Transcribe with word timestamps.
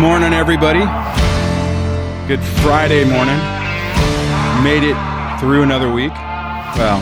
Good 0.00 0.06
morning, 0.06 0.32
everybody. 0.32 0.80
Good 2.26 2.40
Friday 2.62 3.04
morning. 3.04 3.36
Made 4.64 4.82
it 4.82 4.96
through 5.38 5.62
another 5.62 5.92
week. 5.92 6.14
Well, 6.74 6.96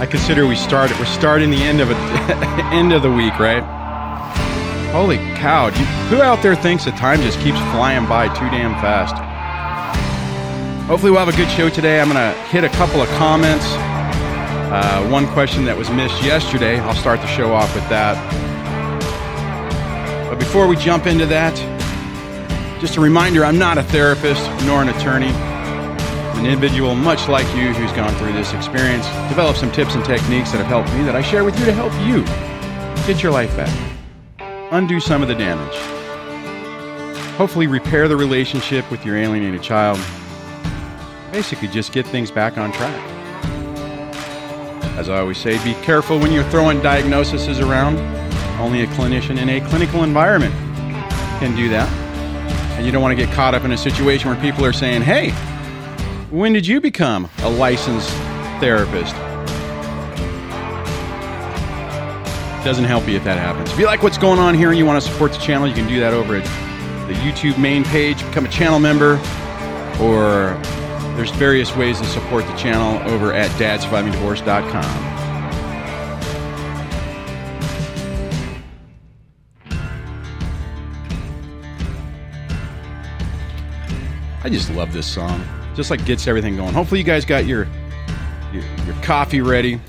I 0.00 0.06
consider 0.10 0.48
we 0.48 0.56
started. 0.56 0.98
We're 0.98 1.04
starting 1.04 1.52
the 1.52 1.62
end 1.62 1.80
of 1.80 1.92
a 1.92 1.94
end 2.74 2.92
of 2.92 3.02
the 3.02 3.10
week, 3.12 3.38
right? 3.38 3.62
Holy 4.90 5.18
cow! 5.36 5.66
You- 5.66 5.84
who 6.10 6.20
out 6.20 6.42
there 6.42 6.56
thinks 6.56 6.86
that 6.86 6.96
time 6.96 7.20
just 7.20 7.38
keeps 7.38 7.60
flying 7.70 8.04
by 8.08 8.26
too 8.34 8.50
damn 8.50 8.72
fast? 8.82 9.14
Hopefully, 10.88 11.12
we'll 11.12 11.24
have 11.24 11.32
a 11.32 11.36
good 11.36 11.50
show 11.50 11.68
today. 11.68 12.00
I'm 12.00 12.08
gonna 12.08 12.32
hit 12.48 12.64
a 12.64 12.70
couple 12.70 13.00
of 13.00 13.08
comments. 13.10 13.66
Uh, 14.74 15.06
one 15.08 15.28
question 15.28 15.64
that 15.66 15.78
was 15.78 15.88
missed 15.88 16.20
yesterday. 16.24 16.80
I'll 16.80 16.96
start 16.96 17.20
the 17.20 17.28
show 17.28 17.52
off 17.52 17.72
with 17.76 17.88
that. 17.90 18.18
But 20.28 20.40
before 20.40 20.66
we 20.66 20.74
jump 20.74 21.06
into 21.06 21.26
that, 21.26 21.56
just 22.82 22.96
a 22.96 23.00
reminder 23.00 23.44
I'm 23.44 23.60
not 23.60 23.78
a 23.78 23.84
therapist 23.84 24.44
nor 24.66 24.82
an 24.82 24.88
attorney. 24.88 25.28
An 25.28 26.44
individual 26.44 26.96
much 26.96 27.28
like 27.28 27.46
you 27.54 27.72
who's 27.72 27.92
gone 27.92 28.12
through 28.16 28.32
this 28.32 28.52
experience, 28.54 29.06
developed 29.28 29.60
some 29.60 29.70
tips 29.70 29.94
and 29.94 30.04
techniques 30.04 30.50
that 30.50 30.58
have 30.58 30.66
helped 30.66 30.92
me 30.94 31.04
that 31.04 31.14
I 31.14 31.22
share 31.22 31.44
with 31.44 31.56
you 31.60 31.64
to 31.66 31.72
help 31.72 31.92
you 32.04 32.24
get 33.06 33.22
your 33.22 33.30
life 33.30 33.56
back, 33.56 33.70
undo 34.72 34.98
some 34.98 35.22
of 35.22 35.28
the 35.28 35.34
damage, 35.36 35.76
hopefully 37.36 37.68
repair 37.68 38.08
the 38.08 38.16
relationship 38.16 38.90
with 38.90 39.06
your 39.06 39.16
alienated 39.16 39.62
child, 39.62 40.00
basically 41.30 41.68
just 41.68 41.92
get 41.92 42.04
things 42.04 42.32
back 42.32 42.58
on 42.58 42.72
track. 42.72 43.00
As 44.98 45.08
I 45.08 45.20
always 45.20 45.38
say, 45.38 45.62
be 45.62 45.74
careful 45.84 46.18
when 46.18 46.32
you're 46.32 46.42
throwing 46.50 46.82
diagnoses 46.82 47.60
around. 47.60 47.96
Only 48.60 48.82
a 48.82 48.88
clinician 48.88 49.38
in 49.38 49.48
a 49.50 49.60
clinical 49.68 50.02
environment 50.02 50.52
can 51.38 51.54
do 51.54 51.68
that. 51.68 52.01
You 52.82 52.90
don't 52.90 53.00
want 53.00 53.16
to 53.16 53.26
get 53.26 53.32
caught 53.34 53.54
up 53.54 53.64
in 53.64 53.70
a 53.70 53.78
situation 53.78 54.28
where 54.28 54.40
people 54.40 54.64
are 54.64 54.72
saying, 54.72 55.02
hey, 55.02 55.30
when 56.30 56.52
did 56.52 56.66
you 56.66 56.80
become 56.80 57.30
a 57.38 57.48
licensed 57.48 58.10
therapist? 58.60 59.14
Doesn't 62.64 62.84
help 62.84 63.08
you 63.08 63.16
if 63.16 63.24
that 63.24 63.38
happens. 63.38 63.70
If 63.72 63.78
you 63.78 63.86
like 63.86 64.02
what's 64.02 64.18
going 64.18 64.38
on 64.38 64.54
here 64.54 64.70
and 64.70 64.78
you 64.78 64.86
want 64.86 65.02
to 65.02 65.08
support 65.08 65.32
the 65.32 65.38
channel, 65.38 65.68
you 65.68 65.74
can 65.74 65.86
do 65.88 66.00
that 66.00 66.12
over 66.12 66.36
at 66.36 66.44
the 67.06 67.14
YouTube 67.14 67.58
main 67.58 67.84
page, 67.84 68.24
become 68.26 68.46
a 68.46 68.48
channel 68.48 68.78
member, 68.78 69.14
or 70.00 70.60
there's 71.16 71.30
various 71.32 71.76
ways 71.76 72.00
to 72.00 72.06
support 72.06 72.46
the 72.46 72.54
channel 72.56 72.98
over 73.12 73.32
at 73.32 73.50
dadsurvivingdivorce.com. 73.52 75.11
I 84.44 84.48
just 84.48 84.70
love 84.70 84.92
this 84.92 85.06
song. 85.06 85.44
Just 85.76 85.88
like 85.90 86.04
gets 86.04 86.26
everything 86.26 86.56
going. 86.56 86.74
Hopefully 86.74 86.98
you 86.98 87.04
guys 87.06 87.24
got 87.24 87.46
your 87.46 87.68
your, 88.52 88.64
your 88.84 88.94
coffee 89.02 89.40
ready. 89.40 89.80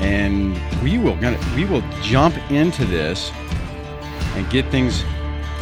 And 0.00 0.60
we 0.82 0.98
will 0.98 1.16
gonna 1.16 1.38
we 1.54 1.64
will 1.64 1.82
jump 2.02 2.36
into 2.50 2.84
this 2.84 3.30
and 4.34 4.50
get 4.50 4.68
things 4.70 5.04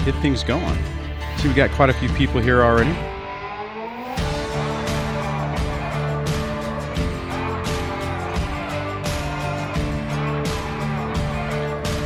get 0.06 0.14
things 0.22 0.42
going. 0.42 0.78
See 1.36 1.48
we 1.48 1.54
got 1.54 1.70
quite 1.72 1.91
a 1.91 1.94
few 1.94 2.08
people 2.10 2.41
here 2.41 2.62
already. 2.62 2.91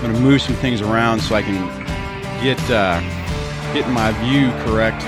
I'm 0.03 0.15
to 0.15 0.21
move 0.21 0.43
some 0.43 0.57
things 0.57 0.81
around 0.81 1.21
so 1.21 1.37
I 1.37 1.43
can 1.43 1.55
get 2.43 2.59
uh, 2.69 3.01
get 3.73 3.89
my 3.91 4.11
view 4.25 4.51
correct. 4.65 5.05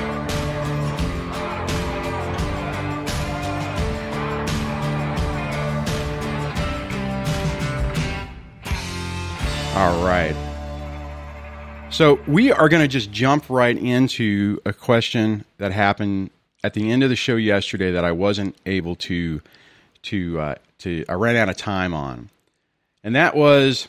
All 9.74 10.04
right. 10.04 10.36
So 11.90 12.20
we 12.28 12.52
are 12.52 12.68
going 12.68 12.82
to 12.82 12.88
just 12.88 13.10
jump 13.10 13.50
right 13.50 13.76
into 13.76 14.60
a 14.64 14.72
question 14.72 15.44
that 15.58 15.72
happened 15.72 16.30
at 16.62 16.74
the 16.74 16.90
end 16.90 17.02
of 17.02 17.10
the 17.10 17.16
show 17.16 17.36
yesterday 17.36 17.90
that 17.90 18.04
I 18.04 18.12
wasn't 18.12 18.56
able 18.64 18.94
to 18.96 19.42
to 20.02 20.40
uh, 20.40 20.54
to 20.78 21.04
I 21.08 21.14
ran 21.14 21.36
out 21.36 21.48
of 21.48 21.56
time 21.56 21.94
on, 21.94 22.30
and 23.02 23.16
that 23.16 23.34
was 23.34 23.88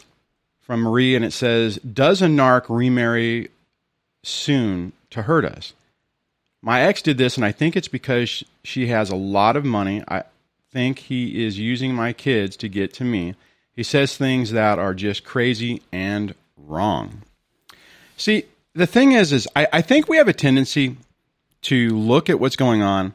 from 0.61 0.81
Marie, 0.81 1.15
and 1.15 1.23
it 1.23 1.33
says, 1.33 1.77
"Does 1.77 2.21
a 2.21 2.27
narc 2.27 2.65
remarry 2.69 3.49
soon 4.23 4.93
to 5.11 5.23
hurt 5.23 5.45
us?" 5.45 5.73
My 6.61 6.81
ex 6.81 7.01
did 7.01 7.17
this, 7.17 7.35
and 7.35 7.45
I 7.45 7.51
think 7.51 7.75
it's 7.75 7.89
because 7.89 8.43
she 8.63 8.87
has 8.87 9.09
a 9.09 9.15
lot 9.15 9.57
of 9.57 9.65
money. 9.65 10.01
I 10.07 10.23
think 10.71 10.99
he 10.99 11.45
is 11.45 11.59
using 11.59 11.93
my 11.93 12.13
kids 12.13 12.55
to 12.57 12.69
get 12.69 12.93
to 12.95 13.03
me. 13.03 13.35
He 13.75 13.83
says 13.83 14.15
things 14.15 14.51
that 14.51 14.79
are 14.79 14.93
just 14.93 15.23
crazy 15.23 15.81
and 15.91 16.33
wrong. 16.57 17.23
See, 18.17 18.45
the 18.73 18.87
thing 18.87 19.11
is, 19.11 19.33
is 19.33 19.47
I, 19.55 19.67
I 19.73 19.81
think 19.81 20.07
we 20.07 20.17
have 20.17 20.27
a 20.27 20.33
tendency 20.33 20.97
to 21.63 21.89
look 21.89 22.29
at 22.29 22.39
what's 22.39 22.55
going 22.55 22.81
on 22.81 23.13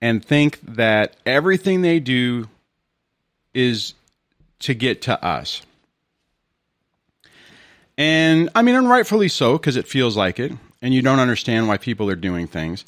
and 0.00 0.24
think 0.24 0.60
that 0.62 1.16
everything 1.26 1.82
they 1.82 2.00
do 2.00 2.48
is 3.54 3.94
to 4.60 4.74
get 4.74 5.02
to 5.02 5.24
us. 5.24 5.62
And 7.98 8.48
I 8.54 8.62
mean, 8.62 8.76
and 8.76 8.88
rightfully 8.88 9.28
so, 9.28 9.58
because 9.58 9.76
it 9.76 9.88
feels 9.88 10.16
like 10.16 10.38
it, 10.38 10.52
and 10.80 10.94
you 10.94 11.02
don't 11.02 11.18
understand 11.18 11.66
why 11.66 11.78
people 11.78 12.08
are 12.08 12.16
doing 12.16 12.46
things. 12.46 12.84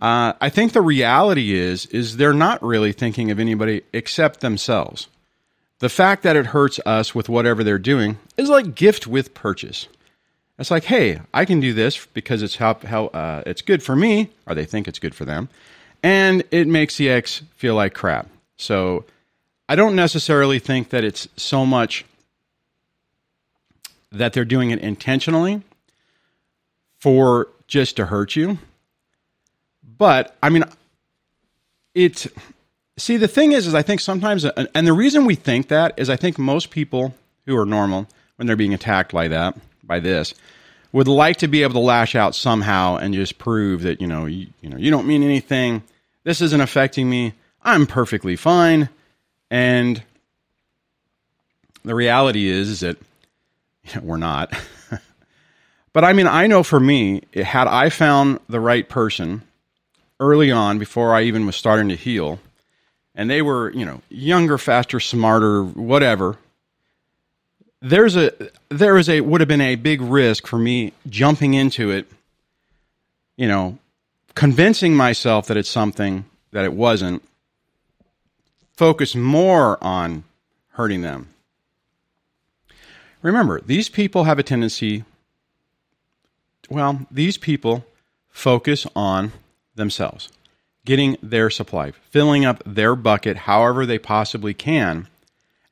Uh, 0.00 0.34
I 0.40 0.50
think 0.50 0.72
the 0.72 0.82
reality 0.82 1.52
is, 1.54 1.86
is 1.86 2.16
they're 2.16 2.32
not 2.32 2.62
really 2.62 2.92
thinking 2.92 3.32
of 3.32 3.40
anybody 3.40 3.82
except 3.92 4.40
themselves. 4.40 5.08
The 5.80 5.88
fact 5.88 6.22
that 6.22 6.36
it 6.36 6.46
hurts 6.46 6.78
us 6.86 7.12
with 7.12 7.28
whatever 7.28 7.64
they're 7.64 7.78
doing 7.78 8.18
is 8.36 8.48
like 8.48 8.76
gift 8.76 9.08
with 9.08 9.34
purchase. 9.34 9.88
It's 10.58 10.70
like, 10.70 10.84
hey, 10.84 11.20
I 11.34 11.44
can 11.44 11.58
do 11.58 11.72
this 11.72 12.06
because 12.06 12.42
it's 12.42 12.56
how, 12.56 12.70
uh, 12.72 13.42
it's 13.46 13.62
good 13.62 13.82
for 13.82 13.96
me, 13.96 14.30
or 14.46 14.54
they 14.54 14.64
think 14.64 14.86
it's 14.86 15.00
good 15.00 15.14
for 15.14 15.24
them, 15.24 15.48
and 16.04 16.44
it 16.52 16.68
makes 16.68 16.96
the 16.96 17.10
ex 17.10 17.42
feel 17.56 17.74
like 17.74 17.94
crap. 17.94 18.28
So 18.56 19.04
I 19.68 19.74
don't 19.74 19.96
necessarily 19.96 20.60
think 20.60 20.90
that 20.90 21.04
it's 21.04 21.28
so 21.36 21.66
much 21.66 22.04
that 24.18 24.32
they're 24.32 24.44
doing 24.44 24.70
it 24.70 24.80
intentionally 24.80 25.62
for 26.98 27.48
just 27.66 27.96
to 27.96 28.06
hurt 28.06 28.36
you. 28.36 28.58
But 29.98 30.36
I 30.42 30.48
mean, 30.48 30.64
it's 31.94 32.28
see 32.96 33.16
the 33.16 33.28
thing 33.28 33.52
is, 33.52 33.66
is 33.66 33.74
I 33.74 33.82
think 33.82 34.00
sometimes, 34.00 34.44
uh, 34.44 34.66
and 34.74 34.86
the 34.86 34.92
reason 34.92 35.24
we 35.24 35.34
think 35.34 35.68
that 35.68 35.94
is 35.96 36.10
I 36.10 36.16
think 36.16 36.38
most 36.38 36.70
people 36.70 37.14
who 37.46 37.56
are 37.56 37.66
normal 37.66 38.06
when 38.36 38.46
they're 38.46 38.56
being 38.56 38.74
attacked 38.74 39.14
like 39.14 39.30
that 39.30 39.56
by 39.82 40.00
this 40.00 40.34
would 40.92 41.08
like 41.08 41.36
to 41.38 41.48
be 41.48 41.62
able 41.62 41.74
to 41.74 41.80
lash 41.80 42.14
out 42.14 42.34
somehow 42.34 42.96
and 42.96 43.14
just 43.14 43.38
prove 43.38 43.82
that 43.82 44.00
you 44.00 44.06
know 44.06 44.26
you, 44.26 44.48
you 44.60 44.68
know 44.68 44.76
you 44.76 44.90
don't 44.90 45.06
mean 45.06 45.22
anything. 45.22 45.82
This 46.24 46.40
isn't 46.40 46.60
affecting 46.60 47.08
me. 47.08 47.34
I'm 47.62 47.86
perfectly 47.86 48.36
fine. 48.36 48.88
And 49.50 50.02
the 51.84 51.94
reality 51.94 52.48
is, 52.48 52.68
is 52.68 52.80
that 52.80 52.96
we're 54.02 54.16
not. 54.16 54.52
but 55.92 56.04
I 56.04 56.12
mean, 56.12 56.26
I 56.26 56.46
know 56.46 56.62
for 56.62 56.80
me, 56.80 57.22
had 57.34 57.66
I 57.66 57.88
found 57.88 58.40
the 58.48 58.60
right 58.60 58.88
person 58.88 59.42
early 60.20 60.50
on 60.50 60.78
before 60.78 61.14
I 61.14 61.22
even 61.22 61.46
was 61.46 61.56
starting 61.56 61.88
to 61.88 61.96
heal, 61.96 62.38
and 63.14 63.30
they 63.30 63.42
were, 63.42 63.70
you 63.72 63.84
know, 63.84 64.02
younger, 64.08 64.58
faster, 64.58 65.00
smarter, 65.00 65.62
whatever, 65.62 66.36
there's 67.82 68.16
a 68.16 68.32
there 68.68 68.96
is 68.96 69.08
a 69.08 69.20
would 69.20 69.40
have 69.40 69.48
been 69.48 69.60
a 69.60 69.76
big 69.76 70.00
risk 70.00 70.46
for 70.46 70.58
me 70.58 70.92
jumping 71.08 71.54
into 71.54 71.90
it, 71.90 72.10
you 73.36 73.46
know, 73.46 73.78
convincing 74.34 74.94
myself 74.94 75.46
that 75.46 75.56
it's 75.56 75.68
something 75.68 76.24
that 76.52 76.64
it 76.64 76.72
wasn't, 76.72 77.22
focus 78.76 79.14
more 79.14 79.82
on 79.82 80.24
hurting 80.70 81.02
them. 81.02 81.28
Remember, 83.26 83.60
these 83.60 83.88
people 83.88 84.22
have 84.22 84.38
a 84.38 84.44
tendency, 84.44 85.02
well, 86.70 87.08
these 87.10 87.36
people 87.36 87.84
focus 88.28 88.86
on 88.94 89.32
themselves, 89.74 90.28
getting 90.84 91.16
their 91.20 91.50
supply, 91.50 91.90
filling 91.90 92.44
up 92.44 92.62
their 92.64 92.94
bucket 92.94 93.36
however 93.38 93.84
they 93.84 93.98
possibly 93.98 94.54
can. 94.54 95.08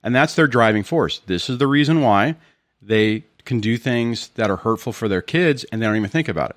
And 0.02 0.12
that's 0.12 0.34
their 0.34 0.48
driving 0.48 0.82
force. 0.82 1.20
This 1.26 1.48
is 1.48 1.58
the 1.58 1.68
reason 1.68 2.00
why 2.00 2.34
they 2.82 3.22
can 3.44 3.60
do 3.60 3.76
things 3.76 4.30
that 4.30 4.50
are 4.50 4.56
hurtful 4.56 4.92
for 4.92 5.06
their 5.06 5.22
kids 5.22 5.62
and 5.70 5.80
they 5.80 5.86
don't 5.86 5.94
even 5.94 6.10
think 6.10 6.28
about 6.28 6.50
it. 6.50 6.56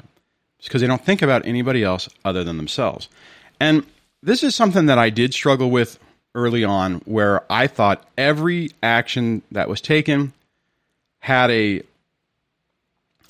It's 0.57 0.67
because 0.67 0.81
they 0.81 0.87
don't 0.87 1.05
think 1.05 1.21
about 1.21 1.45
anybody 1.45 1.83
else 1.83 2.09
other 2.25 2.43
than 2.43 2.57
themselves. 2.57 3.07
And 3.59 3.85
this 4.23 4.41
is 4.41 4.55
something 4.55 4.87
that 4.87 4.97
I 4.97 5.11
did 5.11 5.35
struggle 5.35 5.69
with 5.69 5.99
early 6.33 6.63
on 6.63 7.01
where 7.05 7.43
I 7.53 7.67
thought 7.67 8.03
every 8.17 8.71
action 8.81 9.43
that 9.51 9.69
was 9.69 9.79
taken 9.79 10.33
had 11.19 11.51
a 11.51 11.83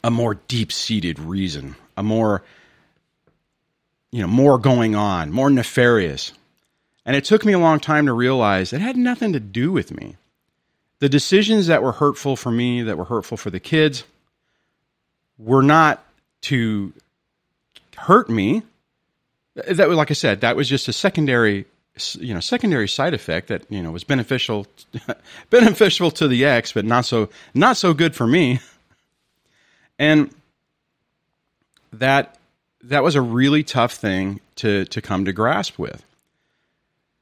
a 0.03 0.11
more 0.11 0.35
deep 0.47 0.71
seated 0.71 1.19
reason, 1.19 1.75
a 1.97 2.03
more, 2.03 2.43
you 4.11 4.21
know, 4.21 4.27
more 4.27 4.57
going 4.57 4.95
on, 4.95 5.31
more 5.31 5.49
nefarious. 5.49 6.31
And 7.05 7.15
it 7.15 7.25
took 7.25 7.45
me 7.45 7.53
a 7.53 7.59
long 7.59 7.79
time 7.79 8.05
to 8.05 8.13
realize 8.13 8.73
it 8.73 8.81
had 8.81 8.97
nothing 8.97 9.33
to 9.33 9.39
do 9.39 9.71
with 9.71 9.91
me. 9.91 10.15
The 10.99 11.09
decisions 11.09 11.67
that 11.67 11.83
were 11.83 11.91
hurtful 11.91 12.35
for 12.35 12.51
me, 12.51 12.83
that 12.83 12.97
were 12.97 13.05
hurtful 13.05 13.37
for 13.37 13.49
the 13.49 13.59
kids, 13.59 14.03
were 15.37 15.61
not 15.61 16.03
to 16.41 16.93
hurt 17.95 18.29
me. 18.29 18.63
That 19.55 19.87
was, 19.87 19.97
like 19.97 20.11
I 20.11 20.15
said, 20.15 20.41
that 20.41 20.55
was 20.55 20.69
just 20.69 20.87
a 20.87 20.93
secondary, 20.93 21.65
you 22.15 22.33
know, 22.33 22.39
secondary 22.39 22.87
side 22.87 23.13
effect 23.13 23.47
that 23.47 23.63
you 23.69 23.81
know 23.81 23.91
was 23.91 24.03
beneficial, 24.03 24.67
beneficial 25.49 26.11
to 26.11 26.27
the 26.27 26.45
ex, 26.45 26.73
but 26.73 26.85
not 26.85 27.05
so 27.05 27.29
not 27.53 27.77
so 27.77 27.93
good 27.93 28.15
for 28.15 28.27
me. 28.27 28.59
And 29.99 30.33
that 31.93 32.37
that 32.83 33.03
was 33.03 33.15
a 33.15 33.21
really 33.21 33.63
tough 33.63 33.93
thing 33.93 34.39
to 34.57 34.85
to 34.85 35.01
come 35.01 35.25
to 35.25 35.33
grasp 35.33 35.77
with. 35.79 36.03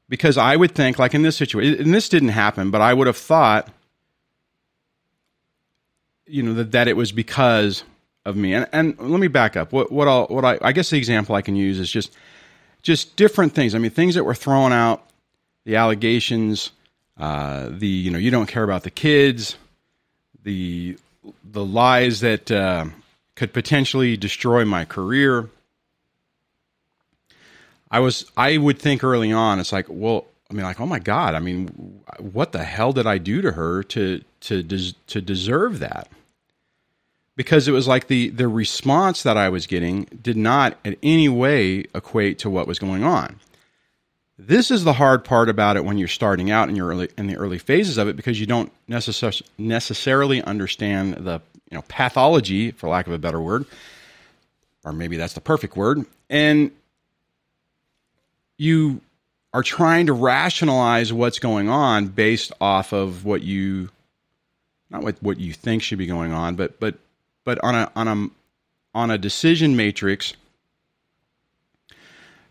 Because 0.08 0.38
I 0.38 0.54
would 0.54 0.74
think, 0.74 0.98
like 0.98 1.14
in 1.14 1.22
this 1.22 1.36
situation, 1.36 1.80
and 1.80 1.92
this 1.92 2.08
didn't 2.08 2.28
happen, 2.28 2.70
but 2.70 2.80
I 2.80 2.94
would 2.94 3.08
have 3.08 3.16
thought, 3.16 3.68
you 6.26 6.44
know, 6.44 6.54
that, 6.54 6.70
that 6.72 6.86
it 6.86 6.96
was 6.96 7.10
because 7.10 7.82
of 8.24 8.36
me. 8.36 8.54
And, 8.54 8.68
and 8.72 8.96
let 9.00 9.18
me 9.18 9.26
back 9.26 9.56
up. 9.56 9.72
What 9.72 9.90
what 9.90 10.06
I'll, 10.06 10.26
what 10.26 10.44
I 10.44 10.58
I 10.60 10.72
guess 10.72 10.90
the 10.90 10.98
example 10.98 11.34
I 11.34 11.42
can 11.42 11.56
use 11.56 11.78
is 11.78 11.90
just 11.90 12.12
just 12.86 13.16
different 13.16 13.52
things. 13.52 13.74
I 13.74 13.78
mean, 13.78 13.90
things 13.90 14.14
that 14.14 14.22
were 14.22 14.34
thrown 14.34 14.72
out, 14.72 15.04
the 15.64 15.74
allegations, 15.74 16.70
uh, 17.18 17.68
the 17.68 17.88
you 17.88 18.12
know, 18.12 18.18
you 18.18 18.30
don't 18.30 18.46
care 18.46 18.62
about 18.62 18.84
the 18.84 18.92
kids, 18.92 19.56
the 20.44 20.96
the 21.42 21.64
lies 21.64 22.20
that 22.20 22.48
uh, 22.48 22.84
could 23.34 23.52
potentially 23.52 24.16
destroy 24.16 24.64
my 24.64 24.84
career. 24.84 25.50
I 27.90 27.98
was 27.98 28.30
I 28.36 28.56
would 28.56 28.78
think 28.78 29.02
early 29.02 29.32
on 29.32 29.58
it's 29.58 29.72
like 29.72 29.86
well 29.88 30.26
I 30.48 30.54
mean 30.54 30.62
like 30.62 30.80
oh 30.80 30.86
my 30.86 31.00
god 31.00 31.34
I 31.34 31.40
mean 31.40 32.02
what 32.20 32.52
the 32.52 32.62
hell 32.62 32.92
did 32.92 33.06
I 33.06 33.18
do 33.18 33.42
to 33.42 33.52
her 33.52 33.82
to 33.82 34.22
to 34.42 34.62
to 34.62 35.20
deserve 35.20 35.80
that 35.80 36.08
because 37.36 37.68
it 37.68 37.72
was 37.72 37.86
like 37.86 38.08
the 38.08 38.30
the 38.30 38.48
response 38.48 39.22
that 39.22 39.36
I 39.36 39.48
was 39.48 39.66
getting 39.66 40.04
did 40.22 40.36
not 40.36 40.78
in 40.84 40.96
any 41.02 41.28
way 41.28 41.84
equate 41.94 42.38
to 42.40 42.50
what 42.50 42.66
was 42.66 42.78
going 42.78 43.04
on. 43.04 43.38
This 44.38 44.70
is 44.70 44.84
the 44.84 44.94
hard 44.94 45.24
part 45.24 45.48
about 45.48 45.76
it 45.76 45.84
when 45.84 45.96
you're 45.96 46.08
starting 46.08 46.50
out 46.50 46.68
in 46.68 46.76
your 46.76 46.88
early 46.88 47.08
in 47.16 47.26
the 47.26 47.36
early 47.36 47.58
phases 47.58 47.98
of 47.98 48.08
it 48.08 48.16
because 48.16 48.40
you 48.40 48.46
don't 48.46 48.72
necessar- 48.88 49.42
necessarily 49.58 50.42
understand 50.42 51.14
the 51.14 51.40
you 51.70 51.76
know 51.76 51.84
pathology 51.88 52.70
for 52.70 52.88
lack 52.88 53.06
of 53.06 53.12
a 53.12 53.18
better 53.18 53.40
word 53.40 53.66
or 54.84 54.92
maybe 54.92 55.16
that's 55.16 55.34
the 55.34 55.40
perfect 55.40 55.76
word 55.76 56.04
and 56.30 56.70
you 58.58 59.00
are 59.52 59.62
trying 59.62 60.06
to 60.06 60.12
rationalize 60.12 61.12
what's 61.12 61.38
going 61.38 61.68
on 61.68 62.06
based 62.06 62.52
off 62.60 62.92
of 62.92 63.24
what 63.24 63.42
you 63.42 63.88
not 64.90 65.02
what 65.02 65.16
what 65.22 65.40
you 65.40 65.52
think 65.52 65.82
should 65.82 65.98
be 65.98 66.06
going 66.06 66.32
on 66.32 66.54
but 66.54 66.78
but 66.78 66.96
but 67.46 67.58
on 67.64 67.74
a 67.74 67.90
on 67.96 68.08
a 68.08 68.28
on 68.94 69.10
a 69.10 69.16
decision 69.16 69.74
matrix 69.74 70.34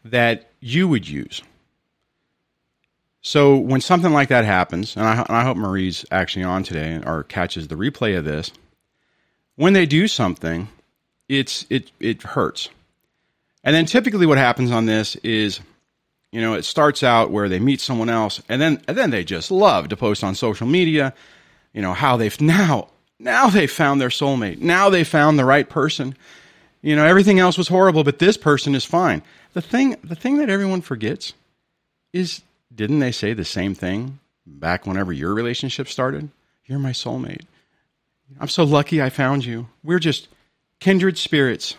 that 0.04 0.50
you 0.60 0.88
would 0.88 1.08
use 1.08 1.44
so 3.26 3.58
when 3.58 3.82
something 3.82 4.14
like 4.14 4.30
that 4.30 4.46
happens, 4.46 4.96
and 4.96 5.04
I, 5.04 5.14
and 5.24 5.36
I, 5.36 5.42
hope 5.42 5.58
Marie's 5.58 6.06
actually 6.12 6.44
on 6.44 6.62
today 6.62 7.02
or 7.04 7.24
catches 7.24 7.68
the 7.68 7.74
replay 7.74 8.16
of 8.16 8.24
this, 8.24 8.52
when 9.56 9.74
they 9.74 9.88
do 9.88 10.08
something, 10.08 10.68
it's 11.28 11.66
it 11.72 11.92
it 12.00 12.22
hurts. 12.22 12.70
And 13.64 13.76
then 13.76 13.88
typically 13.88 14.28
what 14.28 14.38
happens 14.38 14.70
on 14.70 14.86
this 14.86 15.16
is, 15.16 15.60
you 16.32 16.40
know, 16.40 16.54
it 16.54 16.66
starts 16.66 17.02
out 17.02 17.32
where 17.32 17.50
they 17.50 17.58
meet 17.58 17.82
someone 17.82 18.10
else, 18.10 18.44
and 18.48 18.62
then 18.62 18.80
and 18.88 18.96
then 18.96 19.10
they 19.10 19.24
just 19.24 19.50
love 19.50 19.90
to 19.90 19.98
post 19.98 20.24
on 20.24 20.36
social 20.36 20.68
media, 20.68 21.12
you 21.74 21.82
know, 21.82 21.94
how 21.94 22.18
they've 22.18 22.40
now 22.40 22.90
now 23.20 23.50
they 23.50 23.68
found 23.68 24.02
their 24.02 24.10
soulmate, 24.10 24.60
now 24.60 24.90
they 24.90 25.04
found 25.04 25.38
the 25.38 25.46
right 25.46 25.68
person. 25.70 26.16
You 26.82 26.96
know, 26.96 27.06
everything 27.06 27.40
else 27.40 27.58
was 27.58 27.68
horrible, 27.68 28.04
but 28.04 28.20
this 28.20 28.38
person 28.38 28.76
is 28.76 28.86
fine. 28.86 29.24
The 29.54 29.62
thing 29.62 29.96
the 30.04 30.16
thing 30.16 30.38
that 30.38 30.50
everyone 30.50 30.82
forgets 30.82 31.34
is 32.14 32.42
didn't 32.74 33.00
they 33.00 33.12
say 33.12 33.34
the 33.34 33.46
same 33.46 33.74
thing 33.74 34.20
back 34.46 34.86
whenever 34.86 35.12
your 35.12 35.34
relationship 35.34 35.88
started? 35.88 36.30
You're 36.66 36.80
my 36.80 36.92
soulmate. 36.92 37.46
I'm 38.40 38.48
so 38.48 38.64
lucky 38.64 39.02
I 39.02 39.10
found 39.10 39.46
you. 39.46 39.68
We're 39.84 40.00
just 40.00 40.28
kindred 40.80 41.18
spirits. 41.18 41.76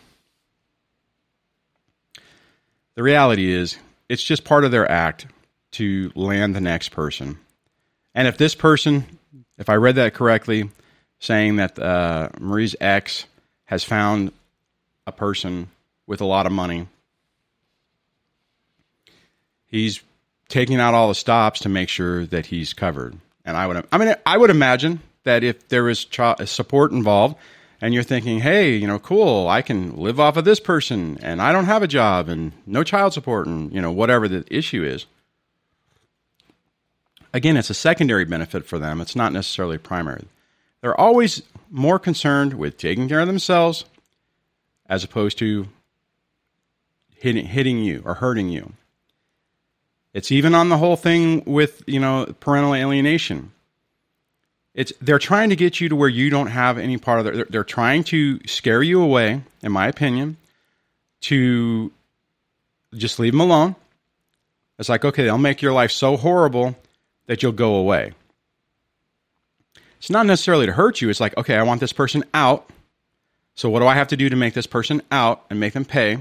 The 2.95 3.03
reality 3.03 3.53
is, 3.53 3.77
it's 4.09 4.23
just 4.23 4.45
part 4.45 4.65
of 4.65 4.71
their 4.71 4.91
act 4.91 5.27
to 5.73 6.11
land 6.15 6.55
the 6.55 6.61
next 6.61 6.91
person. 6.91 7.39
And 8.15 8.27
if 8.27 8.39
this 8.39 8.55
person, 8.55 9.19
if 9.59 9.69
I 9.69 9.75
read 9.75 9.97
that 9.97 10.15
correctly, 10.15 10.71
saying 11.19 11.57
that 11.57 11.79
uh, 11.79 12.29
Marie's 12.39 12.77
ex 12.81 13.27
has 13.65 13.85
found 13.85 14.33
a 15.07 15.13
person 15.13 15.69
with 16.07 16.21
a 16.21 16.25
lot 16.25 16.47
of 16.47 16.53
money, 16.53 16.89
he's 19.67 20.03
taking 20.49 20.81
out 20.81 20.95
all 20.95 21.09
the 21.09 21.15
stops 21.15 21.61
to 21.61 21.69
make 21.69 21.89
sure 21.89 22.27
that 22.27 22.47
he's 22.47 22.73
covered. 22.73 23.17
And 23.45 23.57
I 23.57 23.67
would, 23.67 23.87
I 23.93 23.99
mean, 23.99 24.15
I 24.25 24.37
would 24.37 24.51
imagine 24.51 25.01
that 25.25 25.43
if 25.43 25.69
there 25.69 25.89
is 25.89 26.05
child 26.05 26.49
support 26.49 26.93
involved, 26.93 27.37
and 27.81 27.93
you're 27.93 28.03
thinking, 28.03 28.41
hey, 28.41 28.75
you 28.75 28.87
know, 28.87 28.99
cool, 28.99 29.49
I 29.49 29.61
can 29.63 29.97
live 29.97 30.19
off 30.19 30.37
of 30.37 30.45
this 30.45 30.61
person, 30.61 31.19
and 31.21 31.43
I 31.43 31.53
don't 31.53 31.67
have 31.67 31.83
a 31.83 31.89
job, 31.89 32.29
and 32.29 32.53
no 32.67 32.83
child 32.83 33.13
support, 33.13 33.47
and 33.47 33.73
you 33.73 33.81
know, 33.83 33.93
whatever 33.93 34.29
the 34.29 34.45
issue 34.49 34.83
is. 34.85 35.07
Again, 37.35 37.57
it's 37.57 37.69
a 37.69 37.75
secondary 37.75 38.25
benefit 38.25 38.65
for 38.65 38.79
them. 38.79 39.01
It's 39.01 39.17
not 39.17 39.33
necessarily 39.33 39.77
primary. 39.77 40.27
They're 40.81 40.99
always 40.99 41.43
more 41.71 41.99
concerned 41.99 42.55
with 42.55 42.77
taking 42.79 43.09
care 43.09 43.21
of 43.21 43.27
themselves 43.27 43.85
as 44.89 45.03
opposed 45.05 45.39
to 45.39 45.69
hitting, 47.17 47.47
hitting 47.47 47.79
you 47.83 48.03
or 48.05 48.15
hurting 48.15 48.49
you. 48.49 48.73
It's 50.15 50.33
even 50.33 50.55
on 50.55 50.69
the 50.69 50.79
whole 50.79 50.97
thing 50.97 51.45
with, 51.45 51.83
you 51.87 52.01
know, 52.01 52.33
parental 52.41 52.75
alienation. 52.75 53.53
It's 54.75 54.93
they're 55.01 55.19
trying 55.19 55.51
to 55.51 55.57
get 55.57 55.81
you 55.81 55.89
to 55.89 55.97
where 55.97 56.09
you 56.09 56.31
don't 56.31 56.49
have 56.49 56.79
any 56.79 56.99
part 56.99 57.19
of 57.19 57.25
their, 57.25 57.37
they're, 57.37 57.47
they're 57.51 57.65
trying 57.65 58.05
to 58.05 58.41
scare 58.47 58.83
you 58.83 59.03
away, 59.03 59.43
in 59.63 59.73
my 59.73 59.89
opinion, 59.89 60.37
to 61.23 61.93
just 62.95 63.19
leave 63.19 63.33
them 63.33 63.41
alone. 63.41 63.75
It's 64.79 64.89
like, 64.89 65.05
okay, 65.05 65.25
they'll 65.25 65.39
make 65.39 65.63
your 65.63 65.73
life 65.73 65.91
so 65.91 66.17
horrible 66.17 66.77
that 67.27 67.43
you'll 67.43 67.53
go 67.53 67.75
away. 67.77 68.13
It's 70.07 70.11
not 70.13 70.25
necessarily 70.25 70.67
to 70.67 70.73
hurt 70.73 71.01
you. 71.01 71.11
It's 71.11 71.19
like, 71.19 71.37
okay, 71.37 71.57
I 71.57 71.65
want 71.65 71.81
this 71.81 71.93
person 71.93 72.23
out. 72.33 72.71
So 73.57 73.69
what 73.69 73.81
do 73.81 73.89
I 73.89 73.95
have 73.95 74.07
to 74.07 74.17
do 74.17 74.29
to 74.29 74.37
make 74.37 74.55
this 74.55 74.69
person 74.69 75.03
out 75.11 75.45
and 75.51 75.59
make 75.59 75.73
them 75.73 75.85
pay? 75.85 76.19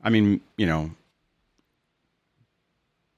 I 0.00 0.10
mean, 0.10 0.40
you 0.56 0.64
know, 0.64 0.92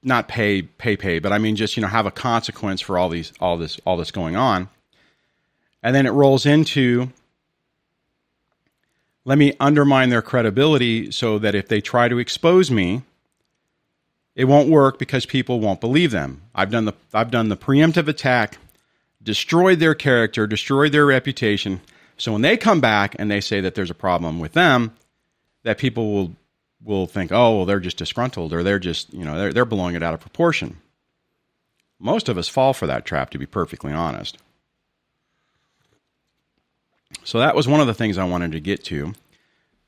not 0.01 0.27
pay 0.27 0.63
pay 0.63 0.97
pay, 0.97 1.19
but 1.19 1.31
I 1.31 1.37
mean 1.37 1.55
just 1.55 1.77
you 1.77 1.81
know 1.81 1.89
have 1.89 2.07
a 2.07 2.11
consequence 2.11 2.81
for 2.81 2.97
all 2.97 3.07
these 3.07 3.33
all 3.39 3.55
this 3.55 3.79
all 3.85 3.97
this 3.97 4.09
going 4.09 4.35
on. 4.35 4.67
And 5.83 5.93
then 5.93 6.07
it 6.07 6.11
rolls 6.11 6.47
into 6.47 7.11
let 9.25 9.37
me 9.37 9.53
undermine 9.59 10.09
their 10.09 10.23
credibility 10.23 11.11
so 11.11 11.37
that 11.37 11.53
if 11.53 11.67
they 11.67 11.81
try 11.81 12.07
to 12.07 12.17
expose 12.17 12.71
me, 12.71 13.03
it 14.35 14.45
won't 14.45 14.69
work 14.69 14.97
because 14.97 15.27
people 15.27 15.59
won't 15.59 15.81
believe 15.81 16.09
them. 16.09 16.41
I've 16.55 16.71
done 16.71 16.85
the 16.85 16.93
I've 17.13 17.29
done 17.29 17.49
the 17.49 17.57
preemptive 17.57 18.07
attack, 18.07 18.57
destroyed 19.23 19.79
their 19.79 19.95
character, 19.95 20.47
destroyed 20.47 20.91
their 20.91 21.05
reputation. 21.05 21.81
So 22.17 22.31
when 22.31 22.41
they 22.41 22.57
come 22.57 22.81
back 22.81 23.15
and 23.19 23.29
they 23.29 23.41
say 23.41 23.61
that 23.61 23.75
there's 23.75 23.89
a 23.89 23.95
problem 23.95 24.39
with 24.39 24.53
them, 24.53 24.93
that 25.63 25.77
people 25.77 26.13
will 26.13 26.35
will 26.83 27.05
think, 27.05 27.31
oh, 27.31 27.57
well, 27.57 27.65
they're 27.65 27.79
just 27.79 27.97
disgruntled 27.97 28.53
or 28.53 28.63
they're 28.63 28.79
just, 28.79 29.13
you 29.13 29.23
know, 29.23 29.37
they're, 29.37 29.53
they're 29.53 29.65
blowing 29.65 29.95
it 29.95 30.01
out 30.01 30.15
of 30.15 30.19
proportion. 30.19 30.77
Most 31.99 32.27
of 32.27 32.39
us 32.39 32.47
fall 32.47 32.73
for 32.73 32.87
that 32.87 33.05
trap, 33.05 33.29
to 33.29 33.37
be 33.37 33.45
perfectly 33.45 33.93
honest. 33.93 34.39
So 37.23 37.39
that 37.39 37.55
was 37.55 37.67
one 37.67 37.81
of 37.81 37.87
the 37.87 37.93
things 37.93 38.17
I 38.17 38.23
wanted 38.23 38.53
to 38.53 38.59
get 38.59 38.83
to. 38.85 39.13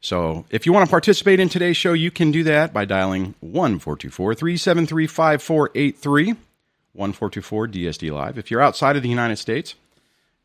So 0.02 0.46
if 0.50 0.66
you 0.66 0.74
want 0.74 0.86
to 0.86 0.92
participate 0.92 1.40
in 1.40 1.50
today's 1.50 1.78
show, 1.78 1.94
you 1.94 2.12
can 2.12 2.32
do 2.32 2.44
that 2.44 2.74
by 2.74 2.86
dialing 2.86 3.34
1 3.40 3.80
373 3.80 5.08
5483 5.08 6.36
1424 6.94 7.68
DSD 7.68 8.12
Live. 8.12 8.38
If 8.38 8.50
you're 8.50 8.62
outside 8.62 8.96
of 8.96 9.04
the 9.04 9.10
United 9.10 9.38
States, 9.38 9.76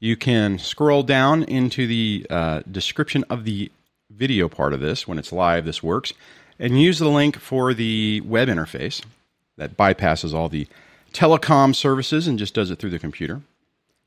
you 0.01 0.17
can 0.17 0.59
scroll 0.59 1.03
down 1.03 1.43
into 1.45 1.87
the 1.87 2.27
uh, 2.31 2.63
description 2.71 3.25
of 3.31 3.45
the 3.45 3.71
video 4.11 4.49
part 4.49 4.73
of 4.73 4.81
this 4.81 5.07
when 5.07 5.19
it's 5.19 5.33
live. 5.33 5.65
This 5.65 5.83
works 5.83 6.13
and 6.59 6.81
use 6.81 6.99
the 6.99 7.09
link 7.09 7.39
for 7.39 7.75
the 7.75 8.21
web 8.23 8.49
interface 8.49 9.03
that 9.57 9.77
bypasses 9.77 10.33
all 10.33 10.49
the 10.49 10.67
telecom 11.13 11.75
services 11.75 12.27
and 12.27 12.39
just 12.39 12.55
does 12.55 12.71
it 12.71 12.79
through 12.79 12.91
the 12.91 12.99
computer. 12.99 13.43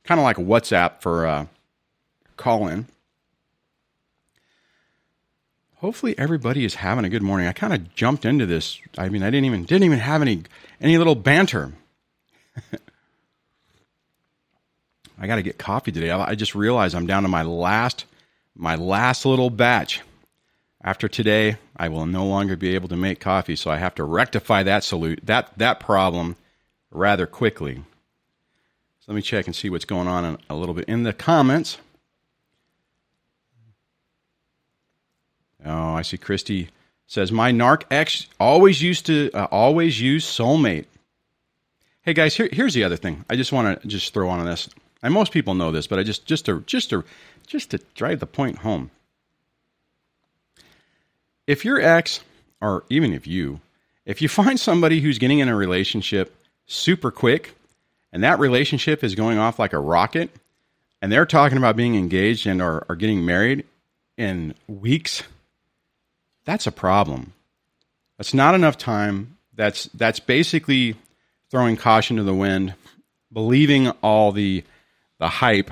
Kind 0.03 0.19
of 0.19 0.23
like 0.23 0.37
WhatsApp 0.37 1.01
for 1.01 1.27
uh, 1.27 1.45
call 2.37 2.67
in. 2.67 2.87
hopefully 5.81 6.17
everybody 6.17 6.63
is 6.63 6.75
having 6.75 7.03
a 7.03 7.09
good 7.09 7.23
morning. 7.23 7.47
I 7.47 7.53
kind 7.53 7.73
of 7.73 7.93
jumped 7.95 8.23
into 8.23 8.45
this. 8.45 8.79
I 8.97 9.09
mean, 9.09 9.23
I 9.23 9.29
didn't 9.29 9.45
even 9.45 9.65
didn't 9.65 9.83
even 9.83 9.99
have 9.99 10.21
any 10.21 10.43
any 10.79 10.97
little 10.97 11.15
banter. 11.15 11.73
I 15.19 15.27
got 15.27 15.35
to 15.35 15.43
get 15.43 15.57
coffee 15.57 15.91
today. 15.91 16.09
I 16.09 16.35
just 16.35 16.55
realized 16.55 16.95
I'm 16.95 17.05
down 17.05 17.23
to 17.23 17.29
my 17.29 17.43
last 17.43 18.05
my 18.55 18.75
last 18.75 19.25
little 19.25 19.49
batch. 19.49 20.01
After 20.83 21.07
today, 21.07 21.57
I 21.77 21.89
will 21.89 22.07
no 22.07 22.25
longer 22.25 22.55
be 22.55 22.73
able 22.73 22.89
to 22.89 22.97
make 22.97 23.19
coffee, 23.19 23.55
so 23.55 23.69
I 23.69 23.77
have 23.77 23.93
to 23.95 24.03
rectify 24.03 24.63
that 24.63 24.83
salute 24.83 25.19
that 25.23 25.57
that 25.57 25.79
problem 25.79 26.37
rather 26.89 27.27
quickly. 27.27 27.83
So 28.99 29.11
let 29.11 29.15
me 29.15 29.21
check 29.21 29.45
and 29.45 29.55
see 29.55 29.69
what's 29.69 29.85
going 29.85 30.07
on 30.07 30.39
a 30.49 30.55
little 30.55 30.73
bit 30.73 30.85
in 30.85 31.03
the 31.03 31.13
comments. 31.13 31.77
Oh, 35.63 35.93
I 35.93 36.01
see 36.01 36.17
Christy 36.17 36.69
says 37.05 37.31
my 37.31 37.51
narc 37.51 37.83
ex 37.91 38.27
always 38.39 38.81
used 38.81 39.05
to 39.05 39.29
uh, 39.33 39.47
always 39.51 40.01
use 40.01 40.25
soulmate. 40.25 40.85
Hey 42.03 42.13
guys, 42.13 42.35
here, 42.35 42.49
here's 42.51 42.73
the 42.73 42.83
other 42.83 42.97
thing. 42.97 43.23
I 43.29 43.35
just 43.35 43.51
want 43.51 43.79
to 43.79 43.87
just 43.87 44.11
throw 44.11 44.27
on 44.27 44.43
this. 44.43 44.67
And 45.03 45.13
most 45.13 45.31
people 45.31 45.53
know 45.53 45.71
this, 45.71 45.85
but 45.85 45.99
I 45.99 46.03
just 46.03 46.25
just 46.25 46.45
to 46.45 46.61
just 46.61 46.89
to 46.89 47.03
just 47.45 47.69
to 47.71 47.79
drive 47.93 48.19
the 48.19 48.25
point 48.25 48.59
home. 48.59 48.89
If 51.45 51.63
your 51.63 51.79
ex, 51.79 52.21
or 52.59 52.85
even 52.89 53.13
if 53.13 53.27
you, 53.27 53.59
if 54.03 54.19
you 54.19 54.29
find 54.29 54.59
somebody 54.59 55.01
who's 55.01 55.19
getting 55.19 55.39
in 55.39 55.47
a 55.47 55.55
relationship 55.55 56.35
super 56.65 57.11
quick, 57.11 57.53
and 58.11 58.23
that 58.23 58.39
relationship 58.39 59.03
is 59.03 59.13
going 59.13 59.37
off 59.37 59.59
like 59.59 59.73
a 59.73 59.79
rocket, 59.79 60.31
and 61.03 61.11
they're 61.11 61.25
talking 61.27 61.57
about 61.59 61.75
being 61.75 61.95
engaged 61.95 62.47
and 62.47 62.63
are, 62.63 62.83
are 62.89 62.95
getting 62.95 63.25
married 63.25 63.63
in 64.17 64.55
weeks, 64.67 65.21
that's 66.45 66.65
a 66.65 66.71
problem. 66.71 67.33
That's 68.17 68.33
not 68.33 68.55
enough 68.55 68.79
time. 68.79 69.37
That's 69.53 69.85
that's 69.93 70.19
basically 70.19 70.95
throwing 71.51 71.75
caution 71.75 72.17
to 72.17 72.23
the 72.23 72.33
wind, 72.33 72.73
believing 73.31 73.89
all 74.01 74.31
the 74.31 74.63
the 75.19 75.27
hype 75.27 75.69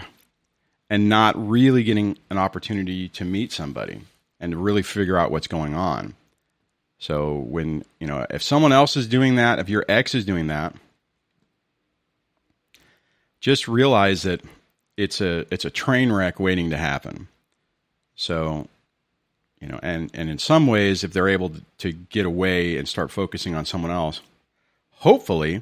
and 0.91 1.09
not 1.09 1.35
really 1.49 1.83
getting 1.83 2.17
an 2.29 2.37
opportunity 2.37 3.09
to 3.09 3.25
meet 3.25 3.51
somebody 3.51 4.01
and 4.39 4.51
to 4.51 4.57
really 4.57 4.83
figure 4.83 5.17
out 5.17 5.31
what's 5.31 5.47
going 5.47 5.73
on. 5.73 6.13
So 6.99 7.35
when, 7.47 7.83
you 7.99 8.07
know, 8.07 8.25
if 8.29 8.43
someone 8.43 8.73
else 8.73 8.97
is 8.97 9.07
doing 9.07 9.35
that, 9.35 9.57
if 9.57 9.69
your 9.69 9.85
ex 9.87 10.13
is 10.13 10.25
doing 10.25 10.47
that, 10.47 10.75
just 13.39 13.67
realize 13.67 14.23
that 14.23 14.41
it's 14.97 15.21
a 15.21 15.45
it's 15.51 15.65
a 15.65 15.69
train 15.69 16.11
wreck 16.11 16.39
waiting 16.39 16.71
to 16.71 16.77
happen. 16.77 17.29
So, 18.15 18.67
you 19.61 19.67
know, 19.67 19.79
and 19.81 20.11
and 20.13 20.29
in 20.29 20.37
some 20.37 20.67
ways 20.67 21.05
if 21.05 21.13
they're 21.13 21.29
able 21.29 21.53
to 21.79 21.91
get 21.93 22.25
away 22.25 22.77
and 22.77 22.87
start 22.87 23.11
focusing 23.11 23.55
on 23.55 23.65
someone 23.65 23.91
else, 23.91 24.21
hopefully 24.99 25.61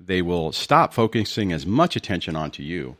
they 0.00 0.22
will 0.22 0.52
stop 0.52 0.94
focusing 0.94 1.52
as 1.52 1.66
much 1.66 1.96
attention 1.96 2.36
onto 2.36 2.62
you 2.62 2.96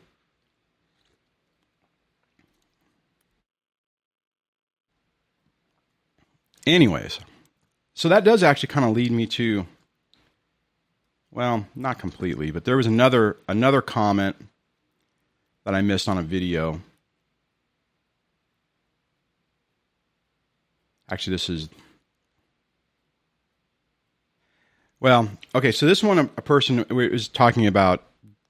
Anyways, 6.67 7.21
so 7.93 8.09
that 8.09 8.25
does 8.25 8.43
actually 8.43 8.67
kind 8.67 8.85
of 8.85 8.91
lead 8.91 9.09
me 9.09 9.25
to 9.27 9.65
well, 11.31 11.65
not 11.75 11.97
completely, 11.97 12.51
but 12.51 12.65
there 12.65 12.75
was 12.75 12.85
another 12.85 13.37
another 13.47 13.81
comment 13.81 14.35
that 15.63 15.73
I 15.73 15.81
missed 15.81 16.09
on 16.09 16.17
a 16.17 16.23
video. 16.23 16.81
Actually, 21.09 21.35
this 21.35 21.49
is 21.49 21.69
well, 24.99 25.29
okay. 25.53 25.71
So 25.71 25.85
this 25.85 26.03
one, 26.03 26.19
a 26.19 26.25
person 26.25 26.85
was 26.89 27.27
talking 27.27 27.67
about 27.67 28.03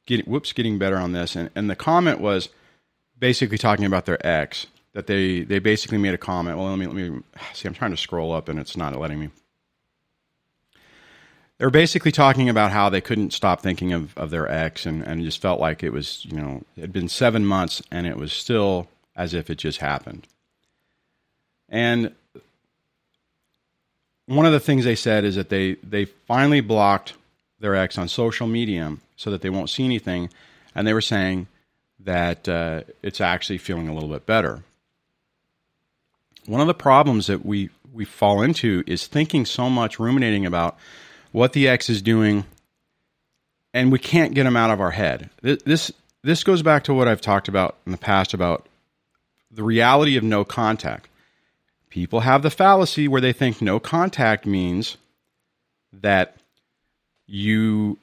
getting 0.05 0.25
whoops, 0.25 0.53
getting 0.53 0.77
better 0.77 0.97
on 0.97 1.11
this, 1.11 1.35
and 1.35 1.49
and 1.55 1.69
the 1.69 1.75
comment 1.75 2.19
was 2.21 2.49
basically 3.19 3.57
talking 3.57 3.85
about 3.85 4.05
their 4.05 4.25
ex, 4.25 4.67
that 4.93 5.07
they 5.07 5.41
they 5.41 5.59
basically 5.59 5.97
made 5.97 6.13
a 6.13 6.17
comment. 6.17 6.57
Well, 6.57 6.69
let 6.69 6.79
me 6.79 6.87
let 6.87 6.95
me 6.95 7.21
see. 7.53 7.67
I'm 7.67 7.73
trying 7.73 7.91
to 7.91 7.97
scroll 7.97 8.33
up 8.33 8.49
and 8.49 8.59
it's 8.59 8.77
not 8.77 8.95
letting 8.95 9.19
me. 9.19 9.29
They're 11.57 11.69
basically 11.69 12.11
talking 12.11 12.49
about 12.49 12.71
how 12.71 12.89
they 12.89 13.01
couldn't 13.01 13.33
stop 13.33 13.61
thinking 13.61 13.91
of, 13.91 14.15
of 14.15 14.29
their 14.29 14.47
ex 14.47 14.85
and, 14.85 15.01
and 15.01 15.23
just 15.23 15.41
felt 15.41 15.59
like 15.59 15.81
it 15.81 15.89
was, 15.89 16.23
you 16.25 16.37
know, 16.37 16.61
it 16.75 16.81
had 16.81 16.93
been 16.93 17.09
seven 17.09 17.45
months 17.45 17.81
and 17.91 18.05
it 18.05 18.15
was 18.15 18.31
still 18.31 18.87
as 19.15 19.33
if 19.33 19.49
it 19.49 19.55
just 19.55 19.79
happened. 19.79 20.27
And 21.67 22.13
one 24.27 24.45
of 24.45 24.51
the 24.51 24.59
things 24.59 24.85
they 24.85 24.95
said 24.95 25.25
is 25.25 25.35
that 25.35 25.49
they, 25.49 25.73
they 25.83 26.05
finally 26.05 26.61
blocked 26.61 27.13
their 27.59 27.75
ex 27.75 27.97
on 27.97 28.07
social 28.07 28.47
media 28.47 28.95
so 29.15 29.31
that 29.31 29.41
they 29.41 29.49
won't 29.49 29.69
see 29.69 29.83
anything. 29.83 30.29
And 30.75 30.87
they 30.87 30.93
were 30.93 31.01
saying 31.01 31.47
that 32.01 32.47
uh, 32.47 32.83
it's 33.01 33.19
actually 33.19 33.57
feeling 33.57 33.87
a 33.87 33.93
little 33.93 34.09
bit 34.09 34.25
better 34.25 34.63
one 36.47 36.61
of 36.61 36.67
the 36.67 36.73
problems 36.73 37.27
that 37.27 37.45
we 37.45 37.69
we 37.93 38.05
fall 38.05 38.41
into 38.41 38.83
is 38.87 39.07
thinking 39.07 39.45
so 39.45 39.69
much, 39.69 39.99
ruminating 39.99 40.45
about 40.45 40.77
what 41.31 41.53
the 41.53 41.67
ex 41.67 41.89
is 41.89 42.01
doing, 42.01 42.45
and 43.73 43.91
we 43.91 43.99
can't 43.99 44.33
get 44.33 44.45
them 44.45 44.57
out 44.57 44.71
of 44.71 44.81
our 44.81 44.91
head. 44.91 45.29
This 45.41 45.91
this 46.23 46.43
goes 46.43 46.63
back 46.63 46.83
to 46.85 46.93
what 46.93 47.07
I've 47.07 47.21
talked 47.21 47.47
about 47.47 47.77
in 47.85 47.91
the 47.91 47.97
past 47.97 48.33
about 48.33 48.65
the 49.51 49.63
reality 49.63 50.17
of 50.17 50.23
no 50.23 50.43
contact. 50.43 51.09
People 51.89 52.21
have 52.21 52.43
the 52.43 52.49
fallacy 52.49 53.07
where 53.07 53.21
they 53.21 53.33
think 53.33 53.61
no 53.61 53.79
contact 53.79 54.45
means 54.45 54.97
that 55.93 56.35
you 57.25 57.97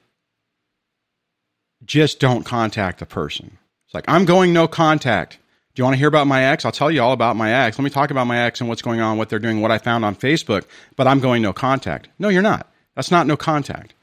just 1.83 2.19
don't 2.19 2.43
contact 2.43 2.99
the 2.99 3.05
person. 3.05 3.57
It's 3.85 3.93
like, 3.93 4.05
I'm 4.07 4.25
going 4.25 4.53
no 4.53 4.67
contact. 4.67 5.37
Do 5.73 5.81
you 5.81 5.83
want 5.83 5.95
to 5.95 5.99
hear 5.99 6.07
about 6.07 6.27
my 6.27 6.43
ex? 6.43 6.65
I'll 6.65 6.71
tell 6.71 6.89
you 6.89 7.01
all 7.01 7.11
about 7.11 7.35
my 7.35 7.51
ex. 7.51 7.77
Let 7.77 7.83
me 7.83 7.89
talk 7.89 8.09
about 8.09 8.27
my 8.27 8.39
ex 8.39 8.59
and 8.61 8.69
what's 8.69 8.81
going 8.81 9.01
on, 9.01 9.17
what 9.17 9.29
they're 9.29 9.39
doing, 9.39 9.61
what 9.61 9.71
I 9.71 9.77
found 9.77 10.05
on 10.05 10.15
Facebook, 10.15 10.63
but 10.95 11.05
I'm 11.05 11.19
going 11.19 11.41
no 11.41 11.53
contact. 11.53 12.07
No, 12.17 12.29
you're 12.29 12.41
not. 12.41 12.71
That's 12.95 13.11
not 13.11 13.27
no 13.27 13.35
contact. 13.35 13.93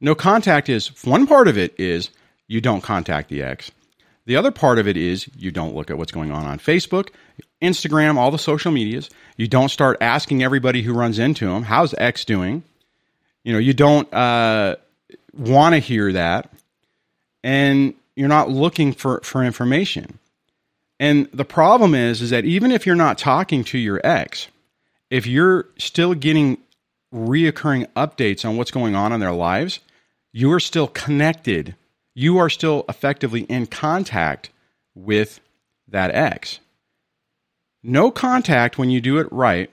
No 0.00 0.14
contact 0.14 0.68
is 0.68 0.88
one 1.04 1.26
part 1.26 1.48
of 1.48 1.58
it 1.58 1.78
is 1.78 2.10
you 2.48 2.60
don't 2.60 2.80
contact 2.80 3.28
the 3.28 3.42
ex. 3.42 3.70
The 4.24 4.36
other 4.36 4.50
part 4.50 4.78
of 4.78 4.88
it 4.88 4.96
is 4.96 5.28
you 5.36 5.50
don't 5.50 5.74
look 5.74 5.90
at 5.90 5.98
what's 5.98 6.12
going 6.12 6.32
on 6.32 6.44
on 6.44 6.58
Facebook, 6.58 7.10
Instagram, 7.62 8.16
all 8.16 8.30
the 8.30 8.38
social 8.38 8.72
medias. 8.72 9.08
You 9.36 9.48
don't 9.48 9.70
start 9.70 9.98
asking 10.00 10.42
everybody 10.42 10.82
who 10.82 10.92
runs 10.92 11.18
into 11.18 11.46
them, 11.46 11.62
how's 11.62 11.94
X 11.94 12.24
doing? 12.24 12.62
You 13.44 13.52
know, 13.52 13.58
you 13.58 13.72
don't 13.72 14.12
uh, 14.12 14.76
want 15.32 15.74
to 15.74 15.78
hear 15.78 16.12
that. 16.12 16.50
And 17.42 17.94
you're 18.14 18.28
not 18.28 18.50
looking 18.50 18.92
for, 18.92 19.20
for 19.22 19.42
information. 19.42 20.18
And 21.00 21.28
the 21.32 21.44
problem 21.44 21.94
is, 21.94 22.22
is 22.22 22.30
that 22.30 22.44
even 22.44 22.70
if 22.70 22.86
you're 22.86 22.94
not 22.94 23.18
talking 23.18 23.64
to 23.64 23.78
your 23.78 24.00
ex, 24.04 24.48
if 25.10 25.26
you're 25.26 25.66
still 25.76 26.14
getting 26.14 26.58
reoccurring 27.12 27.86
updates 27.94 28.48
on 28.48 28.56
what's 28.56 28.70
going 28.70 28.94
on 28.94 29.12
in 29.12 29.20
their 29.20 29.32
lives, 29.32 29.80
you 30.32 30.52
are 30.52 30.60
still 30.60 30.86
connected. 30.86 31.74
You 32.14 32.38
are 32.38 32.48
still 32.48 32.84
effectively 32.88 33.42
in 33.42 33.66
contact 33.66 34.50
with 34.94 35.40
that 35.88 36.14
ex. 36.14 36.60
No 37.82 38.10
contact 38.10 38.78
when 38.78 38.90
you 38.90 39.00
do 39.00 39.18
it 39.18 39.30
right. 39.32 39.70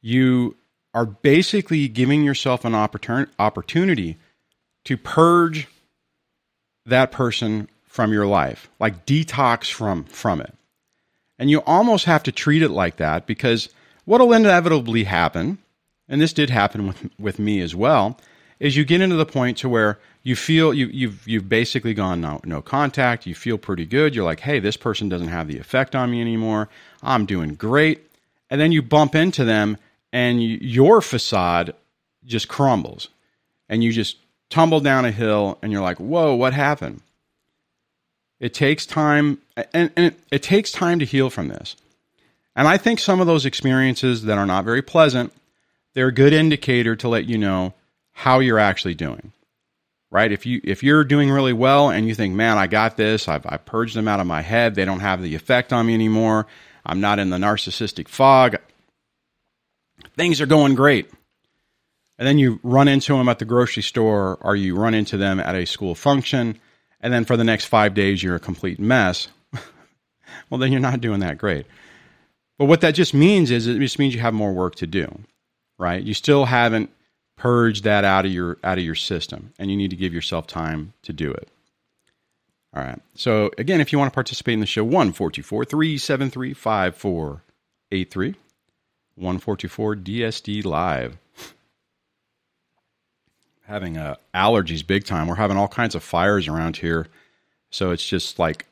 You 0.00 0.56
are 0.94 1.06
basically 1.06 1.88
giving 1.88 2.24
yourself 2.24 2.64
an 2.64 2.74
opportunity 2.74 4.16
to 4.84 4.96
purge 4.96 5.68
that 6.86 7.12
person 7.12 7.68
from 7.84 8.12
your 8.12 8.26
life, 8.26 8.70
like 8.80 9.04
detox 9.04 9.70
from 9.70 10.04
from 10.04 10.40
it. 10.40 10.54
And 11.38 11.50
you 11.50 11.62
almost 11.62 12.06
have 12.06 12.22
to 12.24 12.32
treat 12.32 12.62
it 12.62 12.70
like 12.70 12.96
that 12.96 13.26
because 13.26 13.68
what'll 14.04 14.32
inevitably 14.32 15.04
happen, 15.04 15.58
and 16.08 16.20
this 16.20 16.32
did 16.32 16.50
happen 16.50 16.86
with 16.88 17.10
with 17.18 17.38
me 17.38 17.60
as 17.60 17.74
well, 17.74 18.18
is 18.58 18.76
you 18.76 18.84
get 18.84 19.00
into 19.00 19.16
the 19.16 19.26
point 19.26 19.58
to 19.58 19.68
where 19.68 19.98
you 20.22 20.36
feel 20.36 20.74
you, 20.74 20.86
you've 20.86 21.26
you've 21.26 21.48
basically 21.48 21.94
gone 21.94 22.20
no 22.20 22.40
no 22.44 22.60
contact. 22.60 23.26
You 23.26 23.34
feel 23.34 23.58
pretty 23.58 23.86
good. 23.86 24.14
You're 24.14 24.24
like, 24.24 24.40
hey, 24.40 24.60
this 24.60 24.76
person 24.76 25.08
doesn't 25.08 25.28
have 25.28 25.48
the 25.48 25.58
effect 25.58 25.94
on 25.94 26.10
me 26.10 26.20
anymore. 26.20 26.68
I'm 27.02 27.26
doing 27.26 27.54
great. 27.54 28.06
And 28.50 28.60
then 28.60 28.72
you 28.72 28.82
bump 28.82 29.14
into 29.14 29.44
them, 29.44 29.78
and 30.12 30.42
you, 30.42 30.58
your 30.60 31.00
facade 31.00 31.74
just 32.24 32.48
crumbles, 32.48 33.08
and 33.68 33.82
you 33.82 33.92
just 33.92 34.16
tumble 34.50 34.80
down 34.80 35.04
a 35.04 35.12
hill, 35.12 35.58
and 35.62 35.70
you're 35.70 35.82
like, 35.82 35.98
whoa, 35.98 36.34
what 36.34 36.52
happened? 36.52 37.00
It 38.40 38.52
takes 38.52 38.86
time, 38.86 39.38
and, 39.72 39.92
and 39.94 40.06
it, 40.06 40.20
it 40.32 40.42
takes 40.42 40.72
time 40.72 40.98
to 40.98 41.04
heal 41.04 41.30
from 41.30 41.48
this. 41.48 41.76
And 42.56 42.66
I 42.66 42.76
think 42.76 42.98
some 42.98 43.20
of 43.20 43.28
those 43.28 43.46
experiences 43.46 44.24
that 44.24 44.36
are 44.36 44.46
not 44.46 44.64
very 44.64 44.82
pleasant, 44.82 45.32
they're 45.94 46.08
a 46.08 46.12
good 46.12 46.32
indicator 46.32 46.96
to 46.96 47.08
let 47.08 47.26
you 47.26 47.38
know 47.38 47.74
how 48.12 48.40
you're 48.40 48.58
actually 48.58 48.94
doing. 48.94 49.32
Right? 50.12 50.32
If 50.32 50.44
you 50.44 50.60
if 50.64 50.82
you're 50.82 51.04
doing 51.04 51.30
really 51.30 51.52
well 51.52 51.90
and 51.90 52.08
you 52.08 52.14
think, 52.14 52.34
man, 52.34 52.58
I 52.58 52.66
got 52.66 52.96
this, 52.96 53.28
I've, 53.28 53.46
I've 53.46 53.64
purged 53.64 53.94
them 53.94 54.08
out 54.08 54.18
of 54.18 54.26
my 54.26 54.42
head, 54.42 54.74
they 54.74 54.84
don't 54.84 55.00
have 55.00 55.22
the 55.22 55.36
effect 55.36 55.72
on 55.72 55.86
me 55.86 55.94
anymore, 55.94 56.46
I'm 56.84 57.00
not 57.00 57.18
in 57.18 57.30
the 57.30 57.36
narcissistic 57.36 58.08
fog. 58.08 58.56
Things 60.16 60.40
are 60.40 60.46
going 60.46 60.74
great. 60.74 61.10
And 62.18 62.26
then 62.26 62.38
you 62.38 62.60
run 62.62 62.88
into 62.88 63.16
them 63.16 63.28
at 63.28 63.38
the 63.38 63.44
grocery 63.44 63.82
store 63.82 64.36
or 64.42 64.54
you 64.54 64.76
run 64.76 64.92
into 64.94 65.16
them 65.16 65.40
at 65.40 65.54
a 65.54 65.64
school 65.64 65.94
function. 65.94 66.58
And 67.00 67.12
then 67.12 67.24
for 67.24 67.36
the 67.36 67.44
next 67.44 67.64
five 67.64 67.94
days, 67.94 68.22
you're 68.22 68.36
a 68.36 68.40
complete 68.40 68.78
mess. 68.78 69.28
well, 70.50 70.58
then 70.58 70.70
you're 70.70 70.82
not 70.82 71.00
doing 71.00 71.20
that 71.20 71.38
great. 71.38 71.66
But 72.58 72.66
what 72.66 72.82
that 72.82 72.94
just 72.94 73.14
means 73.14 73.50
is 73.50 73.66
it 73.66 73.78
just 73.78 73.98
means 73.98 74.14
you 74.14 74.20
have 74.20 74.34
more 74.34 74.52
work 74.52 74.74
to 74.76 74.86
do, 74.86 75.18
right? 75.78 76.02
You 76.02 76.12
still 76.12 76.44
haven't 76.44 76.90
purged 77.40 77.84
that 77.84 78.04
out 78.04 78.26
of 78.26 78.32
your 78.32 78.58
out 78.62 78.76
of 78.76 78.84
your 78.84 78.94
system, 78.94 79.54
and 79.58 79.70
you 79.70 79.76
need 79.76 79.88
to 79.88 79.96
give 79.96 80.12
yourself 80.12 80.46
time 80.46 80.92
to 81.02 81.10
do 81.10 81.30
it. 81.32 81.48
All 82.74 82.82
right. 82.82 83.00
So 83.14 83.50
again, 83.56 83.80
if 83.80 83.92
you 83.92 83.98
want 83.98 84.12
to 84.12 84.14
participate 84.14 84.52
in 84.52 84.60
the 84.60 84.66
show, 84.66 84.84
one 84.84 85.12
four 85.12 85.30
two 85.30 85.42
four 85.42 85.64
three 85.64 85.96
seven 85.96 86.28
three 86.28 86.52
five 86.52 86.94
four 86.94 87.42
eight 87.90 88.10
three, 88.10 88.34
one 89.14 89.38
four 89.38 89.56
two 89.56 89.68
four 89.68 89.96
DSD 89.96 90.66
live. 90.66 91.16
having 93.66 93.96
uh, 93.96 94.16
allergies 94.34 94.86
big 94.86 95.06
time. 95.06 95.26
We're 95.26 95.36
having 95.36 95.56
all 95.56 95.68
kinds 95.68 95.94
of 95.94 96.02
fires 96.02 96.46
around 96.46 96.76
here, 96.76 97.06
so 97.70 97.90
it's 97.90 98.06
just 98.06 98.38
like 98.38 98.66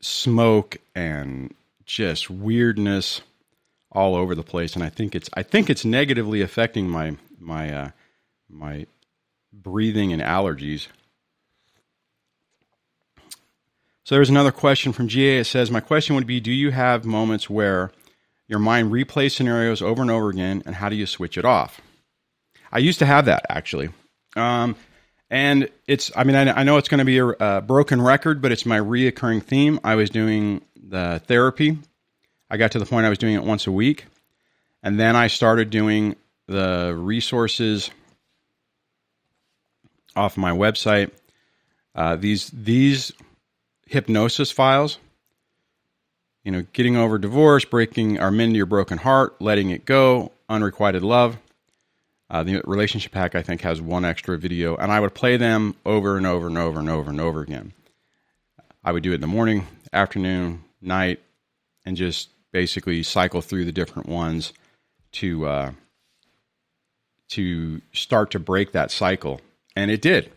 smoke 0.00 0.76
and 0.94 1.52
just 1.84 2.30
weirdness 2.30 3.22
all 3.94 4.14
over 4.14 4.34
the 4.34 4.42
place, 4.42 4.74
and 4.74 4.82
I 4.82 4.88
think 4.88 5.14
it's 5.14 5.30
I 5.34 5.42
think 5.42 5.70
it's 5.70 5.84
negatively 5.84 6.40
affecting 6.40 6.88
my 6.88 7.16
my 7.38 7.72
uh, 7.72 7.90
my 8.48 8.86
breathing 9.52 10.12
and 10.12 10.20
allergies. 10.20 10.88
So 14.04 14.14
there's 14.14 14.30
another 14.30 14.52
question 14.52 14.92
from 14.92 15.08
GA. 15.08 15.38
It 15.38 15.44
says, 15.44 15.70
My 15.70 15.80
question 15.80 16.14
would 16.14 16.26
be 16.26 16.40
Do 16.40 16.52
you 16.52 16.70
have 16.70 17.04
moments 17.04 17.48
where 17.48 17.90
your 18.46 18.58
mind 18.58 18.92
replays 18.92 19.32
scenarios 19.32 19.80
over 19.80 20.02
and 20.02 20.10
over 20.10 20.28
again, 20.28 20.62
and 20.66 20.74
how 20.74 20.88
do 20.88 20.96
you 20.96 21.06
switch 21.06 21.38
it 21.38 21.44
off? 21.44 21.80
I 22.70 22.78
used 22.78 22.98
to 22.98 23.06
have 23.06 23.24
that 23.26 23.46
actually. 23.48 23.90
Um, 24.36 24.76
and 25.30 25.70
it's, 25.86 26.12
I 26.14 26.24
mean, 26.24 26.36
I, 26.36 26.60
I 26.60 26.62
know 26.64 26.76
it's 26.76 26.88
going 26.88 26.98
to 26.98 27.04
be 27.04 27.18
a, 27.18 27.26
a, 27.26 27.60
broken 27.62 28.02
record, 28.02 28.42
but 28.42 28.52
it's 28.52 28.66
my 28.66 28.78
reoccurring 28.78 29.42
theme. 29.42 29.80
I 29.82 29.94
was 29.94 30.10
doing 30.10 30.60
the 30.76 31.22
therapy. 31.26 31.78
I 32.50 32.56
got 32.56 32.72
to 32.72 32.78
the 32.78 32.86
point 32.86 33.06
I 33.06 33.08
was 33.08 33.18
doing 33.18 33.34
it 33.34 33.42
once 33.42 33.66
a 33.66 33.72
week. 33.72 34.06
And 34.82 35.00
then 35.00 35.16
I 35.16 35.28
started 35.28 35.70
doing 35.70 36.16
the 36.46 36.94
resources 36.96 37.90
off 40.14 40.36
my 40.36 40.50
website. 40.50 41.10
Uh, 41.94 42.16
these 42.16 42.50
these 42.50 43.12
hypnosis 43.86 44.50
files, 44.50 44.98
you 46.44 46.52
know, 46.52 46.64
getting 46.72 46.96
over 46.96 47.18
divorce, 47.18 47.64
breaking 47.64 48.20
or 48.20 48.30
mending 48.30 48.56
your 48.56 48.66
broken 48.66 48.98
heart, 48.98 49.40
letting 49.40 49.70
it 49.70 49.84
go, 49.84 50.32
unrequited 50.48 51.02
love. 51.02 51.38
Uh, 52.30 52.42
the 52.42 52.60
relationship 52.64 53.14
hack, 53.14 53.34
I 53.34 53.42
think, 53.42 53.60
has 53.60 53.80
one 53.80 54.04
extra 54.04 54.36
video, 54.36 54.76
and 54.76 54.90
I 54.90 54.98
would 54.98 55.14
play 55.14 55.36
them 55.36 55.76
over 55.84 56.16
and 56.16 56.26
over 56.26 56.48
and 56.48 56.58
over 56.58 56.80
and 56.80 56.90
over 56.90 57.10
and 57.10 57.20
over 57.20 57.42
again. 57.42 57.72
I 58.82 58.92
would 58.92 59.02
do 59.02 59.12
it 59.12 59.16
in 59.16 59.20
the 59.20 59.26
morning, 59.26 59.66
afternoon, 59.92 60.64
night, 60.80 61.20
and 61.84 61.96
just 61.96 62.28
basically 62.54 63.02
cycle 63.02 63.42
through 63.42 63.64
the 63.64 63.72
different 63.72 64.08
ones 64.08 64.52
to 65.10 65.44
uh, 65.44 65.72
to 67.28 67.82
start 67.92 68.30
to 68.30 68.38
break 68.38 68.72
that 68.72 68.92
cycle, 68.92 69.40
and 69.76 69.90
it 69.90 70.00
did. 70.00 70.30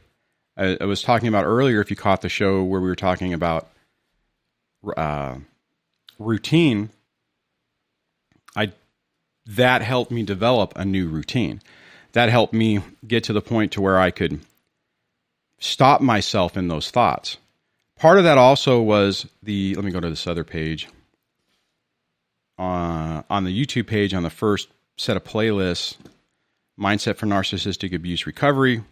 I, 0.58 0.78
I, 0.82 0.86
was 0.86 1.04
talking 1.04 1.28
about 1.28 1.46
earlier. 1.46 1.80
If 1.80 1.92
you 1.92 1.96
caught 1.96 2.22
the 2.22 2.30
show 2.30 2.64
where 2.64 2.82
we 2.82 2.90
were 2.90 2.96
talking 2.96 3.34
about 3.34 3.70
uh, 4.98 5.36
routine, 6.18 6.90
I 8.56 8.74
that 9.46 9.84
helped 9.84 10.12
me 10.12 10.24
develop 10.24 10.74
a 10.76 10.84
new 10.84 11.08
routine. 11.08 11.62
That 12.14 12.30
helped 12.30 12.54
me 12.54 12.80
get 13.06 13.26
to 13.26 13.34
the 13.34 13.42
point 13.42 13.74
to 13.74 13.82
where 13.82 14.00
I 14.00 14.10
could 14.10 14.40
stop 15.60 16.02
myself 16.02 16.58
in 16.58 16.68
those 16.68 16.90
thoughts. 16.90 17.38
Part 17.96 18.18
of 18.18 18.24
that 18.24 18.40
also 18.40 18.82
was 18.82 19.28
the. 19.44 19.76
Let 19.76 19.86
me 19.86 19.92
go 19.92 20.00
to 20.00 20.10
this 20.10 20.26
other 20.26 20.44
page. 20.44 20.88
Uh, 22.58 23.22
on 23.30 23.44
the 23.44 23.66
YouTube 23.66 23.88
page, 23.88 24.14
on 24.14 24.24
the 24.24 24.30
first 24.30 24.68
set 24.98 25.16
of 25.16 25.24
playlists, 25.24 25.96
mindset 26.80 27.16
for 27.16 27.28
narcissistic 27.28 27.94
abuse 27.94 28.26
recovery. 28.26 28.84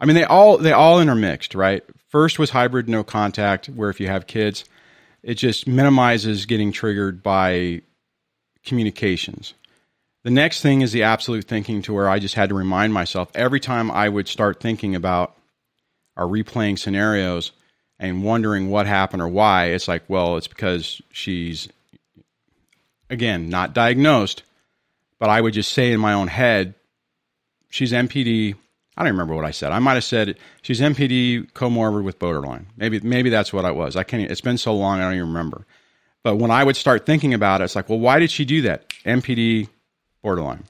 I 0.00 0.06
mean, 0.06 0.14
they 0.14 0.24
all 0.24 0.58
they 0.58 0.72
all 0.72 1.00
intermixed, 1.00 1.54
right? 1.54 1.84
First 2.08 2.38
was 2.38 2.50
hybrid 2.50 2.88
no 2.88 3.04
contact, 3.04 3.66
where 3.66 3.90
if 3.90 4.00
you 4.00 4.06
have 4.06 4.26
kids, 4.26 4.64
it 5.22 5.34
just 5.34 5.66
minimizes 5.66 6.46
getting 6.46 6.72
triggered 6.72 7.22
by 7.22 7.82
communications. 8.64 9.54
The 10.24 10.30
next 10.30 10.62
thing 10.62 10.82
is 10.82 10.92
the 10.92 11.04
absolute 11.04 11.44
thinking 11.44 11.82
to 11.82 11.92
where 11.92 12.08
I 12.08 12.18
just 12.18 12.34
had 12.34 12.48
to 12.50 12.54
remind 12.54 12.92
myself 12.92 13.30
every 13.34 13.60
time 13.60 13.90
I 13.90 14.08
would 14.08 14.28
start 14.28 14.60
thinking 14.60 14.94
about 14.94 15.36
or 16.16 16.26
replaying 16.26 16.78
scenarios 16.78 17.52
and 17.98 18.24
wondering 18.24 18.68
what 18.68 18.86
happened 18.86 19.22
or 19.22 19.28
why, 19.28 19.66
it's 19.66 19.88
like, 19.88 20.02
well, 20.08 20.36
it's 20.36 20.48
because 20.48 21.00
she's, 21.12 21.68
again, 23.10 23.48
not 23.48 23.74
diagnosed, 23.74 24.42
but 25.18 25.30
I 25.30 25.40
would 25.40 25.54
just 25.54 25.72
say 25.72 25.92
in 25.92 26.00
my 26.00 26.12
own 26.12 26.28
head, 26.28 26.74
she's 27.70 27.92
NPD. 27.92 28.54
I 28.96 29.02
don't 29.02 29.12
remember 29.12 29.34
what 29.34 29.44
I 29.44 29.52
said. 29.52 29.72
I 29.72 29.78
might 29.78 29.94
have 29.94 30.04
said 30.04 30.38
she's 30.62 30.80
NPD 30.80 31.52
comorbid 31.52 32.02
with 32.02 32.18
borderline. 32.18 32.66
Maybe 32.76 33.00
maybe 33.00 33.30
that's 33.30 33.52
what 33.52 33.64
I 33.64 33.70
was. 33.70 33.96
I 33.96 34.02
can't. 34.02 34.30
It's 34.30 34.40
been 34.40 34.58
so 34.58 34.74
long 34.74 35.00
I 35.00 35.04
don't 35.04 35.14
even 35.14 35.28
remember. 35.28 35.66
But 36.24 36.36
when 36.36 36.50
I 36.50 36.64
would 36.64 36.76
start 36.76 37.06
thinking 37.06 37.32
about 37.32 37.60
it, 37.60 37.64
it's 37.64 37.76
like, 37.76 37.88
well, 37.88 38.00
why 38.00 38.18
did 38.18 38.30
she 38.30 38.44
do 38.44 38.62
that? 38.62 38.88
NPD 39.04 39.68
borderline. 40.22 40.64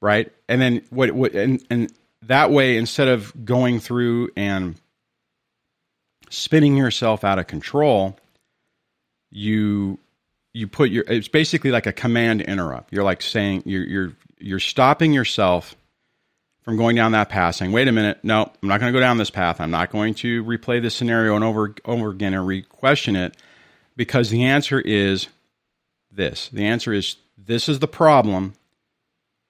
Right? 0.00 0.32
And 0.48 0.60
then 0.60 0.82
what 0.90 1.10
what 1.12 1.32
and, 1.34 1.64
and 1.70 1.92
that 2.22 2.50
way 2.50 2.76
instead 2.76 3.08
of 3.08 3.44
going 3.44 3.80
through 3.80 4.30
and 4.36 4.76
spinning 6.30 6.76
yourself 6.76 7.24
out 7.24 7.38
of 7.38 7.46
control, 7.46 8.16
you 9.30 9.98
you 10.54 10.68
put 10.68 10.90
your 10.90 11.04
it's 11.06 11.28
basically 11.28 11.70
like 11.70 11.86
a 11.86 11.92
command 11.92 12.40
interrupt. 12.40 12.92
You're 12.92 13.04
like 13.04 13.20
saying 13.20 13.64
you're 13.66 13.84
you're 13.84 14.12
you're 14.38 14.60
stopping 14.60 15.12
yourself 15.12 15.76
from 16.62 16.78
going 16.78 16.96
down 16.96 17.12
that 17.12 17.28
path, 17.28 17.56
saying, 17.56 17.72
"Wait 17.72 17.88
a 17.88 17.92
minute, 17.92 18.20
no, 18.22 18.50
I'm 18.62 18.68
not 18.68 18.80
going 18.80 18.90
to 18.90 18.96
go 18.96 19.00
down 19.00 19.18
this 19.18 19.30
path. 19.30 19.60
I'm 19.60 19.72
not 19.72 19.90
going 19.90 20.14
to 20.14 20.42
replay 20.44 20.80
this 20.80 20.94
scenario 20.94 21.34
and 21.34 21.44
over 21.44 21.74
over 21.84 22.08
again 22.10 22.32
and 22.32 22.46
re-question 22.46 23.16
it," 23.16 23.36
because 23.96 24.30
the 24.30 24.44
answer 24.44 24.80
is 24.80 25.28
this. 26.10 26.48
The 26.48 26.64
answer 26.64 26.92
is 26.92 27.16
this 27.36 27.68
is 27.68 27.80
the 27.80 27.88
problem. 27.88 28.54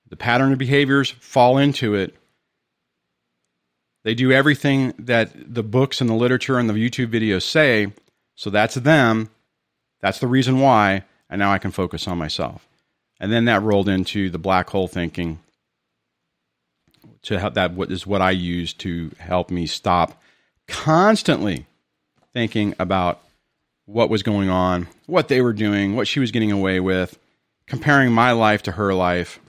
The 0.08 0.16
pattern 0.16 0.52
of 0.52 0.58
behaviors 0.58 1.10
fall 1.10 1.58
into 1.58 1.94
it. 1.94 2.14
They 4.04 4.14
do 4.14 4.32
everything 4.32 4.94
that 4.98 5.54
the 5.54 5.62
books 5.62 6.00
and 6.00 6.08
the 6.08 6.14
literature 6.14 6.58
and 6.58 6.68
the 6.68 6.74
YouTube 6.74 7.08
videos 7.08 7.42
say. 7.42 7.92
So 8.36 8.50
that's 8.50 8.74
them. 8.74 9.30
That's 10.04 10.18
the 10.18 10.26
reason 10.26 10.60
why. 10.60 11.04
And 11.30 11.38
now 11.38 11.50
I 11.50 11.56
can 11.56 11.70
focus 11.70 12.06
on 12.06 12.18
myself. 12.18 12.68
And 13.20 13.32
then 13.32 13.46
that 13.46 13.62
rolled 13.62 13.88
into 13.88 14.28
the 14.28 14.36
black 14.38 14.68
hole 14.68 14.86
thinking. 14.86 15.40
To 17.22 17.38
help 17.38 17.54
that 17.54 17.72
is 17.88 18.06
what 18.06 18.20
I 18.20 18.32
use 18.32 18.74
to 18.74 19.12
help 19.18 19.50
me 19.50 19.64
stop 19.64 20.20
constantly 20.68 21.64
thinking 22.34 22.74
about 22.78 23.22
what 23.86 24.10
was 24.10 24.22
going 24.22 24.50
on, 24.50 24.88
what 25.06 25.28
they 25.28 25.40
were 25.40 25.54
doing, 25.54 25.96
what 25.96 26.06
she 26.06 26.20
was 26.20 26.32
getting 26.32 26.52
away 26.52 26.80
with, 26.80 27.18
comparing 27.66 28.12
my 28.12 28.32
life 28.32 28.62
to 28.64 28.72
her 28.72 28.92
life, 28.92 29.40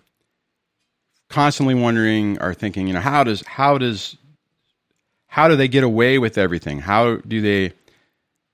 constantly 1.30 1.76
wondering 1.76 2.42
or 2.42 2.54
thinking, 2.54 2.88
you 2.88 2.94
know, 2.94 3.02
how 3.02 3.26
does 3.26 3.46
how 3.46 3.78
does 3.78 4.16
how 5.28 5.50
do 5.50 5.58
they 5.58 5.68
get 5.68 5.84
away 5.84 6.18
with 6.18 6.38
everything? 6.38 6.80
How 6.80 7.18
do 7.18 7.42
they 7.42 7.74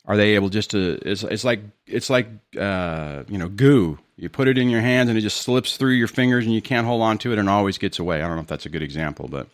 are 0.05 0.17
they 0.17 0.35
able 0.35 0.49
just 0.49 0.71
to? 0.71 0.99
It's, 1.03 1.23
it's 1.23 1.43
like 1.43 1.61
it's 1.85 2.09
like 2.09 2.27
uh, 2.59 3.23
you 3.27 3.37
know 3.37 3.49
goo. 3.49 3.99
You 4.17 4.29
put 4.29 4.47
it 4.47 4.57
in 4.57 4.69
your 4.69 4.81
hands 4.81 5.09
and 5.09 5.17
it 5.17 5.21
just 5.21 5.41
slips 5.41 5.77
through 5.77 5.93
your 5.93 6.07
fingers 6.07 6.45
and 6.45 6.53
you 6.53 6.61
can't 6.61 6.85
hold 6.85 7.01
on 7.01 7.17
to 7.19 7.33
it 7.33 7.39
and 7.39 7.49
always 7.49 7.77
gets 7.77 7.97
away. 7.97 8.17
I 8.21 8.27
don't 8.27 8.35
know 8.35 8.41
if 8.41 8.47
that's 8.47 8.67
a 8.67 8.69
good 8.69 8.83
example, 8.83 9.27
but 9.27 9.47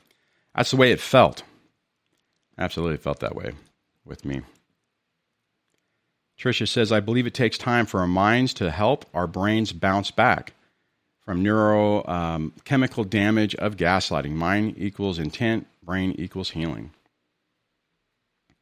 that's 0.54 0.72
the 0.72 0.78
way 0.78 0.92
it 0.92 1.00
felt. 1.00 1.44
Absolutely 2.58 2.98
felt 2.98 3.22
that 3.22 3.36
way 3.36 3.54
with 4.04 4.26
me. 4.26 4.42
Tricia 6.38 6.68
says, 6.68 6.92
I 6.92 7.00
believe 7.00 7.26
it 7.26 7.34
takes 7.34 7.58
time 7.58 7.86
for 7.86 8.00
our 8.02 8.08
minds 8.08 8.54
to 8.56 8.70
help 8.70 9.06
our 9.14 9.26
brains 9.26 9.72
bounce 9.74 10.12
back 10.12 10.54
from 11.22 11.44
neurochemical 11.44 13.00
um, 13.00 13.10
damage 13.10 13.56
of 13.56 13.76
gaslighting. 13.76 14.32
Mind 14.32 14.76
equals 14.78 15.18
intent, 15.18 15.68
brain 15.84 16.12
equals 16.18 16.52
healing. 16.52 16.92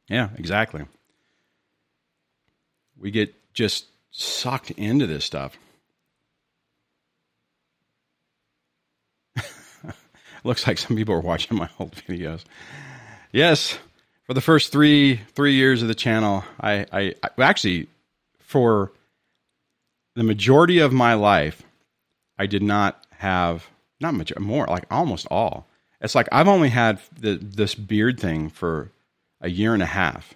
Yeah, 0.08 0.30
exactly. 0.36 0.86
We 3.00 3.10
get 3.10 3.34
just 3.52 3.86
sucked 4.10 4.70
into 4.72 5.06
this 5.06 5.24
stuff. 5.24 5.56
Looks 10.44 10.66
like 10.66 10.78
some 10.78 10.96
people 10.96 11.14
are 11.14 11.20
watching 11.20 11.56
my 11.56 11.68
old 11.78 11.94
videos. 11.94 12.44
Yes, 13.32 13.78
for 14.24 14.34
the 14.34 14.40
first 14.40 14.72
three 14.72 15.20
three 15.34 15.54
years 15.54 15.82
of 15.82 15.88
the 15.88 15.94
channel, 15.94 16.44
I, 16.60 16.86
I, 16.92 17.14
I 17.22 17.42
actually 17.42 17.88
for 18.38 18.92
the 20.14 20.22
majority 20.22 20.78
of 20.78 20.92
my 20.92 21.14
life, 21.14 21.62
I 22.38 22.46
did 22.46 22.62
not 22.62 23.04
have 23.18 23.68
not 24.00 24.14
much 24.14 24.36
more 24.38 24.66
like 24.66 24.86
almost 24.90 25.26
all. 25.30 25.66
It's 26.00 26.14
like 26.14 26.28
I've 26.32 26.48
only 26.48 26.68
had 26.68 27.00
the, 27.18 27.36
this 27.36 27.74
beard 27.74 28.20
thing 28.20 28.48
for 28.50 28.90
a 29.40 29.48
year 29.48 29.74
and 29.74 29.82
a 29.82 29.86
half, 29.86 30.34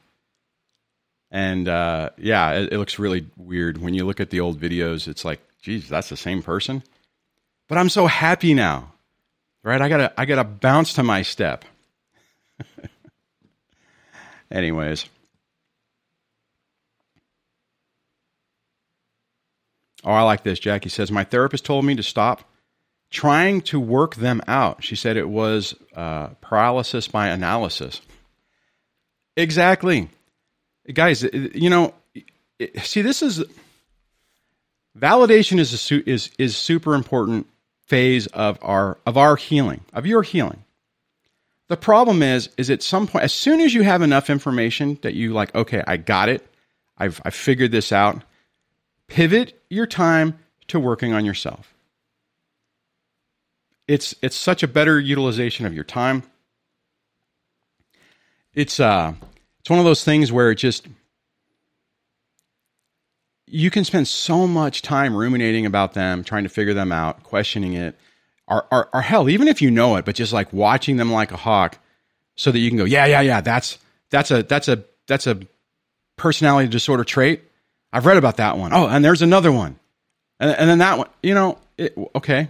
and 1.31 1.69
uh, 1.69 2.11
yeah, 2.19 2.53
it, 2.53 2.73
it 2.73 2.79
looks 2.79 2.99
really 2.99 3.27
weird 3.37 3.79
when 3.79 3.95
you 3.95 4.05
look 4.05 4.21
at 4.21 4.31
the 4.31 4.41
old 4.41 4.61
videos. 4.61 5.09
It's 5.09 5.25
like, 5.25 5.41
geez, 5.63 5.89
that's 5.89 6.09
the 6.09 6.17
same 6.17 6.43
person. 6.43 6.83
But 7.69 7.79
I'm 7.79 7.89
so 7.89 8.07
happy 8.07 8.55
now, 8.55 8.93
right? 9.63 9.81
I 9.81 9.89
gotta 9.89 10.13
I 10.21 10.25
gotta 10.25 10.45
bounce 10.45 10.95
to 10.95 11.03
my 11.03 11.23
step. 11.23 11.65
Anyways. 14.51 15.07
Oh, 20.03 20.13
I 20.13 20.23
like 20.23 20.43
this. 20.43 20.59
Jackie 20.59 20.89
says, 20.89 21.13
My 21.13 21.25
therapist 21.25 21.65
told 21.65 21.85
me 21.85 21.95
to 21.95 22.03
stop 22.03 22.43
trying 23.11 23.61
to 23.61 23.79
work 23.79 24.15
them 24.15 24.41
out. 24.49 24.83
She 24.83 24.97
said 24.97 25.17
it 25.17 25.29
was 25.29 25.75
uh, 25.95 26.29
paralysis 26.41 27.09
by 27.09 27.29
analysis. 27.29 28.01
Exactly. 29.37 30.09
Guys, 30.93 31.23
you 31.23 31.71
know, 31.71 31.95
see, 32.83 33.03
this 33.03 33.23
is 33.23 33.45
validation 34.99 35.59
is, 35.59 35.91
a, 35.91 36.11
is, 36.11 36.31
is 36.39 36.57
super 36.57 36.95
important 36.95 37.47
phase 37.87 38.27
of 38.29 38.59
our, 38.63 38.99
of 39.07 39.17
our 39.17 39.37
healing, 39.37 39.83
of 39.93 40.07
your 40.07 40.23
healing. 40.23 40.65
The 41.69 41.77
problem 41.77 42.23
is, 42.23 42.49
is 42.57 42.71
at 42.71 42.83
some 42.83 43.07
point, 43.07 43.25
as 43.25 43.33
soon 43.33 43.61
as 43.61 43.73
you 43.73 43.83
have 43.83 44.03
enough 44.03 44.31
information 44.31 44.99
that 45.03 45.15
you 45.15 45.33
like, 45.33 45.55
okay, 45.55 45.85
I 45.87 45.97
got 45.97 46.29
it, 46.29 46.47
I've, 46.99 47.21
I 47.25 47.31
figured 47.31 47.71
this 47.71 47.93
out, 47.93 48.23
pivot 49.07 49.61
your 49.71 49.87
time 49.87 50.39
to 50.69 50.81
working 50.81 51.13
on 51.13 51.25
yourself. 51.25 51.75
It's 53.89 54.15
it's 54.23 54.37
such 54.37 54.63
a 54.63 54.69
better 54.69 55.01
utilization 55.01 55.67
of 55.67 55.75
your 55.75 55.83
time. 55.83 56.23
It's 58.55 58.79
uh 58.79 59.15
it's 59.61 59.71
one 59.71 59.79
of 59.79 59.85
those 59.85 60.05
things 60.05 60.33
where 60.33 60.51
it 60.51 60.57
just 60.57 60.87
you 63.47 63.71
can 63.71 63.85
spend 63.85 64.07
so 64.07 64.47
much 64.47 64.83
time 64.83 65.15
ruminating 65.15 65.67
about 65.67 65.95
them, 65.95 66.23
trying 66.23 66.45
to 66.45 66.49
figure 66.49 66.75
them 66.75 66.93
out, 66.93 67.25
questioning 67.25 67.73
it, 67.73 67.97
or, 68.47 68.65
or, 68.71 68.89
or 68.95 69.01
hell, 69.01 69.29
even 69.29 69.49
if 69.49 69.61
you 69.61 69.71
know 69.71 69.97
it, 69.97 70.05
but 70.05 70.15
just 70.15 70.33
like 70.33 70.53
watching 70.53 70.97
them 70.97 71.11
like 71.13 71.33
a 71.33 71.37
hawk, 71.37 71.79
so 72.37 72.51
that 72.53 72.59
you 72.59 72.71
can 72.71 72.79
go, 72.79 72.85
yeah, 72.85 73.07
yeah, 73.07 73.21
yeah, 73.21 73.41
that's 73.41 73.79
that's 74.09 74.31
a 74.31 74.43
that's 74.45 74.69
a 74.69 74.85
that's 75.07 75.27
a 75.27 75.41
personality 76.17 76.69
disorder 76.69 77.05
trait. 77.05 77.43
I've 77.93 78.07
read 78.07 78.17
about 78.17 78.37
that 78.39 78.57
one. 78.57 78.73
Oh, 78.73 78.87
and 78.87 79.05
there's 79.05 79.21
another 79.23 79.51
one. 79.53 79.79
And, 80.39 80.51
and 80.53 80.71
then 80.71 80.79
that 80.79 80.99
one, 80.99 81.09
you 81.23 81.35
know, 81.35 81.59
it, 81.77 81.93
okay. 82.15 82.49